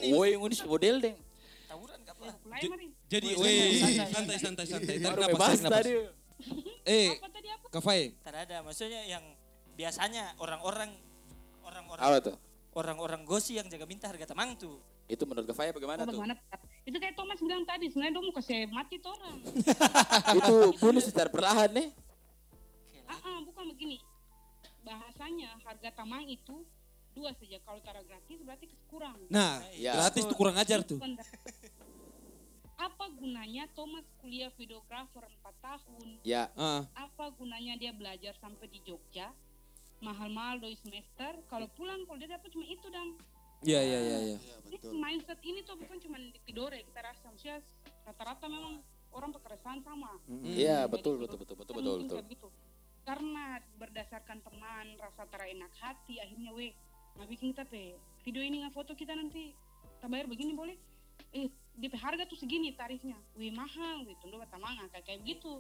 Woi, 0.09 0.33
woi 0.35 0.49
ini 0.49 0.57
model 0.65 0.97
deng. 0.99 1.17
tawuran 1.69 2.01
kata 2.01 2.17
mulai 2.17 2.57
J- 2.59 2.71
mari. 2.73 2.87
jadi 3.05 3.29
Woi, 3.37 3.55
santai. 4.09 4.37
santai 4.41 4.67
santai. 4.67 4.95
Tarik 4.97 5.05
Baru 5.05 5.21
napas, 5.21 5.33
bebas 5.35 5.49
tarik 5.49 5.63
napas. 5.63 5.79
tadi. 5.79 5.93
Eh, 6.83 7.09
Apa 7.13 7.29
tadi 7.29 7.49
apa? 7.51 7.67
Kafai. 7.69 8.01
Tak 8.19 8.35
ada, 8.39 8.57
maksudnya 8.63 9.03
yang 9.05 9.25
biasanya 9.75 10.33
orang-orang 10.39 10.89
orang-orang 11.61 12.01
Apa 12.03 12.19
tuh? 12.23 12.37
orang-orang 12.73 13.21
gosi 13.23 13.61
yang 13.61 13.69
jaga 13.69 13.85
minta 13.85 14.09
harga 14.09 14.25
tamang 14.25 14.57
tuh. 14.57 14.81
Itu 15.05 15.25
menurut 15.25 15.45
Kafaya 15.47 15.69
bagaimana 15.71 16.01
Oh, 16.01 16.05
tuh? 16.05 16.17
bagaimana? 16.17 16.35
Itu 16.83 16.97
kayak 16.97 17.13
Thomas 17.13 17.37
bilang 17.39 17.65
tadi, 17.65 17.89
sebenarnya 17.89 18.15
dong 18.15 18.25
mau 18.25 18.35
kasih 18.35 18.65
mati 18.69 18.97
tuh 18.97 19.13
orang. 19.13 19.37
itu 20.39 20.55
bunuh 20.79 21.03
secara 21.03 21.29
perlahan 21.29 21.69
nih. 21.71 21.89
Ah, 23.05 23.17
ah, 23.19 23.39
bukan 23.43 23.69
begini. 23.69 24.01
Bahasanya 24.81 25.61
harga 25.61 25.93
tamang 25.93 26.25
itu 26.25 26.65
dua 27.19 27.35
saja. 27.35 27.59
Kalau 27.61 27.81
cara 27.83 28.01
gratis 28.01 28.39
berarti 28.41 28.67
kurang. 28.87 29.19
Nah, 29.29 29.59
Ya. 29.75 29.99
gratis 29.99 30.23
tuh 30.23 30.37
kurang 30.39 30.55
ajar 30.55 30.81
tuh. 30.81 31.03
Apa 32.79 33.11
gunanya 33.11 33.67
Thomas 33.75 34.07
kuliah 34.23 34.55
videografer 34.55 35.27
4 35.43 35.51
tahun? 35.59 36.07
Ya, 36.23 36.47
Ah, 36.55 36.87
Apa 36.95 37.35
gunanya 37.35 37.75
dia 37.75 37.91
belajar 37.91 38.39
sampai 38.39 38.71
di 38.71 38.79
Jogja? 38.81 39.35
Mahal-mahal 39.99 40.63
doi 40.63 40.79
semester. 40.79 41.43
Kalau 41.51 41.67
pulang 41.69 42.07
kalau 42.07 42.23
dia 42.23 42.31
dapat 42.31 42.55
cuma 42.55 42.63
itu 42.65 42.87
dan 42.87 43.19
iya 43.67 43.83
iya 43.83 43.99
iya 43.99 44.19
Ini 44.63 44.79
betul. 44.79 44.95
mindset 44.95 45.43
ini 45.43 45.67
tuh 45.67 45.75
bukan 45.75 45.99
cuma 45.99 46.15
di 46.17 46.39
Tidore 46.47 46.79
kita 46.81 47.03
rasa 47.03 47.27
maksudnya 47.27 47.59
rata-rata 48.07 48.47
memang 48.47 48.79
orang 49.11 49.35
pekerjaan 49.35 49.83
sama. 49.83 50.15
iya 50.47 50.87
Jadi 50.87 50.93
betul 50.95 51.15
itu 51.19 51.35
betul 51.35 51.57
betul 51.57 51.57
betul 51.59 51.75
kan 51.75 51.83
betul 51.83 51.99
betul. 51.99 52.15
kayak 52.15 52.31
gitu. 52.31 52.49
Karena 53.03 53.45
berdasarkan 53.75 54.39
teman 54.39 54.87
rasa 54.95 55.23
terenak 55.27 55.73
hati 55.75 56.23
akhirnya 56.23 56.55
weh 56.55 56.71
nggak 57.19 57.29
bikin 57.29 57.47
kita 57.51 57.65
pe 57.67 57.93
video 58.23 58.41
ini 58.41 58.63
nggak 58.63 58.73
foto 58.73 58.95
kita 58.95 59.11
nanti 59.13 59.51
kita 59.99 60.07
bayar 60.07 60.31
begini 60.31 60.55
boleh 60.55 60.77
eh 61.35 61.51
DP 61.75 61.95
harga 61.99 62.25
tuh 62.25 62.39
segini 62.39 62.71
tarifnya 62.73 63.19
wih 63.35 63.51
mahal 63.51 64.07
gitu 64.07 64.31
lu 64.31 64.39
kata 64.39 64.57
manga 64.57 64.87
kayak 64.89 65.05
kayak 65.05 65.21
gitu 65.27 65.59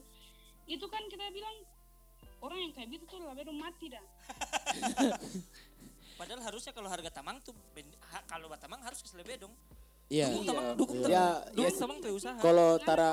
itu 0.64 0.86
kan 0.86 1.02
kita 1.10 1.26
bilang 1.28 1.56
orang 2.38 2.58
yang 2.62 2.72
kayak 2.72 2.88
gitu 2.94 3.04
tuh 3.08 3.18
lebih 3.26 3.44
dong 3.44 3.58
mati 3.58 3.90
dah 3.90 4.04
Padahal 6.18 6.42
harusnya 6.42 6.74
kalau 6.74 6.90
harga 6.90 7.10
tamang 7.14 7.38
tuh 7.46 7.54
ha- 8.10 8.26
kalau 8.26 8.50
batamang 8.50 8.82
harus 8.82 8.98
ke 8.98 9.06
selebe 9.06 9.38
dong. 9.38 9.54
Iya. 10.10 10.26
Dukung 10.34 10.50
tamang, 10.50 10.64
Iya. 10.66 10.74
dukung 10.74 10.98
Iya. 10.98 11.06
tamang, 11.06 11.14
Ya, 11.14 11.26
dukung 11.54 11.62
ya, 11.62 11.78
tamang 11.78 11.98
tuh 12.02 12.10
usaha. 12.10 12.40
Kalau 12.42 12.68
tara 12.82 13.10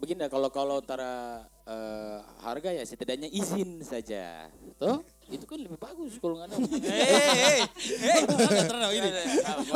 begini 0.00 0.18
dah, 0.24 0.30
kalau 0.32 0.48
kalau 0.48 0.78
tara 0.80 1.44
eh, 1.68 2.18
harga 2.40 2.72
ya 2.72 2.80
setidaknya 2.88 3.28
izin 3.28 3.84
saja. 3.84 4.48
Tuh, 4.80 5.04
itu 5.28 5.44
kan 5.44 5.58
lebih 5.60 5.76
bagus 5.76 6.16
kalau 6.16 6.40
nggak 6.40 6.48
ada. 6.48 6.56
Hei, 6.56 7.04
hei, 7.04 7.60
hei, 8.00 8.20
terang, 8.24 8.64
terang, 8.64 8.92
ini. 8.92 9.08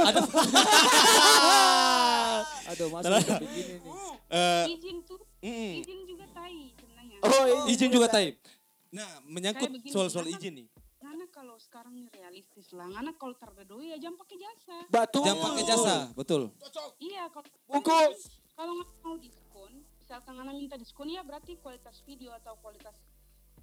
Ada, 0.01 0.21
Aduh, 2.73 2.89
masuk 2.89 3.13
begini 3.39 3.75
nih. 3.77 3.93
eh, 4.33 4.65
izin 4.73 4.97
tuh 5.05 5.21
mm, 5.45 5.73
izin 5.85 6.01
juga 6.09 6.25
tai 6.33 6.57
sebenarnya 6.73 7.17
Oh, 7.21 7.45
iya. 7.45 7.61
izin 7.69 7.91
juga 7.93 8.09
type. 8.09 8.39
Nah, 8.91 9.09
menyangkut 9.25 9.69
soal-soal 9.89 10.25
izin 10.27 10.65
nih. 10.65 10.67
Ngana 11.03 11.25
kalau 11.29 11.57
sekarang 11.61 12.09
realistis 12.11 12.73
lah, 12.73 12.89
ngana 12.89 13.13
kalau 13.15 13.37
terdedoi 13.37 13.93
ya 13.93 14.01
jangan 14.01 14.17
pakai 14.19 14.37
jasa. 14.41 14.77
Betul. 14.89 15.23
Jangan 15.23 15.41
pakai 15.43 15.65
jasa, 15.65 15.95
betul. 16.15 16.43
Iya, 16.97 17.29
kalau 17.29 17.45
Bungkus. 17.69 18.19
kalau 18.53 18.73
nggak 18.79 18.91
mau 19.03 19.17
diskon, 19.19 19.73
misalkan 20.01 20.33
ngana 20.33 20.53
minta 20.53 20.77
diskon 20.77 21.09
ya 21.09 21.21
berarti 21.21 21.61
kualitas 21.61 22.01
video 22.03 22.33
atau 22.33 22.57
kualitas 22.59 22.97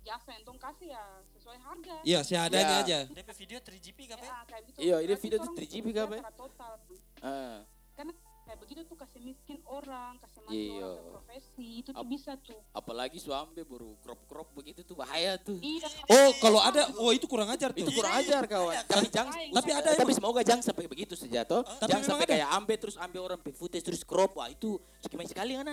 jasa 0.02 0.30
yang 0.32 0.44
tong 0.44 0.58
kasih 0.58 0.88
ya 0.90 1.04
sesuai 1.32 1.58
harga. 1.60 1.96
Iya, 2.02 2.20
seadanya 2.22 2.76
Ya. 2.78 2.82
aja. 2.82 3.00
DP 3.10 3.30
video 3.38 3.58
3GP 3.60 4.00
Ya, 4.02 4.10
kapan? 4.10 4.32
kayak 4.46 4.64
gitu. 4.66 4.78
Iya, 4.80 4.96
ini 5.00 5.14
video 5.14 5.38
tuh 5.38 5.44
orang 5.46 5.60
3GP 5.60 5.86
kerja 5.86 5.98
kah, 5.98 6.06
Be? 6.06 6.18
secara 6.18 6.34
total. 6.34 6.74
Ah, 7.20 7.58
Karena 7.94 8.14
kayak 8.42 8.60
begitu 8.60 8.82
tuh 8.82 8.98
kasih 8.98 9.22
miskin 9.22 9.60
orang, 9.64 10.18
kasih 10.18 10.40
mati 10.42 10.56
Iya. 10.58 10.82
orang 10.82 10.98
berprofesi, 11.06 11.68
itu 11.78 11.90
tuh 11.92 12.00
Ap- 12.00 12.10
bisa 12.10 12.32
tuh. 12.40 12.58
apalagi 12.72 13.18
suami 13.20 13.62
baru 13.62 13.94
crop-crop 14.00 14.48
begitu 14.56 14.82
tuh 14.82 14.96
bahaya 14.96 15.38
tuh. 15.38 15.60
Iya. 15.60 15.86
Oh, 16.08 16.32
kalau 16.40 16.58
ada, 16.60 16.90
oh 16.96 17.12
itu 17.12 17.28
kurang 17.28 17.46
ajar 17.48 17.70
tuh. 17.70 17.84
Itu 17.84 17.92
kurang 17.92 18.16
ajar 18.16 18.42
kawan. 18.46 18.74
Tapi 18.82 19.06
jangan 19.08 19.36
Tapi 19.36 19.70
ada 19.70 19.90
tapi 19.94 20.12
semoga 20.12 20.42
jangan 20.42 20.64
sampai 20.64 20.88
begitu 20.88 21.14
saja 21.14 21.44
toh. 21.44 21.62
Tapi 21.62 21.92
jangan 21.92 22.06
sampai 22.08 22.26
ada. 22.26 22.34
kayak 22.34 22.48
ambil 22.56 22.78
terus 22.80 22.96
ambil 22.98 23.22
orang 23.28 23.40
footage 23.52 23.84
terus 23.84 24.02
crop. 24.02 24.32
Wah, 24.34 24.48
itu 24.48 24.80
sekali 24.98 25.28
sekali 25.28 25.54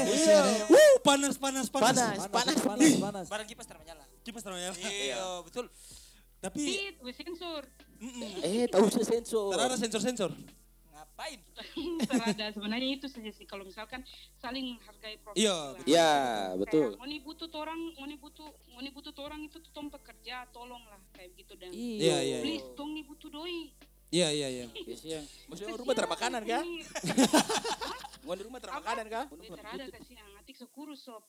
ana. 0.00 0.10
Iya. 0.10 0.40
Wuh, 0.66 0.96
panas, 1.04 1.34
panas, 1.36 1.66
panas. 1.68 1.96
Panas, 1.96 2.26
panas. 2.28 2.56
panas, 2.64 2.92
panas. 2.96 3.26
Barang 3.28 3.48
kipas 3.48 3.66
termenyala. 3.68 4.04
Kipas 4.24 4.42
terang 4.44 4.60
ya. 4.60 4.72
Iya, 4.76 5.44
betul. 5.44 5.66
Tapi, 6.40 6.60
Tit, 6.64 6.96
wes 7.04 7.16
sensor. 7.20 7.68
Eh, 8.40 8.64
tahu 8.72 8.88
sensor. 8.88 9.52
Ntar 9.52 9.68
ada 9.68 9.76
sensor-sensor. 9.76 10.32
Ngapain? 10.88 11.40
Terada 12.08 12.46
sebenarnya 12.48 12.96
itu 12.96 13.06
saja 13.12 13.28
sih 13.28 13.44
kalau 13.44 13.68
misalkan 13.68 14.00
saling 14.40 14.80
menghargai 14.80 15.20
profesi. 15.20 15.44
Iya, 15.44 15.52
lah. 15.52 15.68
betul. 15.76 15.92
Ya, 15.92 16.12
betul. 16.56 16.88
Kayak, 16.88 17.00
Moni 17.04 17.16
butuh 17.20 17.48
orang, 17.60 17.80
Moni 18.00 18.16
butuh, 18.16 18.48
Moni 18.72 18.88
butuh 18.88 19.12
orang 19.20 19.40
itu 19.44 19.56
tuh 19.60 19.72
tong 19.76 19.92
pekerja, 19.92 20.48
tolong 20.48 20.80
lah 20.88 21.00
kayak 21.12 21.36
gitu 21.36 21.52
dan. 21.60 21.68
Iya, 21.76 22.00
iya, 22.00 22.18
iya. 22.24 22.38
Please, 22.40 22.68
tong 22.72 22.96
nih 22.96 23.04
butuh 23.04 23.28
doi. 23.28 23.68
Iya, 24.10 24.28
iya, 24.32 24.48
iya. 24.48 24.66
Kasihan. 24.72 25.24
Maksudnya 25.46 25.76
rumah 25.76 25.94
termakanan 25.94 26.42
kah? 26.42 26.64
Mau 28.24 28.34
di 28.36 28.42
rumah 28.44 28.60
termakanan 28.60 29.06
kah? 29.08 29.24
Weh, 29.32 29.48
terada 29.48 29.84
kasihan, 29.88 30.26
atik 30.36 30.56
sekurus 30.60 31.00
sob. 31.04 31.22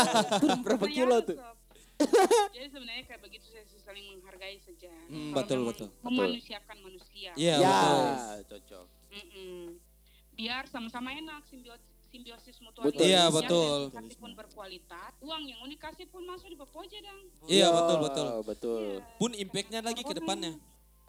Berapa 0.64 0.86
kilo 0.86 1.16
tuh? 1.24 1.36
Jadi 2.52 2.68
sebenarnya 2.68 3.04
kayak 3.08 3.20
begitu 3.24 3.46
saya 3.48 3.64
saling 3.64 3.84
saling 3.84 4.04
menghargai 4.20 4.58
saja. 4.60 4.92
Hmm, 5.08 5.32
betul, 5.32 5.64
betul. 5.64 5.88
Memanusiakan 6.04 6.76
manusia. 6.84 7.30
Iya, 7.40 7.54
ya, 7.56 7.72
betul. 7.72 8.04
cocok. 8.52 8.84
Mm-mm. 9.16 9.60
Biar 10.36 10.68
sama-sama 10.68 11.16
enak 11.16 11.40
simbiosis 11.48 11.96
simbiosis 12.12 12.56
mutualisme. 12.60 12.92
Betul. 12.96 13.08
Iya, 13.08 13.24
betul. 13.32 13.78
edukasi 13.88 14.14
pun 14.20 14.30
berkualitas. 14.36 15.12
Uang 15.24 15.42
yang 15.48 15.58
mau 15.60 15.68
dikasih 15.68 16.06
pun 16.12 16.22
masuk 16.28 16.48
di 16.52 16.56
Bapoja 16.56 16.98
dang. 17.00 17.20
Iya, 17.48 17.66
Ya, 17.66 17.68
betul, 17.72 17.96
betul. 18.04 18.26
Betul. 18.44 18.84
Pun 19.16 19.30
impactnya 19.32 19.80
lagi 19.80 20.02
ke 20.04 20.14
depannya. 20.16 20.52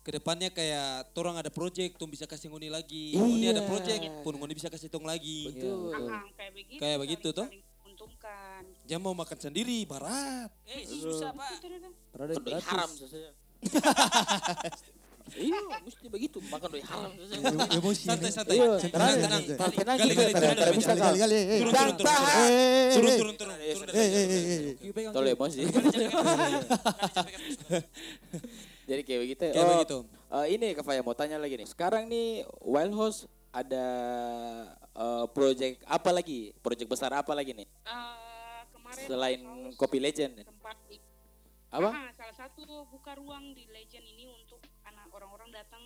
Ke 0.08 0.16
depannya 0.16 0.48
kayak 0.48 1.12
torang 1.12 1.36
ada 1.36 1.52
project, 1.52 2.00
tuh 2.00 2.08
bisa 2.08 2.24
kasih 2.24 2.48
ngoni 2.48 2.72
lagi. 2.72 3.12
Iya. 3.12 3.20
Ngoni 3.20 3.46
ada 3.52 3.60
project, 3.68 4.08
pun 4.24 4.40
ngoni 4.40 4.56
bisa 4.56 4.72
kasih 4.72 4.88
tong 4.88 5.04
lagi. 5.04 5.52
Betul. 5.52 5.92
Ah, 6.08 6.24
kayak 6.32 6.52
begitu. 6.56 6.80
Kayak 6.80 6.98
begitu, 7.04 7.28
toh? 7.36 7.44
saling 7.44 7.60
Menguntungkan. 7.84 8.62
Jangan 8.88 9.04
mau 9.04 9.12
makan 9.12 9.36
sendiri, 9.36 9.84
barat. 9.84 10.48
Eh 10.64 10.88
susah 10.88 11.36
pak. 11.36 11.60
Doi 11.60 12.40
gratis. 12.40 12.72
haram 12.72 12.88
saja. 12.88 13.36
Iya, 15.28 15.60
mesti 15.84 16.08
begitu. 16.08 16.40
Makan 16.40 16.68
doi 16.72 16.84
haram. 16.88 17.12
Emosi. 17.76 18.08
Santai, 18.08 18.32
santai. 18.32 18.64
Iya, 18.64 18.80
Tenang, 18.80 19.12
tenang, 19.12 19.44
tenang. 19.44 19.44
santai. 19.60 19.76
Tenang 19.76 19.98
Gali, 20.00 20.14
kita, 20.16 20.24
gali, 20.24 21.36
tenang, 21.68 21.92
turun. 22.00 22.16
Eh, 22.16 22.96
Turun, 22.96 23.12
eh, 23.12 23.20
turun, 23.20 23.36
turun, 23.36 23.36
turun. 23.36 23.60
eh, 23.60 23.76
Turun, 23.76 23.92
eh, 23.92 23.92
turun, 23.92 23.92
turun. 23.92 23.92
turun 23.92 23.92
eh, 23.92 24.08
eh, 24.08 24.24
eh, 24.24 24.72
eh. 24.88 25.12
Tolong 25.12 25.36
emosi. 25.36 25.68
Jadi 28.88 29.02
kayak 29.04 29.20
begitu. 29.22 29.44
Kayak 29.46 29.60
Oh, 29.62 29.72
begitu. 29.76 29.98
eh, 30.34 30.46
ini 30.50 30.68
Kak 30.72 30.82
Faya 30.82 31.02
mau 31.02 31.12
tanya 31.12 31.36
lagi 31.36 31.54
nih. 31.54 31.68
Sekarang 31.68 32.08
nih 32.08 32.28
Wild 32.62 32.96
House 32.96 33.20
ada 33.52 33.86
eh, 34.90 35.26
project 35.30 35.84
apa 35.86 36.10
lagi? 36.10 36.56
Project 36.58 36.88
besar 36.88 37.12
apa 37.14 37.30
lagi 37.32 37.52
nih? 37.54 37.68
Eh, 37.68 38.62
kemarin 38.72 39.04
Selain 39.06 39.40
Kopi 39.76 40.00
Legend. 40.00 40.42
sempat 40.42 40.80
i- 40.90 41.04
Apa? 41.68 41.92
Ah, 41.92 42.10
salah 42.16 42.32
satu 42.34 42.64
buka 42.88 43.12
ruang 43.14 43.52
di 43.52 43.68
Legend 43.68 44.08
ini 44.08 44.26
untuk 44.26 44.58
anak 44.82 45.12
orang-orang 45.12 45.52
datang 45.52 45.84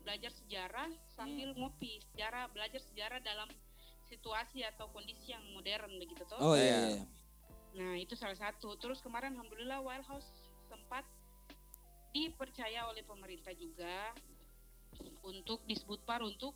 belajar 0.00 0.32
sejarah 0.32 0.88
sambil 1.06 1.52
Hmm. 1.52 1.60
ngopi 1.60 2.00
sejarah 2.02 2.48
belajar 2.48 2.80
sejarah 2.80 3.20
dalam 3.20 3.52
situasi 4.02 4.64
atau 4.64 4.88
kondisi 4.88 5.28
yang 5.28 5.44
modern 5.52 5.92
begitu 5.94 6.24
toh. 6.24 6.40
Oh 6.40 6.56
iya, 6.56 6.64
Iya. 6.64 6.78
iya. 6.90 7.02
Nah 7.76 7.94
itu 7.94 8.16
salah 8.16 8.34
satu. 8.34 8.74
Terus 8.74 8.98
kemarin 8.98 9.36
alhamdulillah 9.36 9.78
Wild 9.78 10.08
House 10.08 10.26
sempat 10.66 11.04
dipercaya 12.10 12.86
oleh 12.86 13.02
pemerintah 13.02 13.54
juga 13.54 14.12
untuk 15.22 15.62
disebut 15.64 16.02
par 16.02 16.20
untuk 16.20 16.52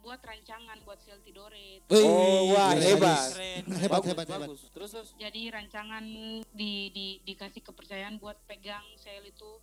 buat 0.00 0.20
rancangan 0.20 0.76
buat 0.84 1.00
sel 1.00 1.16
Tidore. 1.24 1.80
Oh, 1.88 2.52
wah, 2.52 2.76
keren. 2.76 2.84
hebat. 2.84 3.24
Keren. 3.32 3.62
Hebat, 3.72 3.90
Bagus, 3.96 4.08
hebat, 4.12 4.26
hebat. 4.28 4.40
bagus. 4.44 4.60
Terus 4.68 4.90
terus. 4.92 5.08
Jadi 5.16 5.42
rancangan 5.48 6.04
di, 6.44 6.72
di 6.92 7.06
dikasih 7.24 7.64
kepercayaan 7.64 8.20
buat 8.20 8.36
pegang 8.44 8.84
sel 8.96 9.24
itu. 9.24 9.56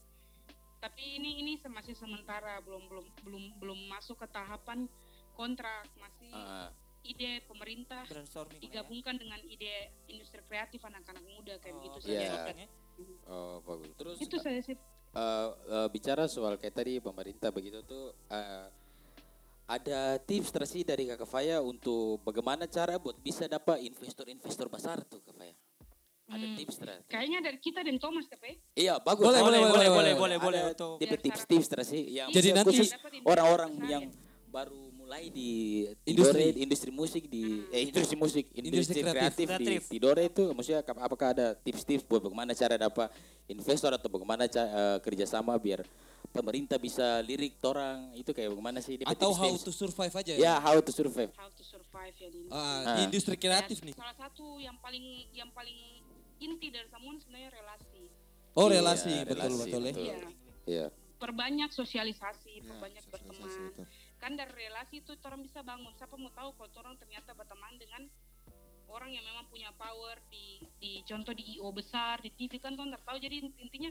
Tapi 0.81 1.21
ini 1.21 1.45
ini 1.45 1.61
masih 1.69 1.93
sementara 1.93 2.57
belum 2.65 2.89
belum 2.89 3.05
belum 3.21 3.43
belum 3.61 3.79
masuk 3.87 4.17
ke 4.17 4.27
tahapan 4.27 4.89
kontrak 5.37 5.85
masih 5.93 6.33
Ah, 6.33 6.73
ide 7.05 7.45
pemerintah 7.45 8.01
ya. 8.01 8.25
digabungkan 8.57 9.13
dengan 9.13 9.37
ide 9.45 9.93
industri 10.07 10.41
kreatif 10.41 10.81
anak-anak 10.81 11.21
muda 11.29 11.53
kayak 11.61 11.77
Oh, 11.77 11.79
begitu 11.85 11.97
Iya. 12.09 12.33
saja. 12.33 12.53
ya. 12.57 12.67
oh, 13.29 13.61
bagus. 13.61 13.93
Terus 13.93 14.17
Itu 14.17 14.41
saya 14.41 14.57
sih 14.57 14.73
eh, 15.11 15.49
eh, 15.49 15.87
bicara 15.91 16.25
soal 16.27 16.55
kayak 16.55 16.75
tadi 16.75 16.99
pemerintah 16.99 17.51
begitu 17.51 17.83
tuh 17.83 18.15
eh, 18.27 18.67
ada 19.67 20.19
tips 20.19 20.51
tersi 20.51 20.83
dari 20.83 21.07
Kakak 21.07 21.27
Faya 21.27 21.63
untuk 21.63 22.19
bagaimana 22.27 22.67
cara 22.67 22.99
buat 22.99 23.15
bisa 23.15 23.47
dapat 23.47 23.79
investor-investor 23.79 24.67
besar 24.67 24.99
tuh 25.07 25.23
Kak 25.23 25.35
Faya. 25.35 25.55
Ada 26.31 26.47
Hmm. 26.47 26.55
tips 26.55 26.75
tersi. 26.79 27.03
kayaknya 27.11 27.39
dari 27.43 27.59
kita 27.59 27.83
dan 27.83 27.99
Thomas 27.99 28.23
tapi 28.27 28.55
Iya, 28.71 28.99
bagus. 29.03 29.23
Boleh, 29.27 29.43
boleh, 29.43 29.59
boleh, 29.67 29.89
boleh, 29.91 30.13
boleh, 30.15 30.37
boleh, 30.39 30.61
tips-tips 31.19 31.67
tersi 31.67 32.07
yang 32.07 32.31
Jadi 32.31 32.55
khusus 32.63 32.87
nanti 32.95 33.19
orang-orang 33.27 33.71
yang 33.83 34.03
ya. 34.07 34.15
baru 34.47 34.90
mulai 35.11 35.27
di 35.27 35.83
Industri. 36.07 36.39
Tidore, 36.47 36.63
industri 36.63 36.87
musik 36.89 37.23
di 37.27 37.43
eh 37.67 37.83
industri 37.83 38.15
musik, 38.15 38.45
industri, 38.55 39.03
kreatif. 39.03 39.11
kreatif, 39.11 39.45
Kreatif. 39.45 39.81
di 39.83 39.91
Tidore 39.91 40.23
itu 40.25 40.43
maksudnya 40.55 40.79
apakah 40.87 41.27
ada 41.35 41.47
tips-tips 41.53 42.07
buat 42.07 42.23
bagaimana 42.23 42.55
cara 42.55 42.79
dapat 42.79 43.11
investor 43.45 43.91
atau 43.91 44.07
bagaimana 44.07 44.47
ca- 44.47 44.71
eh, 44.71 44.97
kerjasama 45.03 45.51
biar 45.57 45.83
pemerintah 46.31 46.79
bisa 46.79 47.19
lirik 47.19 47.59
orang 47.61 48.15
itu 48.15 48.31
kayak 48.31 48.55
bagaimana 48.55 48.79
sih 48.79 48.95
Dia 48.95 49.03
Atau 49.05 49.35
how 49.35 49.51
to 49.51 49.67
survive 49.69 50.15
aja 50.15 50.31
ya 50.31 50.55
how 50.57 50.79
to 50.79 50.91
survive 50.93 51.27
how 51.35 51.51
to 51.51 51.59
survive 51.61 52.15
ya 52.15 52.29
di 52.31 52.47
Ah, 52.47 52.55
Ah. 52.55 52.95
di 52.95 52.99
industri 53.05 53.35
kreatif 53.35 53.83
Dan 53.83 53.91
nih. 53.91 53.95
Salah 53.99 54.15
satu 54.17 54.63
yang 54.63 54.79
paling 54.79 55.03
yang 55.35 55.51
paling 55.51 55.75
inti 56.39 56.71
dari 56.71 56.87
semua 56.87 57.11
sebenarnya 57.19 57.51
relasi. 57.51 58.03
Oh 58.53 58.65
Iya, 58.65 58.79
relasi, 58.79 59.13
betul 59.21 59.35
relasi, 59.35 59.59
betul 59.61 59.81
ya. 59.81 59.91
betul. 59.91 60.01
Iya. 60.01 60.17
Iya. 60.65 60.85
Perbanyak 61.21 61.69
sosialisasi, 61.69 62.65
perbanyak 62.65 63.03
sosialisasi, 63.03 63.37
berteman. 63.37 63.75
betul. 63.75 63.85
Kan 64.21 64.37
dari 64.37 64.53
relasi 64.53 65.01
itu 65.01 65.17
orang 65.25 65.41
bisa 65.41 65.65
bangun. 65.65 65.89
Siapa 65.97 66.13
mau 66.13 66.29
tahu 66.29 66.53
kalau 66.53 66.69
orang 66.85 66.95
ternyata 67.01 67.33
berteman 67.33 67.73
dengan 67.81 68.05
orang 68.91 69.09
yang 69.09 69.25
memang 69.25 69.49
punya 69.49 69.73
power 69.73 70.21
di 70.29 70.61
di 70.77 71.01
contoh 71.07 71.33
di 71.33 71.57
IO 71.57 71.73
besar 71.73 72.21
di 72.21 72.29
TV 72.29 72.59
kan 72.59 72.75
nggak 72.75 73.01
tahu 73.07 73.17
jadi 73.17 73.39
intinya 73.57 73.89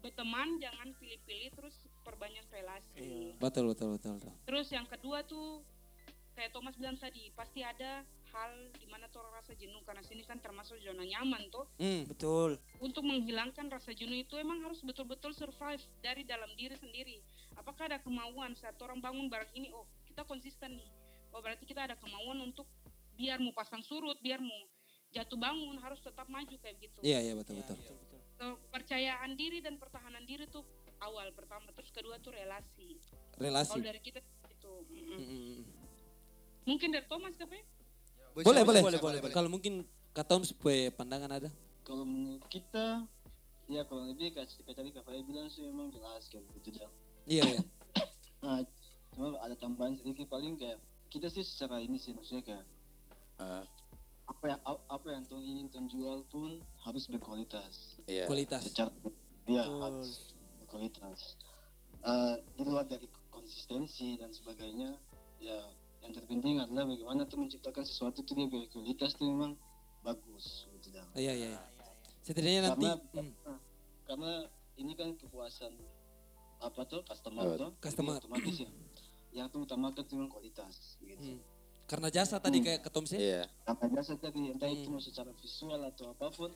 berteman 0.00 0.58
jangan 0.58 0.94
pilih-pilih 0.98 1.54
terus 1.54 1.74
perbanyak 2.02 2.42
relasi. 2.50 3.34
Betul 3.38 3.70
betul 3.70 3.94
betul. 3.94 4.12
betul. 4.18 4.34
Terus 4.46 4.66
yang 4.74 4.86
kedua 4.90 5.22
tuh 5.22 5.62
kayak 6.34 6.54
Thomas 6.54 6.74
bilang 6.78 6.98
tadi 6.98 7.30
pasti 7.34 7.66
ada 7.66 8.06
hal 8.30 8.52
di 8.78 8.86
mana 8.86 9.10
tuh 9.10 9.24
orang 9.24 9.42
rasa 9.42 9.56
jenuh 9.58 9.82
karena 9.82 10.04
sini 10.06 10.22
kan 10.22 10.38
termasuk 10.38 10.78
zona 10.78 11.02
nyaman 11.02 11.50
tuh. 11.50 11.66
Hmm. 11.82 12.06
Betul. 12.06 12.62
Untuk 12.78 13.02
menghilangkan 13.02 13.66
rasa 13.68 13.90
jenuh 13.90 14.22
itu 14.22 14.38
emang 14.38 14.62
harus 14.62 14.80
betul-betul 14.86 15.34
survive 15.34 15.82
dari 15.98 16.22
dalam 16.22 16.48
diri 16.54 16.78
sendiri. 16.78 17.18
Apakah 17.58 17.90
ada 17.90 17.98
kemauan 17.98 18.54
saat 18.54 18.78
orang 18.78 19.02
bangun 19.02 19.26
barang 19.26 19.50
ini, 19.58 19.74
oh 19.74 19.84
kita 20.06 20.22
konsisten 20.22 20.78
nih. 20.78 20.88
Oh 21.34 21.42
berarti 21.42 21.66
kita 21.66 21.90
ada 21.90 21.98
kemauan 21.98 22.38
untuk 22.40 22.64
biar 23.18 23.42
mau 23.42 23.50
pasang 23.50 23.82
surut, 23.82 24.16
biar 24.22 24.38
mau 24.38 24.62
jatuh 25.10 25.38
bangun 25.40 25.76
harus 25.82 25.98
tetap 25.98 26.30
maju 26.30 26.54
kayak 26.62 26.76
gitu. 26.78 26.98
Iya 27.02 27.18
iya 27.26 27.34
betul 27.34 27.58
betul. 27.58 27.76
Kepercayaan 28.38 29.34
diri 29.34 29.58
dan 29.58 29.74
pertahanan 29.82 30.22
diri 30.22 30.46
tuh 30.46 30.62
awal 31.02 31.34
pertama, 31.34 31.66
terus 31.74 31.90
kedua 31.90 32.22
tuh 32.22 32.30
relasi. 32.30 33.02
Relasi. 33.34 33.74
Kalau 33.74 33.82
dari 33.82 34.00
kita 34.02 34.22
itu, 34.22 34.72
mm-mm. 34.90 35.18
Mm-mm. 35.18 35.60
mungkin 36.66 36.88
dari 36.94 37.06
Thomas 37.10 37.34
ya? 37.34 37.46
Kape? 37.46 37.58
Boleh 38.38 38.62
boleh. 38.62 38.82
boleh, 38.86 39.00
boleh, 39.02 39.18
boleh. 39.22 39.34
Kalau 39.34 39.50
mungkin 39.50 39.82
kata 40.14 40.38
Om 40.38 40.44
supaya 40.46 40.94
pandangan 40.94 41.30
ada. 41.42 41.50
Kalau 41.82 42.06
menurut 42.06 42.44
kita, 42.46 43.02
ya 43.66 43.82
kalau 43.88 44.06
lebih 44.06 44.36
kayak 44.36 44.50
tadi 44.62 44.90
Kak 44.94 45.08
bilang 45.26 45.48
sih 45.50 45.66
memang 45.66 45.90
jelas 45.90 46.30
kayak 46.30 46.46
gitu 46.62 46.78
Jang. 46.82 46.92
Iya 47.28 47.44
iya. 47.44 47.60
Nah, 48.38 48.62
cuma 49.12 49.34
ada 49.42 49.52
tambahan 49.58 49.98
sedikit 49.98 50.30
paling 50.30 50.54
kayak 50.56 50.78
kita 51.10 51.26
sih 51.26 51.42
secara 51.42 51.82
ini 51.82 51.98
sih 51.98 52.14
maksudnya 52.14 52.44
kayak 52.46 52.64
Ah, 53.38 53.62
apa 54.26 54.44
yang 54.50 54.60
apa 54.66 55.06
yang 55.14 55.22
tuh 55.30 55.38
ingin 55.38 55.70
tuh 55.70 55.86
jual 55.86 56.26
pun 56.26 56.58
harus 56.82 57.06
berkualitas. 57.06 58.02
iya. 58.10 58.26
Kualitas. 58.26 58.66
Secara 58.66 58.90
ya 59.46 59.62
Betul. 59.62 59.78
harus 59.78 60.10
berkualitas. 60.58 61.38
Eh, 62.02 62.34
di 62.58 62.62
luar 62.66 62.86
dari 62.86 63.06
konsistensi 63.30 64.18
dan 64.18 64.34
sebagainya, 64.34 64.90
ya 65.38 65.70
yang 66.02 66.12
terpenting 66.14 66.58
adalah 66.58 66.86
bagaimana 66.86 67.26
tuh 67.30 67.42
menciptakan 67.46 67.86
sesuatu 67.86 68.26
tuh 68.26 68.34
dia 68.34 68.46
berkualitas 68.50 69.14
tuh 69.14 69.26
memang 69.30 69.54
bagus 70.02 70.66
gitu 70.78 70.94
Jang. 70.94 71.06
Iya 71.14 71.32
iya. 71.34 71.48
iya. 71.54 71.60
Setidaknya 72.22 72.60
nanti 72.70 72.86
karena 72.86 72.94
hmm, 73.14 73.58
karena 74.06 74.32
ini 74.78 74.92
kan 74.98 75.14
kepuasan 75.14 75.74
apa 76.58 76.80
tuh 76.84 77.00
customer 77.02 77.42
Oh, 77.44 77.54
tuh 77.56 77.70
customer. 77.78 78.16
Jadi 78.16 78.26
otomatis 78.26 78.56
ya 78.58 78.70
yang 79.28 79.46
terutamakan 79.52 80.02
itu 80.02 80.12
memang 80.16 80.32
kualitas 80.32 80.74
gitu 80.98 81.20
hmm. 81.36 81.40
karena 81.84 82.08
jasa 82.08 82.36
tadi 82.36 82.58
kayak 82.58 82.80
kata 82.82 82.96
Om 82.98 83.06
sih. 83.06 83.18
Iya. 83.20 83.42
apa 83.64 83.84
jasa 83.88 84.12
tadi 84.16 84.50
entah 84.50 84.66
itu 84.66 84.88
Hmm. 84.88 84.96
mau 84.96 85.02
secara 85.02 85.30
visual 85.36 85.80
atau 85.84 86.10
apa 86.10 86.26
pun 86.32 86.50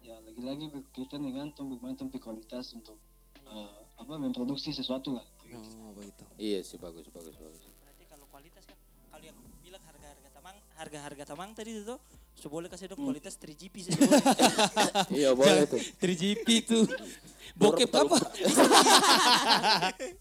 ya 0.00 0.16
lagi-lagi 0.20 0.70
berkaitan 0.70 1.20
dengan 1.20 1.50
tuh 1.52 1.64
bagaimana 1.66 1.94
tuh 1.96 2.08
kualitas 2.16 2.72
untuk 2.72 2.96
eh, 3.36 3.78
apa 3.94 4.12
memproduksi 4.16 4.70
sesuatu 4.70 5.14
lah 5.14 5.26
Oh 5.54 5.94
begitu. 5.94 6.24
Iya 6.34 6.66
sih 6.66 6.74
bagus 6.76 7.06
bagus 7.14 7.36
bagus. 7.36 7.62
Harga-harga 10.74 11.22
tamang, 11.34 11.54
tadi 11.54 11.70
itu 11.74 11.84
tuh 11.86 11.98
so 12.34 12.50
boleh 12.50 12.66
kasih 12.66 12.90
dong 12.90 12.98
kualitas 12.98 13.38
3GP 13.38 13.74
saja 13.86 13.94
boleh. 13.94 14.22
Iya 15.22 15.30
boleh 15.38 15.64
tuh. 15.70 15.78
3GP 16.02 16.46
tuh. 16.66 16.84
Bokep 17.54 17.94
apa? 17.94 18.18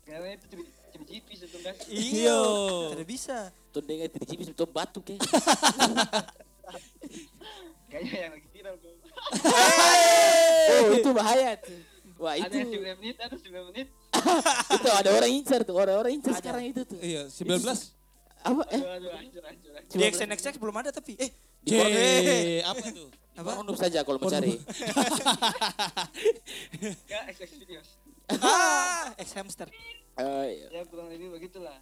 karena 0.05 0.29
itu 0.37 0.45
cuma 0.53 0.63
cuma 0.93 1.03
GP 1.09 1.27
satu 1.41 1.57
kan 1.65 1.73
Iya. 1.89 2.37
Tidak 2.93 3.07
bisa. 3.09 3.37
Tuh 3.73 3.81
dengan 3.81 4.07
tipe 4.13 4.45
tuh 4.53 4.69
batu 4.69 5.01
ke. 5.01 5.17
kayaknya 7.89 8.29
yang 8.29 8.31
lagi 8.33 8.47
viral 8.49 8.75
Oh 10.69 10.93
itu 10.93 11.09
bahaya 11.13 11.57
tuh. 11.57 11.81
Wah 12.21 12.37
ada 12.39 12.55
itu 12.55 12.77
9 12.77 13.01
menit 13.01 13.17
ada 13.19 13.35
9 13.35 13.69
menit 13.73 13.87
itu 14.73 14.89
ada 14.89 15.09
orang 15.11 15.31
incar 15.33 15.59
tuh 15.65 15.75
orang-orang 15.75 16.13
incar 16.21 16.33
sekarang 16.37 16.63
itu 16.69 16.81
tuh. 16.85 16.97
Iya 17.01 17.27
19. 17.27 17.92
Apa 18.43 18.63
eh? 18.75 18.81
Di 19.87 20.03
XNXX 20.03 20.59
belum 20.59 20.75
ada 20.83 20.91
tapi 20.91 21.15
eh 21.15 21.31
J 21.63 21.79
apa 22.67 22.85
tuh? 22.91 23.09
Pornhub 23.33 23.77
saja 23.79 24.03
kalau 24.03 24.19
mau 24.19 24.29
cari. 24.29 24.59
Ya, 27.07 27.19
XX 27.31 27.81
ah, 28.39 29.11
ex 29.17 29.33
hamster. 29.35 29.67
Eh, 30.13 30.69
Ya 30.69 30.81
kurang 30.85 31.09
lebih 31.09 31.33
begitulah. 31.33 31.81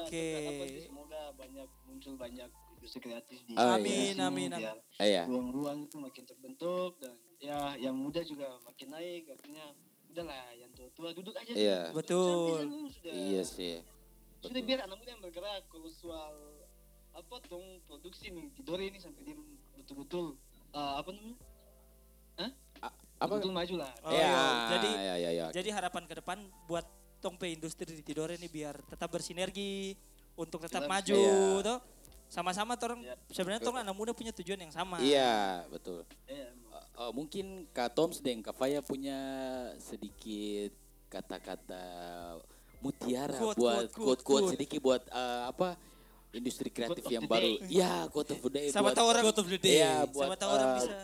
Oke. 0.00 0.16
Ya, 0.16 0.48
apa 0.48 0.64
sih, 0.64 0.82
semoga 0.88 1.20
banyak 1.36 1.68
muncul 1.84 2.14
banyak 2.16 2.48
industri 2.80 3.00
kreatif 3.04 3.38
di 3.44 3.52
Oh, 3.52 3.60
iya. 3.60 3.76
Amin, 3.76 4.14
sini, 4.16 4.22
amin, 4.22 4.50
amin. 4.56 4.60
biar 4.62 4.76
eh, 5.02 5.08
ya. 5.12 5.22
ruang-ruang 5.28 5.78
itu 5.84 5.96
makin 6.00 6.24
terbentuk 6.24 6.96
dan 7.02 7.12
ya 7.36 7.76
yang 7.76 7.92
muda 7.98 8.24
juga 8.24 8.48
makin 8.64 8.88
naik 8.96 9.28
artinya 9.28 9.66
udahlah 10.08 10.48
yang 10.56 10.70
tua-tua 10.72 11.10
duduk 11.12 11.34
aja 11.36 11.52
Iya. 11.52 11.80
Betul. 11.92 12.64
Iya 13.04 13.42
sih. 13.44 13.82
Sudah 14.46 14.62
biar 14.62 14.80
anak 14.82 14.96
muda 14.96 15.10
yang 15.10 15.22
bergerak 15.22 15.62
kalau 15.66 15.88
soal 15.88 16.34
apa 17.12 17.34
dong 17.46 17.64
produksi 17.84 18.28
nih 18.28 18.46
tidur 18.52 18.76
ini 18.76 18.96
sampai 18.96 19.22
dia 19.22 19.36
betul-betul 19.74 20.36
eh, 20.70 20.92
apa 20.96 21.10
namanya 21.10 21.36
Apa? 23.16 23.40
betul 23.40 23.48
maju 23.48 23.74
lah 23.80 23.92
Oh, 24.04 24.12
ya, 24.12 24.20
iya. 24.20 24.44
Jadi 24.68 24.88
ya, 24.92 25.14
ya, 25.16 25.30
ya. 25.32 25.46
jadi 25.48 25.68
harapan 25.72 26.04
ke 26.04 26.20
depan 26.20 26.36
buat 26.68 26.84
Tongpe 27.16 27.48
industri 27.48 27.88
di 27.88 28.04
Tidore 28.04 28.36
ini 28.36 28.44
biar 28.44 28.76
tetap 28.84 29.08
bersinergi 29.08 29.96
untuk 30.36 30.60
tetap 30.60 30.84
Jelas. 30.84 30.92
maju 30.92 31.16
Iya. 31.16 31.64
toh. 31.64 31.78
Sama-sama 32.28 32.76
torong 32.76 33.00
Iya. 33.00 33.16
sebenarnya 33.32 33.62
torong 33.64 33.80
anak 33.80 33.96
muda 33.96 34.12
punya 34.12 34.36
tujuan 34.36 34.60
yang 34.60 34.68
sama. 34.68 35.00
Iya, 35.00 35.64
betul. 35.72 36.04
Iya, 36.28 36.52
Eh, 36.52 36.84
eh, 37.00 37.10
mungkin 37.16 37.64
Kak 37.72 37.96
Toms 37.96 38.20
dan 38.20 38.44
Kak 38.44 38.52
Faya 38.52 38.84
punya 38.84 39.16
sedikit 39.80 40.76
kata-kata 41.08 41.86
mutiara 42.78 43.34
Quote, 43.34 43.56
buat 43.56 43.56
quote, 43.56 43.90
quote, 43.90 43.96
quote-quote 43.96 44.42
quote. 44.42 44.52
sedikit 44.54 44.78
buat 44.80 45.02
eh, 45.04 45.42
apa 45.46 45.68
industri 46.30 46.68
kreatif 46.68 47.00
Quote 47.00 47.14
yang 47.14 47.24
baru. 47.24 47.40
day. 47.40 47.54
Iya, 47.72 47.92
quote 48.08 48.30
of 48.30 48.40
the 48.40 48.50
day. 48.50 48.66
Sama 48.68 48.90
buat- 48.90 48.96
tahu 48.96 49.06
orang 49.08 49.22
Quote 49.24 49.40
of 49.40 49.48
the 49.48 49.58
day. 49.58 49.72
Iya, 49.78 49.94
buat 50.06 50.26
sama 50.26 50.36
tahu 50.36 50.50
orang 50.50 50.68
eh, 50.68 50.76
bisa 50.76 50.94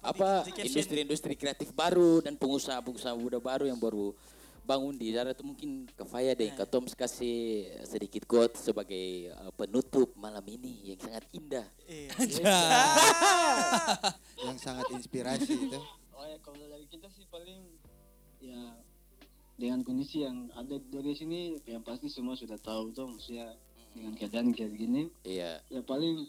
apa 0.00 0.28
industri-industri 0.56 1.34
kreatif 1.36 1.68
baru 1.70 2.24
dan 2.24 2.32
pengusaha-pengusaha 2.34 3.12
muda 3.12 3.36
baru 3.36 3.68
yang 3.68 3.76
baru 3.76 4.16
bangun 4.60 4.94
di 4.94 5.10
daerah 5.10 5.34
itu 5.34 5.42
mungkin 5.42 5.84
ke 5.84 6.04
Faya 6.06 6.32
dan 6.32 6.54
Kak 6.54 6.70
Toms 6.70 6.94
kasih 6.94 7.36
sedikit 7.84 8.24
quote 8.24 8.56
sebagai 8.56 9.28
eh, 9.28 9.52
penutup 9.52 10.16
malam 10.16 10.40
ini 10.46 10.88
yang 10.88 11.00
sangat 11.00 11.24
indah. 11.30 11.66
Iya. 11.84 12.16
yang 14.40 14.56
sangat 14.64 14.86
inspirasi 14.90 15.52
itu. 15.68 15.80
oh 16.10 16.24
ya 16.24 16.36
kalau 16.40 16.60
dari 16.62 16.86
kita 16.86 17.08
sih 17.10 17.24
paling 17.26 17.60
ya 18.40 18.60
dengan 19.60 19.84
kondisi 19.84 20.24
yang 20.24 20.48
ada 20.56 20.80
dari 20.80 21.12
sini 21.12 21.60
yang 21.68 21.84
pasti 21.84 22.08
semua 22.08 22.32
sudah 22.32 22.56
tahu 22.56 22.96
tuh 22.96 23.12
maksudnya 23.12 23.52
dengan 23.92 24.16
keadaan 24.16 24.56
kayak 24.56 24.72
gini 24.72 25.12
Iya, 25.20 25.60
ya 25.68 25.80
paling 25.84 26.24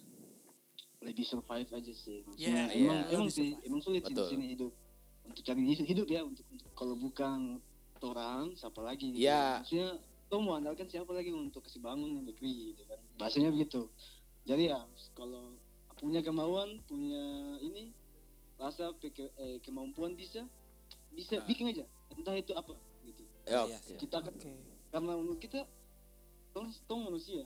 lebih 1.01 1.25
survive 1.25 1.69
aja 1.71 1.93
sih. 1.95 2.21
Iya, 2.21 2.27
maksudnya 2.27 2.63
iya, 2.75 2.83
emang 2.83 2.99
emang 3.07 3.27
lebih 3.31 3.33
sih 3.33 3.49
emang 3.63 3.81
sulit 3.81 4.03
sih 4.03 4.13
di 4.13 4.25
sini 4.27 4.45
hidup. 4.53 4.71
Untuk 5.21 5.41
cari 5.47 5.61
hidup, 5.63 5.85
hidup 5.87 6.07
ya 6.11 6.21
untuk, 6.27 6.45
untuk 6.51 6.71
kalau 6.75 6.95
bukan 6.99 7.61
orang 8.01 8.51
siapa 8.57 8.81
lagi 8.83 9.13
gitu. 9.15 9.23
Iya. 9.23 9.61
maksudnya 9.63 9.89
lo 10.31 10.37
mau 10.41 10.55
andalkan 10.57 10.87
siapa 10.89 11.11
lagi 11.13 11.29
untuk 11.31 11.61
kasih 11.63 11.79
bangun 11.79 12.25
negeri 12.27 12.75
gitu 12.75 12.83
kan. 12.85 12.99
Bahasanya 13.15 13.49
begitu. 13.53 13.87
Jadi 14.43 14.73
ya 14.73 14.81
kalau 15.15 15.55
punya 16.01 16.19
kemauan 16.25 16.81
punya 16.89 17.23
ini 17.61 17.93
rasa 18.57 18.89
eh, 18.97 19.57
kemampuan 19.61 20.17
bisa 20.17 20.43
bisa 21.13 21.37
Ah. 21.39 21.45
bikin 21.45 21.69
aja. 21.69 21.85
Entah 22.17 22.35
itu 22.37 22.51
apa 22.57 22.73
ya, 23.43 23.65
Iya, 23.65 23.77
oke. 23.77 23.93
kita 23.97 24.17
kan 24.19 24.33
Oke. 24.33 24.51
karena 24.89 25.13
kita 25.37 25.59
tong, 26.51 26.67
tong 26.85 27.01
manusia 27.05 27.45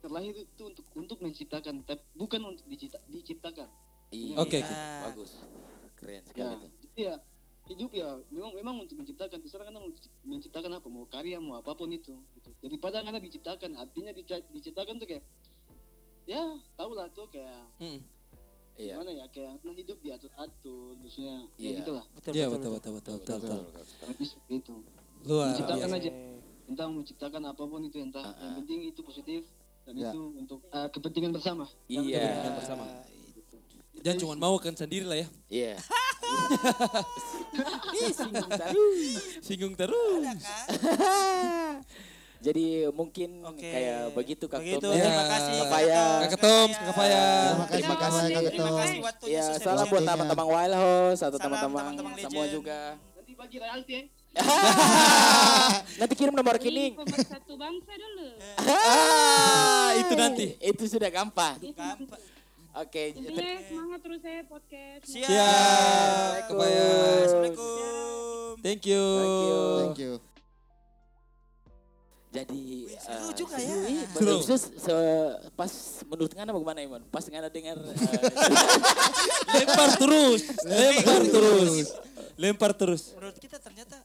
terlahir 0.00 0.32
itu 0.34 0.62
untuk 0.64 0.86
untuk 0.94 1.18
menciptakan 1.20 1.84
tapi 1.84 2.00
bukan 2.14 2.40
untuk 2.46 2.64
dicipta, 2.66 2.98
diciptakan 3.06 3.68
Iya, 4.10 4.34
Oke, 4.36 4.58
oke. 4.58 4.74
bagus, 5.06 5.30
keren 5.94 6.18
ya 6.18 6.22
sekali 6.24 6.54
tuh. 6.58 6.70
jadi 6.82 6.98
ya 6.98 7.14
hidup 7.70 7.90
ya 7.94 8.08
memang 8.28 8.50
memang 8.52 8.74
untuk 8.82 8.98
menciptakan 8.98 9.38
terserah 9.38 9.62
kan 9.62 9.74
mau 9.76 9.86
menciptakan 10.24 10.70
apa 10.74 10.88
mau 10.90 11.06
karya 11.06 11.38
mau 11.38 11.54
apa 11.54 11.70
pun 11.72 11.86
itu 11.88 12.18
gitu. 12.34 12.50
daripada 12.58 12.98
karena 13.00 13.22
diciptakan 13.22 13.78
artinya 13.78 14.10
diciptakan 14.50 14.98
tuh 14.98 15.06
kayak 15.06 15.22
ya 16.26 16.42
tau 16.74 16.90
lah 16.90 17.06
tuh 17.10 17.30
kayak 17.30 17.62
Hmm. 17.78 18.02
Iya. 18.74 18.96
gimana 18.96 19.12
ya 19.12 19.26
kayak 19.28 19.60
nah, 19.60 19.76
hidup 19.76 19.98
diatur 20.00 20.32
atur 20.34 20.96
maksudnya 20.98 21.46
Iya. 21.54 21.68
ya 21.68 21.78
gitulah 21.78 22.04
Betul, 22.16 22.32
Iya 22.34 22.46
betul, 22.48 22.70
betul 22.74 22.92
betul 22.96 23.14
betul 23.20 23.36
betul. 23.38 23.58
betul. 23.62 23.84
tapi 24.02 24.22
seperti 24.24 24.54
itu 24.58 24.74
Luar 25.22 25.46
Menciptakan 25.50 25.86
biasa. 25.86 25.98
aja. 25.98 26.10
entah 26.64 26.86
menciptakan 26.86 27.42
apa 27.44 27.60
pun 27.60 27.80
itu 27.82 27.98
entah 27.98 28.22
Ah, 28.22 28.32
yang 28.32 28.46
ah. 28.46 28.54
penting 28.58 28.78
itu 28.86 29.00
positif 29.00 29.40
dan 29.82 29.92
Ya. 29.92 30.08
itu 30.08 30.20
untuk 30.34 30.58
uh, 30.68 30.86
kepentingan 30.86 31.30
bersama 31.30 31.64
Iya. 31.84 32.00
Kepentingan 32.00 32.54
bersama. 32.56 32.84
Jangan 34.00 34.18
cuma 34.18 34.34
mau 34.38 34.54
kan 34.56 34.72
sendiri 34.72 35.04
lah 35.04 35.18
ya. 35.18 35.26
Iya. 35.50 35.72
Singgung 39.42 39.74
terus. 39.74 40.38
Jadi 42.40 42.88
mungkin 42.90 43.44
Oke. 43.44 43.68
kayak 43.68 44.14
begitu 44.14 44.44
Kak 44.46 44.58
Begitu, 44.58 44.80
Tom. 44.80 44.90
Ya. 44.90 44.98
terima 45.04 45.24
kasih. 45.28 45.52
Kakak 45.52 45.68
Faya. 45.68 46.02
Kakak 46.24 46.40
Toms, 46.40 46.72
Kakak 46.72 46.96
Faya. 46.96 47.20
Terima 47.20 47.60
kasih, 47.60 47.68
Terima 47.68 47.96
kasih, 47.98 48.24
Kakak 48.30 48.48
Terima 48.48 48.64
Tom. 48.64 48.78
kasih 48.80 48.98
waktunya 49.02 49.34
Ya, 49.34 49.44
salam 49.60 49.84
buat 49.84 50.02
teman-teman 50.02 50.46
Wild 50.48 50.74
House 50.74 51.20
atau 51.20 51.36
teman-teman 51.36 51.84
semua 52.16 52.44
juga. 52.48 52.78
nanti 53.12 53.32
bagi 53.34 53.56
royalti 53.58 53.92
ya 53.92 54.02
Nanti 56.00 56.14
kirim 56.14 56.34
nomor 56.34 56.54
rekening. 56.56 56.94
pemersatu 56.96 57.52
bangsa 57.58 57.92
dulu. 57.92 58.28
Ah, 58.62 59.90
itu 59.98 60.14
nanti. 60.14 60.46
Itu 60.62 60.84
sudah 60.86 61.10
gampang. 61.10 61.58
Gampang. 61.74 62.20
Oke. 62.78 63.18
Intinya 63.18 63.58
semangat 63.66 63.98
terus 64.06 64.20
saya 64.22 64.40
podcast. 64.46 65.02
Siap. 65.10 65.26
Siap, 65.26 66.54
Faya. 66.54 66.90
Assalamualaikum. 67.26 68.54
Thank 68.62 68.82
you. 68.86 69.02
Thank 69.02 69.42
you. 69.42 69.60
Thank 69.82 69.98
you. 69.98 70.12
Jadi 72.30 72.86
seru 72.94 73.26
eh, 73.26 73.34
juga 73.34 73.58
ya. 73.58 73.74
Seru. 74.14 74.38
Khusus 74.38 74.62
se- 74.78 75.34
pas 75.58 75.72
menurut 76.06 76.30
Ngana 76.30 76.54
bagaimana 76.54 76.78
Iman? 76.78 77.02
Pas 77.10 77.26
Ngana 77.26 77.50
dengar 77.50 77.74
eh, 77.74 77.96
Lempar 79.58 79.90
terus. 79.98 80.40
Lempar 80.62 81.22
terus. 81.26 81.72
Lempar 82.38 82.70
terus. 82.70 83.02
Menurut 83.18 83.34
kita 83.34 83.58
ternyata 83.58 83.98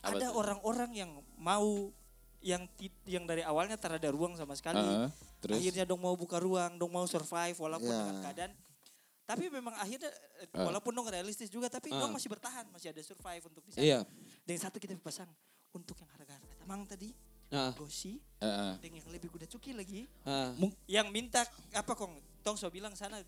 Apa 0.00 0.16
ada 0.16 0.26
orang-orang 0.32 0.90
yang 0.96 1.10
mau 1.36 1.92
yang 2.40 2.64
yang 3.04 3.28
dari 3.28 3.44
awalnya 3.44 3.76
tak 3.76 4.00
ada 4.00 4.08
ruang 4.08 4.32
sama 4.32 4.56
sekali. 4.56 4.80
Heeh, 4.80 5.08
terus 5.38 5.60
Akhirnya 5.60 5.84
dong 5.84 6.00
mau 6.00 6.16
buka 6.16 6.40
ruang, 6.40 6.80
dong 6.80 6.88
mau 6.88 7.04
survive 7.04 7.52
walaupun 7.54 7.88
Ya. 7.88 8.00
dengan 8.00 8.18
keadaan 8.24 8.52
tapi 9.30 9.46
memang 9.46 9.76
akhirnya 9.78 10.10
Ah. 10.50 10.66
walaupun 10.66 10.90
dong 10.90 11.06
realistis 11.06 11.46
juga 11.46 11.70
tapi 11.70 11.92
Ah. 11.94 12.02
dong 12.02 12.10
masih 12.10 12.26
bertahan, 12.26 12.66
masih 12.72 12.90
ada 12.90 12.98
survive 12.98 13.44
untuk 13.44 13.62
bisa. 13.62 13.78
Iya. 13.78 14.02
Dan 14.42 14.56
satu 14.58 14.80
kita 14.82 14.96
pasang 14.98 15.28
untuk 15.70 15.94
yang 16.00 16.10
harga-harga 16.16 16.54
tamang 16.58 16.82
tadi, 16.82 17.14
Nah, 17.50 17.74
Gosi, 17.74 18.14
dan 18.38 18.78
yang 18.90 19.06
lebih 19.10 19.26
kuda 19.26 19.46
cuki 19.46 19.74
lagi. 19.74 20.06
ah. 20.22 20.54
Yang 20.86 21.06
minta 21.10 21.42
apa 21.74 21.92
kong? 21.94 22.18
Tong 22.42 22.54
so 22.54 22.70
bilang 22.70 22.94
sana 22.94 23.22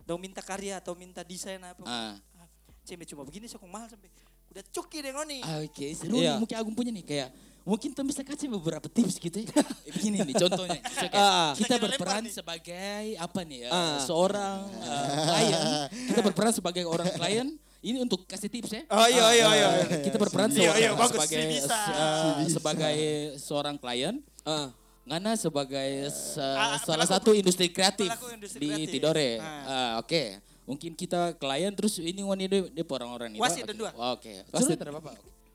dong 0.00 0.20
minta 0.20 0.40
karya 0.40 0.78
atau 0.80 0.92
minta 0.94 1.20
desain 1.24 1.60
apa. 1.60 1.80
Ah. 1.84 2.16
Ah, 2.36 2.48
Cembe 2.84 3.04
cuma 3.04 3.24
begini 3.24 3.48
sokong 3.48 3.68
mahal 3.68 3.88
sampai 3.88 4.12
udah 4.54 4.64
cuki 4.70 4.98
deh 5.00 5.10
ngoni. 5.10 5.38
Ah, 5.40 5.58
Oke, 5.60 5.86
seru 5.92 6.14
Iya. 6.16 6.32
nih 6.32 6.40
mungkin 6.40 6.56
Agung 6.56 6.74
punya 6.74 6.90
nih 6.90 7.02
kayak 7.02 7.28
mungkin 7.60 7.90
Tom 7.90 8.04
bisa 8.04 8.20
kasih 8.20 8.46
beberapa 8.48 8.86
tips 8.86 9.18
gitu 9.18 9.40
ya. 9.40 9.50
Eh, 9.50 9.90
Begini 9.94 10.22
nih 10.22 10.34
contohnya. 10.38 10.78
Kayak 10.78 11.10
Ah. 11.12 11.50
kita 11.52 11.74
berperan 11.76 12.22
nih. 12.22 12.30
sebagai 12.30 12.96
apa 13.16 13.40
nih? 13.42 13.60
eh, 13.62 13.72
Ah. 13.72 13.98
Seorang 14.00 14.58
eh, 14.78 15.06
klien. 15.28 15.62
Kita 16.06 16.20
berperan 16.22 16.52
sebagai 16.52 16.84
orang 16.84 17.10
klien. 17.10 17.48
Ini 17.80 18.00
untuk 18.00 18.24
kasih 18.24 18.48
tips 18.48 18.70
ya. 18.70 18.82
Oh 18.88 19.04
iya 19.04 19.26
iya 19.34 19.48
iya. 19.52 19.68
Kita 20.00 20.16
berperan 20.16 20.48
Iya, 20.48 20.56
seorang- 20.56 20.78
iya, 20.78 20.90
bagus. 20.94 21.10
sebagai 21.20 21.36
Si 21.36 21.48
bisa. 21.52 21.78
eh, 21.84 22.32
sebagai 22.48 22.96
seorang 23.36 23.76
klien. 23.76 24.14
Ah. 24.42 24.70
Ngana 25.04 25.36
sebagai 25.36 25.90
se- 26.08 26.40
Ah, 26.40 26.80
salah 26.80 27.04
pelaku- 27.04 27.12
satu 27.12 27.30
industri 27.34 27.68
kreatif 27.68 28.08
industri 28.30 28.56
di 28.56 28.68
kreatif. 28.70 28.88
Tidore. 28.88 29.30
Ah. 29.36 29.60
Ah, 29.66 29.92
Oke, 30.00 30.40
mungkin 30.64 30.92
kita 30.92 31.36
klien 31.36 31.72
terus 31.72 31.96
ini 31.96 32.20
wani 32.20 32.44
dia, 32.44 32.64
dia 32.66 32.84
orang-orang 32.84 33.32
ini. 33.32 33.40
Wasit 33.40 33.62
Oke. 33.62 33.68
dan 33.68 33.76
dua. 33.76 33.90
Oke, 34.10 34.32
Wasit. 34.42 34.54
wasit 34.54 34.76
tidak 34.76 34.92
apa-apa. 34.94 35.12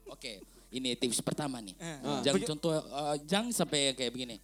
Oke, 0.08 0.32
ini 0.70 0.94
tips 0.94 1.20
pertama 1.20 1.58
nih. 1.60 1.74
Ah. 1.78 2.22
Jangan 2.22 2.42
contoh, 2.48 2.72
eh, 2.74 3.16
jangan 3.26 3.52
sampai 3.52 3.94
kayak 3.94 4.12
begini. 4.12 4.38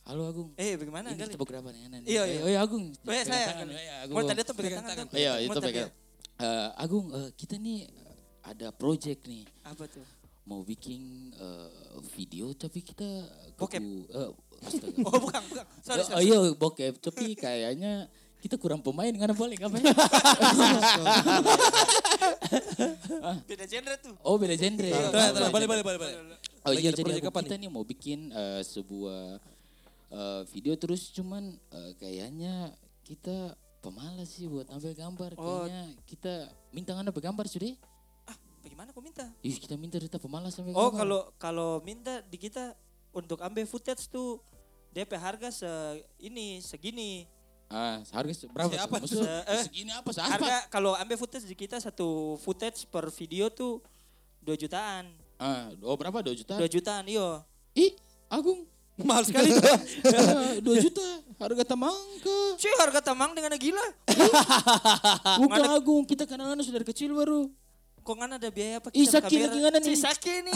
Halo 0.00 0.26
Agung. 0.26 0.48
Eh 0.56 0.74
bagaimana 0.74 1.12
ini 1.12 1.22
kita 1.22 1.38
berapa 1.38 1.68
nih? 1.70 1.82
Anan? 1.86 2.00
Iya, 2.02 2.22
Eh, 2.22 2.26
iya. 2.26 2.40
Oh 2.40 2.48
iya 2.48 2.60
Agung. 2.60 2.84
Oh 2.88 3.12
iya 3.12 3.22
pegang 3.22 3.28
saya. 3.28 3.46
Oh, 3.54 3.68
iya. 3.70 3.96
Mau 4.08 4.22
tadi 4.24 4.40
tuh 4.42 4.54
pegang 4.56 4.82
tangan. 4.82 5.06
Iya, 5.12 5.32
itu 5.40 5.58
pegang. 5.60 5.90
Agung, 6.74 7.06
eh, 7.12 7.28
kita 7.34 7.54
nih 7.56 7.84
ada 8.42 8.72
project 8.72 9.28
nih. 9.28 9.44
Apa 9.62 9.84
tuh? 9.86 10.02
Mau 10.44 10.64
bikin 10.64 11.30
eh, 11.32 11.68
video 12.10 12.50
tapi 12.52 12.80
kita 12.80 13.06
Bokep. 13.54 13.78
kebu- 13.78 14.08
eh, 14.10 14.30
astaga. 14.60 14.98
Oh 15.06 15.18
bukan 15.20 15.42
bukan. 15.46 15.64
Sorry 15.80 16.00
Oh, 16.00 16.06
sorry. 16.10 16.24
iya 16.26 16.38
bokep, 16.54 16.94
tapi 16.98 17.24
kayaknya 17.34 17.92
kita 18.40 18.56
kurang 18.56 18.80
pemain 18.80 19.12
karena 19.12 19.36
boleh 19.36 19.56
ngapain? 19.60 19.84
Beda 23.46 23.64
genre 23.68 23.94
tuh. 24.00 24.16
Oh 24.24 24.40
beda 24.40 24.56
genre. 24.56 24.88
Iya, 24.88 25.52
balik 25.52 25.68
balik 25.68 25.84
balik 25.84 26.00
balik. 26.00 26.16
Oh 26.64 26.72
iya 26.72 26.90
ada 26.92 27.00
jadi 27.00 27.20
kita 27.20 27.54
nih 27.56 27.70
mau 27.72 27.84
bikin 27.84 28.32
eh, 28.32 28.62
sebuah 28.64 29.38
eh, 30.12 30.42
video 30.50 30.74
terus 30.80 31.12
cuman 31.12 31.56
eh, 31.72 31.92
kayaknya 32.00 32.72
kita 33.04 33.54
Pemalas 33.80 34.28
sih 34.28 34.44
buat 34.44 34.68
ambil 34.68 34.92
gambar. 34.92 35.30
Oh. 35.40 35.64
Kayaknya 35.64 35.84
kita 36.04 36.32
minta 36.68 36.92
ngana 36.92 37.08
gambar 37.08 37.48
sudah. 37.48 37.72
Ah, 38.28 38.36
bagaimana 38.60 38.92
kau 38.92 39.00
minta? 39.00 39.24
Ih 39.40 39.56
kita 39.56 39.74
minta 39.80 39.96
kita 39.96 40.20
pemalas 40.20 40.52
sampai 40.52 40.76
Oh, 40.76 40.92
gambar. 40.92 41.00
kalau 41.00 41.20
kalau 41.40 41.70
minta 41.80 42.20
di 42.28 42.36
kita 42.36 42.76
untuk 43.16 43.40
ambil 43.40 43.64
footage 43.64 44.04
tuh 44.12 44.44
DP 44.92 45.16
harga 45.16 45.48
se 45.48 45.70
ini 46.20 46.60
segini. 46.60 47.24
Ah, 47.70 48.02
harga 48.10 48.34
berapa? 48.50 48.72
Siapa 48.74 48.94
tuh? 48.98 49.22
Se- 49.22 49.44
eh, 49.46 49.62
segini 49.62 49.94
apa? 49.94 50.10
Seapa? 50.10 50.26
Harga 50.34 50.66
kalau 50.66 50.98
ambil 50.98 51.14
footage 51.14 51.46
di 51.46 51.54
kita 51.54 51.78
satu 51.78 52.34
footage 52.42 52.82
per 52.84 53.06
video 53.14 53.46
tuh 53.46 53.78
2 54.42 54.58
jutaan. 54.58 55.06
Ah, 55.38 55.70
oh 55.80 55.94
berapa? 55.94 56.18
2 56.18 56.34
juta? 56.34 56.58
2 56.58 56.66
jutaan, 56.66 57.06
iyo. 57.06 57.46
Ih, 57.72 57.94
Agung. 58.26 58.66
Mahal 59.00 59.22
sekali. 59.22 59.54
Ya, 60.04 60.58
2 60.58 60.66
juta. 60.82 61.06
Harga 61.38 61.62
tamangka. 61.64 62.38
Cuy, 62.58 62.74
harga 62.76 63.00
tamang 63.00 63.32
dengan 63.32 63.54
gila. 63.56 63.86
Bukan 65.40 65.62
Agung, 65.70 66.02
kita 66.04 66.26
kenangan 66.26 66.58
sudah 66.60 66.82
dari 66.82 66.88
kecil 66.90 67.14
baru. 67.14 67.48
Kok 68.10 68.18
nggak 68.18 68.42
ada 68.42 68.50
biaya 68.50 68.74
apa 68.82 68.88
Saki 68.90 69.36
lagi 69.38 69.58
ngana 69.62 69.78
nih. 69.78 69.94
Nih. 69.94 70.54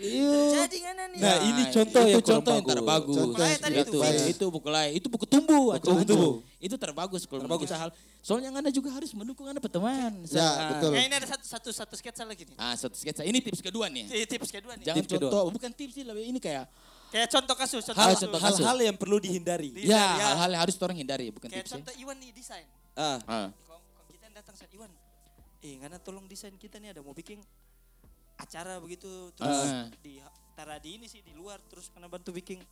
Iya. 0.00 0.32
Jadi 0.64 0.76
ngana 0.80 1.04
nih. 1.12 1.20
Nah, 1.20 1.36
ini 1.44 1.62
contoh 1.68 2.00
itu 2.00 2.08
yang 2.08 2.22
kurang 2.24 2.40
contoh 2.40 2.52
yang 2.56 2.64
bagus. 2.64 2.72
terbagus. 2.72 3.16
Contoh 3.20 3.36
Makanya 3.36 3.58
tadi 3.60 3.76
itu, 3.76 3.90
itu. 3.92 3.98
itu, 4.00 4.24
itu 4.32 4.44
buku 4.48 4.68
lain, 4.72 4.90
itu 4.96 5.06
buku 5.12 5.26
tumbuh. 5.28 5.76
Buku 5.76 6.04
tumbuh. 6.08 6.32
Itu 6.56 6.74
terbagus 6.80 7.28
kalau 7.28 7.40
terbagus 7.44 7.68
hal. 7.68 7.92
Soalnya 8.24 8.48
anda 8.48 8.72
juga 8.72 8.88
harus 8.96 9.12
mendukung 9.12 9.44
anda 9.44 9.60
teman. 9.60 10.24
Ya, 10.24 10.72
betul. 10.72 10.90
Nah, 10.96 11.04
ini 11.04 11.14
ada 11.20 11.28
satu 11.28 11.44
satu 11.44 11.68
satu 11.68 11.94
sketsa 12.00 12.24
lagi 12.24 12.48
nih. 12.48 12.56
Ah, 12.56 12.72
satu 12.72 12.96
sketsa. 12.96 13.28
Ini 13.28 13.44
tips 13.44 13.60
kedua 13.60 13.92
nih. 13.92 14.08
Ini 14.08 14.24
tips 14.24 14.48
kedua 14.48 14.72
nih. 14.80 14.88
Jangan 14.88 14.96
Tips 15.04 15.10
kedua. 15.12 15.28
contoh, 15.28 15.44
bukan 15.52 15.70
tips 15.76 15.92
sih, 15.92 16.04
lebih 16.08 16.32
ini 16.32 16.40
kayak 16.40 16.64
Kayak 17.06 17.30
contoh 17.30 17.54
kasus, 17.54 17.86
contoh 17.86 18.02
Hal- 18.02 18.18
kasus. 18.18 18.22
contoh 18.26 18.40
kasus. 18.42 18.64
Hal-hal 18.66 18.78
yang 18.82 18.96
perlu 18.98 19.22
dihindari. 19.22 19.70
Di- 19.70 19.86
ya 19.86 19.94
ya. 20.18 20.26
hal-hal 20.34 20.50
yang 20.58 20.62
harus 20.66 20.74
orang 20.82 20.98
hindari, 20.98 21.30
bukan 21.30 21.46
Kayak 21.46 21.62
tips. 21.62 21.70
ya. 21.70 21.74
contoh 21.78 21.92
Iwan 22.02 22.16
nih 22.18 22.30
desain. 22.34 22.66
Ah. 22.98 23.22
Kok 23.22 23.46
kok 23.62 24.04
kita 24.10 24.24
yang 24.26 24.34
datang 24.34 24.54
saat 24.58 24.70
Iwan. 24.74 24.90
Eh, 25.66 25.82
karena 25.82 25.98
tolong 25.98 26.30
desain 26.30 26.54
kita 26.54 26.78
nih 26.78 26.94
ada 26.94 27.02
mau 27.02 27.10
bikin 27.10 27.42
acara 28.38 28.78
begitu 28.78 29.34
terus 29.34 29.66
Ah. 29.66 29.90
di 29.98 30.22
tara 30.54 30.78
di 30.78 30.94
ini 30.94 31.10
sih 31.10 31.26
di 31.26 31.34
luar 31.34 31.58
terus 31.66 31.90
karena 31.90 32.06
bantu 32.06 32.30
bikin 32.30 32.62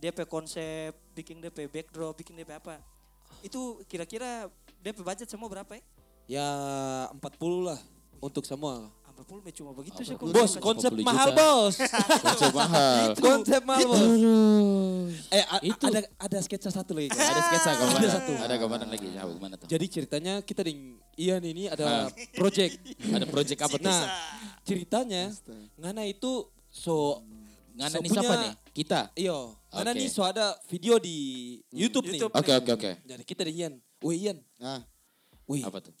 DP 0.00 0.24
konsep, 0.24 0.96
bikin 1.12 1.44
DP 1.44 1.68
backdrop, 1.68 2.16
bikin 2.16 2.32
DP 2.32 2.56
apa. 2.56 2.80
Itu 3.44 3.84
kira-kira 3.84 4.48
DP 4.80 5.04
budget 5.04 5.28
semua 5.28 5.52
berapa 5.52 5.76
ya? 5.76 5.84
ya 6.30 6.48
40 7.12 7.60
lah 7.60 7.76
untuk 8.24 8.48
semua. 8.48 8.88
Cuma 9.50 9.70
begitu 9.72 10.00
sih. 10.00 10.14
Bos, 10.16 10.56
Konsep 10.56 10.90
konsep 10.90 10.92
40 10.92 11.04
mahal. 11.04 11.28
Bos. 11.32 11.74
Konsep 12.26 12.52
mahal. 12.52 13.06
konsep 13.16 13.62
mahal, 13.62 13.86
Bos. 13.86 14.00
Eh, 15.28 15.44
a- 15.44 15.60
Itu. 15.60 15.84
ada 15.86 16.00
ada 16.16 16.38
sketsa 16.40 16.68
satu 16.68 16.92
lagi. 16.92 17.10
Ada 17.10 17.42
sketsa 17.44 17.70
gambaran. 17.76 18.00
Ada 18.00 18.10
satu. 18.10 18.32
Ada 18.34 18.54
gambaran 18.56 18.88
lagi. 18.88 19.08
Ya, 19.10 19.22
gimana 19.22 19.54
tuh? 19.54 19.66
Jadi 19.66 19.84
ceritanya 19.86 20.34
kita 20.40 20.62
dengan 20.62 20.96
Ian 21.14 21.42
ini 21.42 21.66
Ah. 21.66 21.76
ada 21.76 21.88
project. 22.32 22.80
Ada 23.02 23.26
project 23.26 23.60
apa 23.60 23.76
tuh? 23.76 23.86
Nah, 23.86 24.02
ceritanya 24.62 25.22
Ngana 25.76 26.02
itu 26.04 26.32
so 26.66 27.20
Ngana 27.74 27.92
so 27.92 28.00
nih 28.00 28.10
siapa 28.10 28.34
nih? 28.38 28.52
Kita. 28.72 29.00
Iyo, 29.14 29.54
Ngana 29.68 29.90
Oke. 29.90 29.98
nih 29.98 30.08
so 30.08 30.22
ada 30.22 30.46
video 30.66 30.96
di 30.96 31.16
YouTube, 31.70 32.06
nih. 32.06 32.24
Oke, 32.24 32.52
oke, 32.54 32.70
oke. 32.72 32.90
Jadi 33.02 33.22
kita 33.24 33.42
dengan 33.42 33.58
Ian. 33.58 33.74
Wih 34.00 34.16
Ian, 34.18 34.38
Nah, 34.56 34.80
wih, 35.44 35.60
Apa 35.60 35.80
tuh? 35.80 35.92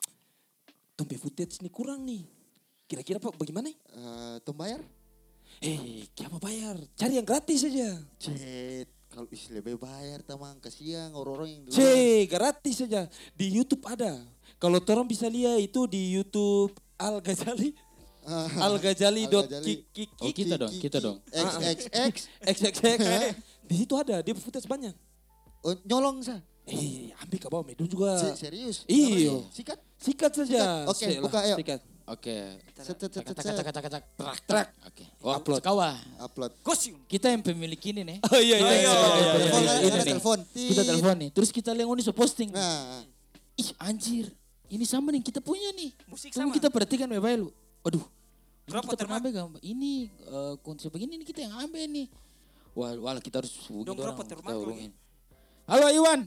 tompe 0.94 1.16
footage 1.16 1.60
nih 1.60 1.68
kurang 1.68 2.00
nih. 2.02 2.24
Kira-kira 2.90 3.22
Pak 3.22 3.38
bagaimana? 3.38 3.70
eh 3.70 4.36
Tom 4.42 4.58
bayar? 4.58 4.82
Eh, 5.62 6.10
siapa 6.10 6.42
bayar? 6.42 6.74
Cari 6.98 7.22
yang 7.22 7.28
gratis 7.28 7.62
saja. 7.62 8.02
Cet, 8.18 8.90
kalau 9.06 9.30
isi 9.30 9.54
lebih 9.54 9.78
bayar 9.78 10.26
tamang 10.26 10.58
kasihan 10.58 11.14
orang-orang 11.14 11.54
yang 11.54 11.62
di 11.62 11.68
luar. 11.70 11.78
C, 11.78 11.80
gratis 12.26 12.74
saja. 12.82 13.06
Di 13.38 13.46
YouTube 13.46 13.86
ada. 13.86 14.18
Kalau 14.58 14.82
orang 14.82 15.06
bisa 15.06 15.30
lihat 15.30 15.62
itu 15.62 15.86
di 15.86 16.18
YouTube 16.18 16.74
Al 16.98 17.22
Ghazali. 17.22 17.70
Ah, 18.26 18.50
Al 18.66 18.74
Ghazali 18.82 19.30
dot 19.30 19.46
Al-Ghazali. 19.46 19.70
kik 19.70 19.80
kik 19.94 20.10
Oh, 20.18 20.26
kik 20.26 20.34
kita 20.34 20.54
dong, 20.58 20.74
kita 20.74 20.98
dong. 20.98 21.18
XXX. 21.30 22.14
XXX. 22.42 22.98
Di 23.70 23.74
situ 23.78 23.94
ada, 23.94 24.18
dia 24.18 24.34
footage 24.34 24.66
banyak. 24.66 24.92
Oh, 25.62 25.78
nyolong 25.86 26.26
sa. 26.26 26.42
Eh, 26.66 27.14
ambil 27.22 27.38
ke 27.38 27.46
bawah 27.46 27.62
Medun 27.62 27.86
juga. 27.86 28.18
Se- 28.18 28.48
serius. 28.48 28.82
Iyo. 28.86 29.46
Sikat. 29.54 29.78
Sikat 29.94 30.32
saja. 30.34 30.88
Oke, 30.90 31.06
buka, 31.20 31.38
ayo. 31.44 31.54
Sikat. 31.60 31.80
Oke. 32.10 32.58
Cak, 32.74 32.98
trak, 32.98 34.04
Trak. 34.42 34.68
Oke. 34.82 35.04
Oh, 35.22 35.30
Upload. 35.38 35.62
sekawa. 35.62 35.94
Upload. 36.18 36.52
Kosium. 36.66 36.98
Kita 37.06 37.30
yang 37.30 37.38
pemilik 37.38 37.78
ini 37.78 38.02
nih. 38.02 38.18
Oh 38.26 38.40
iya 38.42 38.56
iya. 38.58 38.66
Oh, 38.66 38.74
iya, 38.74 39.30
iya, 39.46 39.72
iya, 39.86 40.02
Telepon. 40.02 40.38
Kita 40.50 40.82
telepon 40.82 41.16
nih. 41.22 41.30
Terus 41.30 41.50
kita 41.54 41.70
lihat 41.70 41.86
ini 41.86 42.02
so 42.02 42.10
posting. 42.10 42.50
Nah, 42.50 43.06
Ih 43.54 43.70
anjir. 43.78 44.26
Ini 44.70 44.84
sama 44.86 45.14
nih 45.14 45.22
kita 45.22 45.38
punya 45.38 45.70
nih. 45.74 45.90
Musik 46.10 46.34
sama. 46.34 46.50
kita 46.50 46.66
perhatikan 46.66 47.06
baik 47.06 47.46
lu. 47.46 47.50
Aduh. 47.86 48.02
Ini 48.66 48.70
Berapa 48.74 48.90
kita 48.90 49.02
pernah 49.06 49.18
ambil 49.22 49.32
gambar. 49.34 49.60
Ini 49.62 49.92
eh, 50.10 50.54
konsep 50.66 50.90
begini 50.90 51.14
nih 51.22 51.26
kita 51.30 51.46
yang 51.46 51.54
ambil 51.58 51.84
nih. 51.90 52.06
Wah, 52.74 52.94
wah 53.02 53.18
kita 53.18 53.42
harus 53.42 53.54
hubungi 53.66 53.86
Dong, 53.86 53.98
orang. 53.98 54.14
Kita. 54.18 54.94
Halo 55.66 55.86
Iwan. 55.90 56.20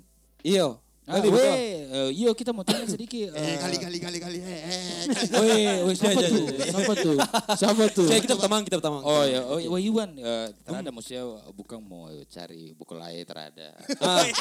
Iyo. 0.43 0.79
Ah, 1.03 1.19
weh, 1.19 1.83
eh, 1.83 2.09
iyo 2.15 2.31
kita 2.31 2.55
mau 2.55 2.63
tanya 2.63 2.87
sedikit. 2.87 3.35
eh 3.35 3.43
eh, 3.43 3.55
kali 3.59 3.75
kali 3.75 3.99
kali 3.99 4.17
kali 4.23 4.37
eh, 4.39 4.61
eh. 4.63 5.03
Weh, 5.35 5.83
weh, 5.83 5.95
Siapa 5.99 6.15
siapa 6.15 6.31
tuh? 6.31 6.45
Siapa 6.63 6.93
tuh? 6.95 7.17
Siapa 7.59 7.83
tuh? 7.91 8.07
Saya 8.07 8.19
kita 8.23 8.39
pertama, 8.39 8.63
kita 8.63 8.79
pertama. 8.79 9.03
Oh 9.03 9.23
ya, 9.27 9.43
oh 9.43 9.59
wah 9.59 9.81
Iwan, 9.83 10.15
eh, 10.15 10.47
terada 10.63 10.95
maksudnya 10.95 11.27
bukan 11.51 11.83
mau 11.83 12.07
cari 12.31 12.71
buku 12.71 12.95
lain 12.95 13.19
terada. 13.27 13.75
Ah. 13.99 14.23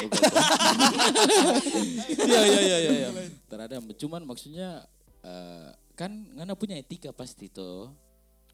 Iya 2.23 2.41
iya 2.47 2.59
iya 2.63 2.77
iya. 2.79 2.91
iya. 2.95 3.09
terada, 3.51 3.83
cuman 3.99 4.23
maksudnya 4.23 4.87
eh, 5.19 5.67
kan 5.99 6.11
ngana 6.39 6.55
punya 6.55 6.79
etika 6.79 7.11
pasti 7.11 7.51
tuh. 7.51 7.91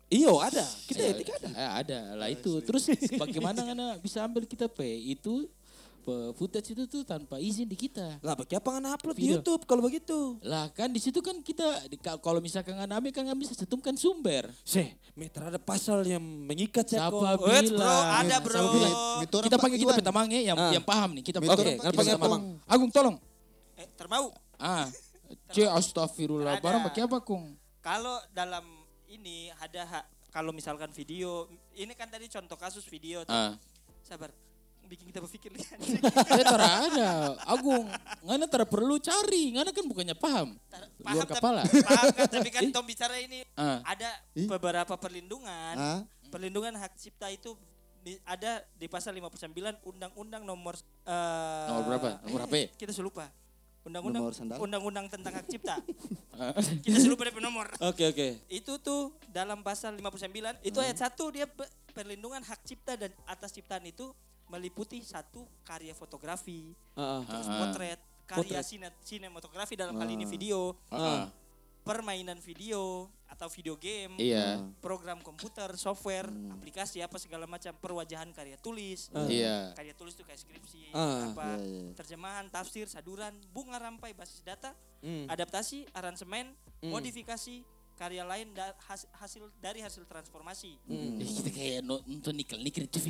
Iyo 0.10 0.42
ada. 0.42 0.66
Kita 0.90 1.06
Eh, 1.06 1.14
etika 1.14 1.38
ada. 1.38 1.48
eh, 1.54 1.72
ada 1.86 2.00
lah 2.18 2.30
itu. 2.34 2.58
Terus 2.66 2.90
bagaimana 3.14 3.62
ngana 3.62 4.02
bisa 4.02 4.26
ambil 4.26 4.50
kita 4.50 4.66
pe 4.66 4.90
itu 4.90 5.46
footage 6.34 6.72
itu 6.72 6.84
tuh 6.86 7.02
tanpa 7.02 7.38
izin 7.38 7.64
di 7.64 7.74
kita. 7.74 8.20
Lah, 8.20 8.34
bagi 8.34 8.54
apa 8.54 8.68
nggak 8.68 8.94
upload 8.96 9.16
di 9.16 9.22
Video. 9.24 9.36
YouTube 9.40 9.62
kalau 9.64 9.82
begitu? 9.82 10.38
Lah 10.42 10.70
kan 10.70 10.88
di 10.88 10.98
situ 10.98 11.20
kan 11.20 11.40
kita 11.40 11.88
kalau 12.20 12.40
misalkan 12.40 12.76
ngana 12.76 12.98
ambil 12.98 13.12
kan 13.12 13.24
nggak 13.24 13.40
bisa 13.40 13.54
setumkan 13.54 13.94
sumber. 13.94 14.50
Seh, 14.62 14.94
meter 15.14 15.42
ada 15.42 15.58
pasal 15.58 16.04
yang 16.04 16.22
mengikat 16.22 16.86
saya 16.86 17.08
kok. 17.08 17.20
Bilang? 17.20 17.76
bro, 17.76 17.96
ada 18.10 18.36
bro. 18.40 18.62
Mitor 19.20 19.42
Kita 19.44 19.58
panggil 19.58 19.78
kita 19.78 19.88
Iwan. 19.90 19.98
pentamangnya 20.00 20.40
yang 20.44 20.58
Ah. 20.58 20.72
yang 20.72 20.84
paham 20.84 21.10
nih. 21.16 21.24
Kita 21.24 21.38
Oke, 21.40 21.48
nggak 21.48 21.58
kita 21.80 21.92
panggil 21.94 22.14
Iwan. 22.14 22.24
Tamang. 22.24 22.44
Agung 22.66 22.92
tolong. 22.92 23.18
Eh, 23.76 23.88
termau. 23.96 24.32
Ah, 24.60 24.88
C 25.54 25.64
astagfirullah. 25.64 26.60
Barang 26.60 26.84
pakai 26.84 27.08
apa 27.08 27.18
kung? 27.22 27.56
Kalau 27.80 28.20
dalam 28.30 28.66
ini 29.08 29.50
ada 29.56 30.04
kalau 30.30 30.54
misalkan 30.54 30.94
video, 30.94 31.50
ini 31.74 31.96
kan 31.98 32.06
tadi 32.06 32.30
contoh 32.30 32.54
kasus 32.54 32.86
video. 32.86 33.26
tuh. 33.26 33.34
Ah, 33.34 33.58
Sabar, 34.00 34.30
bikin 34.90 35.06
kita 35.06 35.22
berpikir 35.22 35.54
lihat. 35.54 35.78
saya 36.28 36.44
tara 36.44 36.68
ada. 36.84 37.10
Agung, 37.46 37.86
ngana 38.22 38.46
tara 38.46 38.66
perlu 38.66 38.98
cari. 38.98 39.54
Ngana 39.54 39.70
kan 39.70 39.86
bukannya 39.86 40.18
paham. 40.18 40.58
Luar 41.00 41.24
tapi- 41.24 41.32
kepala. 41.32 41.62
Paham 41.64 42.08
kan, 42.12 42.26
tapi 42.28 42.50
kan 42.50 42.62
Tom 42.74 42.84
bicara 42.84 43.16
ini 43.16 43.46
Ah. 43.54 43.86
ada 43.86 44.10
Ih. 44.34 44.50
beberapa 44.50 44.98
perlindungan. 44.98 45.76
Ah, 45.78 46.02
Perlindungan 46.28 46.74
hak 46.76 46.94
cipta 46.96 47.30
itu 47.30 47.54
di- 48.00 48.18
ada 48.24 48.66
di 48.74 48.86
pasal 48.86 49.14
59 49.14 49.50
Undang-Undang 49.84 50.42
nomor 50.44 50.74
eh, 51.06 51.66
Nomor 51.70 51.84
berapa? 51.86 52.10
Nomor 52.24 52.40
HP? 52.46 52.56
Kita 52.82 52.90
sudah 52.90 53.08
lupa. 53.08 53.26
Undang-undang 54.60 55.08
tentang 55.08 55.34
hak 55.34 55.48
cipta. 55.48 55.80
Kita 56.84 56.98
sudah 57.00 57.14
lupa 57.14 57.24
DP 57.26 57.40
nomor. 57.40 57.68
Oke 57.82 58.06
oke. 58.08 58.28
Itu 58.48 58.78
tuh 58.78 59.14
dalam 59.28 59.62
pasal 59.62 59.96
59 59.96 60.62
itu 60.62 60.78
ayat 60.78 60.98
1 61.00 61.16
dia 61.32 61.46
pe- 61.46 61.68
perlindungan 61.92 62.40
hak 62.40 62.60
cipta 62.64 62.94
dan 62.94 63.10
atas 63.26 63.50
ciptaan 63.50 63.84
itu 63.84 64.12
meliputi 64.50 65.00
satu 65.00 65.46
karya 65.64 65.94
fotografi, 65.94 66.74
ah. 66.94 67.22
terus 67.24 67.46
Ah. 67.46 67.58
potret, 67.64 68.00
karya 68.26 68.60
Potret. 68.60 68.66
sine- 68.66 68.98
sinematografi 69.02 69.74
dalam 69.74 69.96
hal 69.96 70.10
ini 70.10 70.26
video, 70.26 70.74
Ah, 70.90 70.98
ah. 70.98 71.24
permainan 71.80 72.38
video 72.38 73.08
atau 73.26 73.46
video 73.48 73.74
game, 73.74 74.18
Iya, 74.18 74.66
program 74.82 75.22
komputer, 75.22 75.70
software, 75.74 76.28
aplikasi 76.52 77.00
apa 77.00 77.16
segala 77.16 77.46
macam, 77.46 77.72
perwajahan 77.74 78.30
karya 78.30 78.58
tulis. 78.58 79.10
Ah. 79.10 79.26
iya. 79.26 79.72
Karya 79.74 79.94
tulis 79.94 80.14
itu 80.14 80.22
kayak 80.22 80.38
skripsi, 80.38 80.92
Ah. 80.92 81.30
apa 81.30 81.56
Iya, 81.56 81.64
iya. 81.64 81.94
terjemahan, 81.96 82.46
tafsir, 82.50 82.86
saduran, 82.86 83.32
bunga 83.50 83.78
rampai 83.78 84.12
basis 84.12 84.42
data, 84.42 84.74
Hmm. 85.00 85.30
adaptasi, 85.30 85.86
aransemen, 85.94 86.52
Hmm. 86.82 86.90
modifikasi, 86.90 87.64
karya 88.00 88.24
lain 88.24 88.56
da- 88.56 88.72
has- 88.88 89.12
hasil 89.14 89.52
dari 89.60 89.84
hasil 89.84 90.08
transformasi. 90.08 90.80
Hmm. 90.88 91.20
Eh, 91.20 91.28
kita 91.28 91.52
kayak 91.52 91.80
no- 91.84 92.00
nonton 92.02 92.32
nikel 92.32 92.56
nikel 92.58 92.88
tuh. 92.88 93.04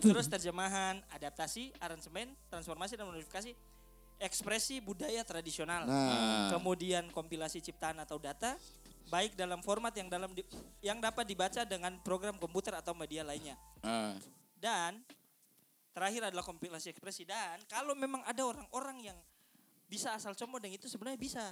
Terus 0.00 0.26
terjemahan, 0.26 1.04
adaptasi, 1.10 1.76
aransemen, 1.76 2.32
transformasi 2.48 2.96
dan 2.96 3.04
modifikasi, 3.04 3.52
ekspresi 4.16 4.80
budaya 4.80 5.20
tradisional. 5.22 5.84
nah, 5.84 5.92
Ah. 5.92 6.48
Kemudian 6.50 7.08
kompilasi 7.10 7.60
ciptaan 7.60 7.96
atau 7.98 8.16
data 8.16 8.56
baik 9.06 9.34
dalam 9.34 9.60
format 9.60 9.92
yang 9.92 10.08
dalam 10.08 10.30
di- 10.30 10.46
yang 10.80 10.96
dapat 10.96 11.26
dibaca 11.26 11.60
dengan 11.62 12.00
program 12.00 12.36
komputer 12.36 12.72
atau 12.72 12.94
media 12.94 13.20
lainnya. 13.20 13.56
Ah, 13.80 14.16
Dan 14.56 15.00
terakhir 15.90 16.28
adalah 16.28 16.40
kompilasi 16.42 16.88
ekspresi 16.90 17.24
dan 17.24 17.60
kalau 17.66 17.92
memang 17.92 18.20
ada 18.22 18.44
orang-orang 18.44 19.02
yang 19.02 19.18
bisa 19.84 20.12
asal 20.12 20.32
comot 20.32 20.60
dan 20.60 20.70
itu 20.70 20.86
sebenarnya 20.86 21.18
bisa 21.18 21.42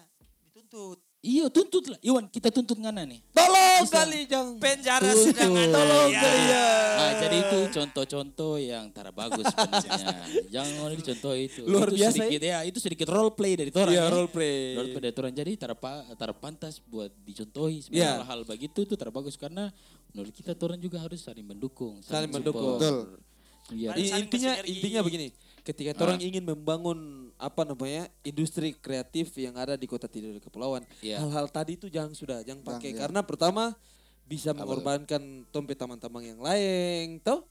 dituntut. 0.59 0.99
Iya 1.19 1.51
tuntut 1.51 1.85
lah. 1.91 1.99
Iwan 1.99 2.31
kita 2.31 2.51
tuntut 2.55 2.79
ngana 2.79 3.03
nih. 3.03 3.19
Tolong 3.35 3.87
kali 3.91 4.21
jangan. 4.31 4.55
Penjara 4.63 5.03
Tuntut. 5.03 5.27
sedang 5.27 5.51
ada. 5.55 5.75
Tolong 5.75 6.11
ya. 6.11 6.21
kali 6.23 6.43
ya. 6.47 6.67
Nah, 6.95 7.13
jadi 7.19 7.37
itu 7.43 7.59
contoh-contoh 7.75 8.55
yang 8.63 8.85
tara 8.95 9.11
bagus 9.11 9.47
sebenarnya. 9.51 10.15
Jangan 10.55 10.91
dicontoh 10.95 11.35
itu. 11.35 11.63
Luar 11.67 11.91
itu 11.91 11.99
biasa 11.99 12.15
sedikit 12.23 12.43
ya. 12.43 12.59
Itu 12.63 12.79
sedikit 12.79 13.07
role 13.11 13.35
play 13.35 13.59
dari 13.59 13.71
orang. 13.75 13.95
Iya, 13.95 14.03
ya. 14.07 14.15
role 14.15 14.31
play. 14.31 14.59
Role 14.79 14.91
play 14.95 15.03
dari 15.11 15.15
orang. 15.19 15.35
Jadi 15.35 15.53
tara, 15.59 15.75
tara 16.15 16.35
pantas 16.35 16.79
buat 16.87 17.11
dicontohi. 17.27 17.83
Iya. 17.91 17.91
Sebenarnya 17.91 18.11
hal-hal 18.23 18.41
begitu 18.47 18.81
tuh 18.87 18.95
tara 18.95 19.11
bagus 19.11 19.35
karena 19.35 19.75
menurut 20.15 20.31
kita 20.31 20.55
orang 20.55 20.79
juga 20.79 21.03
harus 21.03 21.19
saling 21.19 21.47
mendukung. 21.47 21.99
Saling 22.03 22.31
support. 22.31 22.39
mendukung. 22.39 22.79
Betul. 22.79 22.99
Iya. 23.75 23.91
Saling 23.91 24.07
I- 24.07 24.23
intinya 24.23 24.53
intinya 24.63 25.01
begini, 25.03 25.27
ketika 25.69 25.93
Ah. 26.01 26.05
orang 26.09 26.21
ingin 26.25 26.41
membangun 26.41 27.29
apa 27.37 27.61
namanya 27.63 28.09
industri 28.25 28.73
kreatif 28.73 29.37
yang 29.37 29.53
ada 29.55 29.77
di 29.77 29.85
kota 29.85 30.09
Tidore 30.09 30.41
Kepulauan, 30.41 30.81
Iya. 31.05 31.21
hal-hal 31.21 31.47
tadi 31.53 31.77
itu 31.77 31.93
jangan 31.93 32.17
sudah, 32.17 32.41
jangan 32.41 32.65
pakai 32.65 32.97
iya. 32.97 33.05
karena 33.05 33.21
pertama 33.21 33.77
bisa 34.25 34.57
mengorbankan 34.57 35.45
tompe 35.53 35.77
teman-teman 35.77 36.25
yang 36.25 36.41
lain, 36.41 37.21
toh? 37.21 37.45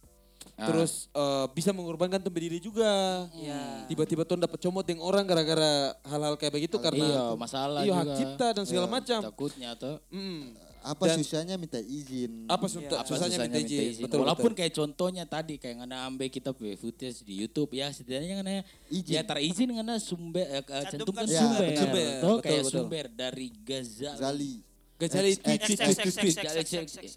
Ah. 0.57 0.65
Terus 0.69 1.09
eh, 1.13 1.45
bisa 1.53 1.69
mengorbankan 1.73 2.17
tompe 2.17 2.41
diri 2.41 2.57
juga. 2.57 3.25
Iya. 3.33 3.85
Tiba-tiba 3.85 4.25
tuh 4.25 4.37
dapat 4.37 4.57
comot 4.57 4.85
dengan 4.85 5.05
orang 5.05 5.25
gara-gara 5.25 5.93
hal-hal 6.05 6.33
kayak 6.37 6.53
begitu 6.57 6.77
karena 6.81 7.05
iya, 7.05 7.23
masalah 7.37 7.81
iya, 7.85 7.93
juga. 7.93 8.01
hak 8.01 8.17
cipta 8.17 8.47
dan 8.57 8.63
segala 8.65 8.87
Iya, 8.89 8.93
macam. 8.97 9.19
Takutnya 9.29 9.69
tuh. 9.77 9.95
Mm. 10.09 10.57
Apa 10.81 11.03
Dan- 11.09 11.19
susahnya 11.19 11.55
minta 11.55 11.77
izin? 11.77 12.47
Apa 12.47 12.65
susah, 12.65 13.01
apa 13.01 13.07
susahnya 13.07 13.37
minta 13.39 13.59
izin? 13.59 14.03
Betul, 14.03 14.23
Walaupun 14.23 14.51
betul. 14.51 14.59
kayak 14.59 14.73
contohnya 14.73 15.23
tadi 15.23 15.55
kayak 15.57 15.75
ngana 15.83 16.07
ambil 16.07 16.27
kita 16.27 16.51
punya 16.51 16.75
footage 16.75 17.21
di 17.21 17.33
YouTube 17.37 17.73
ya 17.73 17.91
setidaknya 17.91 18.39
ngana 18.39 18.51
Izin. 18.87 19.13
ya 19.13 19.21
tara 19.21 19.41
izin 19.41 19.67
ngana 19.71 19.97
sumber 19.97 20.45
eh, 20.45 20.61
eh, 20.61 20.83
cantumkan 20.87 21.25
Ya, 21.25 21.39
sumber. 21.39 21.65
benar. 21.65 21.81
Sumber, 21.81 21.99
Tuh, 21.99 22.07
betul, 22.07 22.37
kayak 22.41 22.61
betul. 22.61 22.73
sumber 22.73 23.05
dari 23.09 23.47
Gazali. 23.61 24.17
Zali. 24.17 24.53
Kecuali 24.97 25.31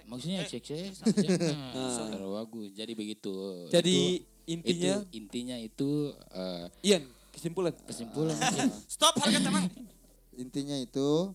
maksudnya 0.05 0.41
Eh. 0.45 0.49
cek 0.49 0.63
cek. 0.63 0.93
Nah, 1.73 2.13
bagus. 2.43 2.69
Jadi 2.75 2.93
begitu. 2.93 3.33
Jadi 3.69 4.21
Itu- 4.21 4.27
intinya, 4.47 4.95
itu, 5.01 5.17
intinya 5.17 5.57
itu 5.57 5.91
eh, 6.31 6.67
Ian, 6.85 7.03
kesimpulan. 7.33 7.73
kesimpulan. 7.87 8.37
Stop 8.95 9.17
harga 9.17 9.39
tenang. 9.39 9.67
Intinya 10.37 10.77
itu 10.77 11.33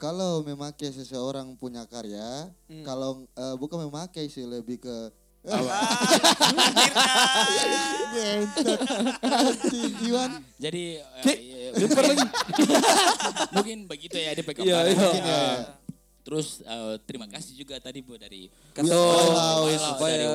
kalau 0.00 0.40
memakai 0.40 0.88
seseorang 0.88 1.52
punya 1.60 1.84
karya, 1.84 2.48
Hmm. 2.72 2.80
kalau 2.88 3.28
eh, 3.36 3.54
bukan 3.60 3.84
memakai 3.84 4.32
sih 4.32 4.48
lebih 4.48 4.80
ke. 4.80 4.96
Anjing, 9.20 9.92
Iwan. 10.08 10.30
Jadi 10.56 11.00
eh, 11.00 11.36
iya, 11.36 11.68
lagi. 11.76 12.26
mungkin 13.56 13.78
begitu 13.88 14.16
ya 14.20 14.36
dia 14.36 14.44
pegang 14.44 14.64
Iya, 14.68 14.78
iya. 14.88 15.08
Eh, 15.16 15.56
Terus 16.20 16.60
eh, 16.60 16.94
terima 17.08 17.24
kasih 17.24 17.56
juga 17.56 17.80
tadi 17.80 18.04
Bu 18.04 18.20
dari 18.20 18.52
Kasih 18.76 18.92
dari 18.92 20.26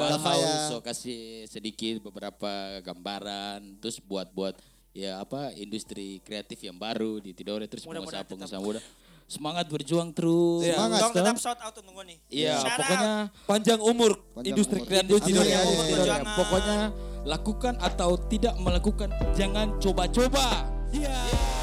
so 0.69 0.81
kasih 0.81 1.45
sedikit 1.45 2.01
beberapa 2.09 2.81
gambaran 2.81 3.77
terus 3.77 4.01
buat-buat 4.01 4.57
ya 4.97 5.21
apa 5.21 5.53
industri 5.53 6.17
kreatif 6.25 6.57
yang 6.65 6.73
baru 6.79 7.21
di 7.21 7.35
Tidore 7.37 7.69
terus 7.69 7.85
pengusaha-pengusaha 7.85 8.57
muda 8.57 8.81
semangat 9.25 9.65
berjuang 9.69 10.13
terus. 10.13 10.61
Iya. 10.65 10.75
Semangat, 10.77 10.99
Dong 11.01 11.13
tetap 11.13 11.35
shout 11.41 11.59
out 11.61 11.73
untuk 11.73 11.93
gue 11.97 12.05
nih. 12.05 12.17
Iya, 12.29 12.53
out. 12.61 12.77
pokoknya 12.77 13.13
Panjang 13.49 13.79
umur 13.81 14.11
Panjang 14.33 14.49
industri 14.53 14.79
kreatif 14.85 15.19
di. 15.25 15.31
Iya, 15.33 15.61
Perjuangan. 15.65 16.35
pokoknya 16.37 16.77
lakukan 17.25 17.73
atau 17.81 18.11
tidak 18.29 18.53
melakukan 18.61 19.09
jangan 19.33 19.73
coba-coba. 19.81 20.69
Iya. 20.93 21.54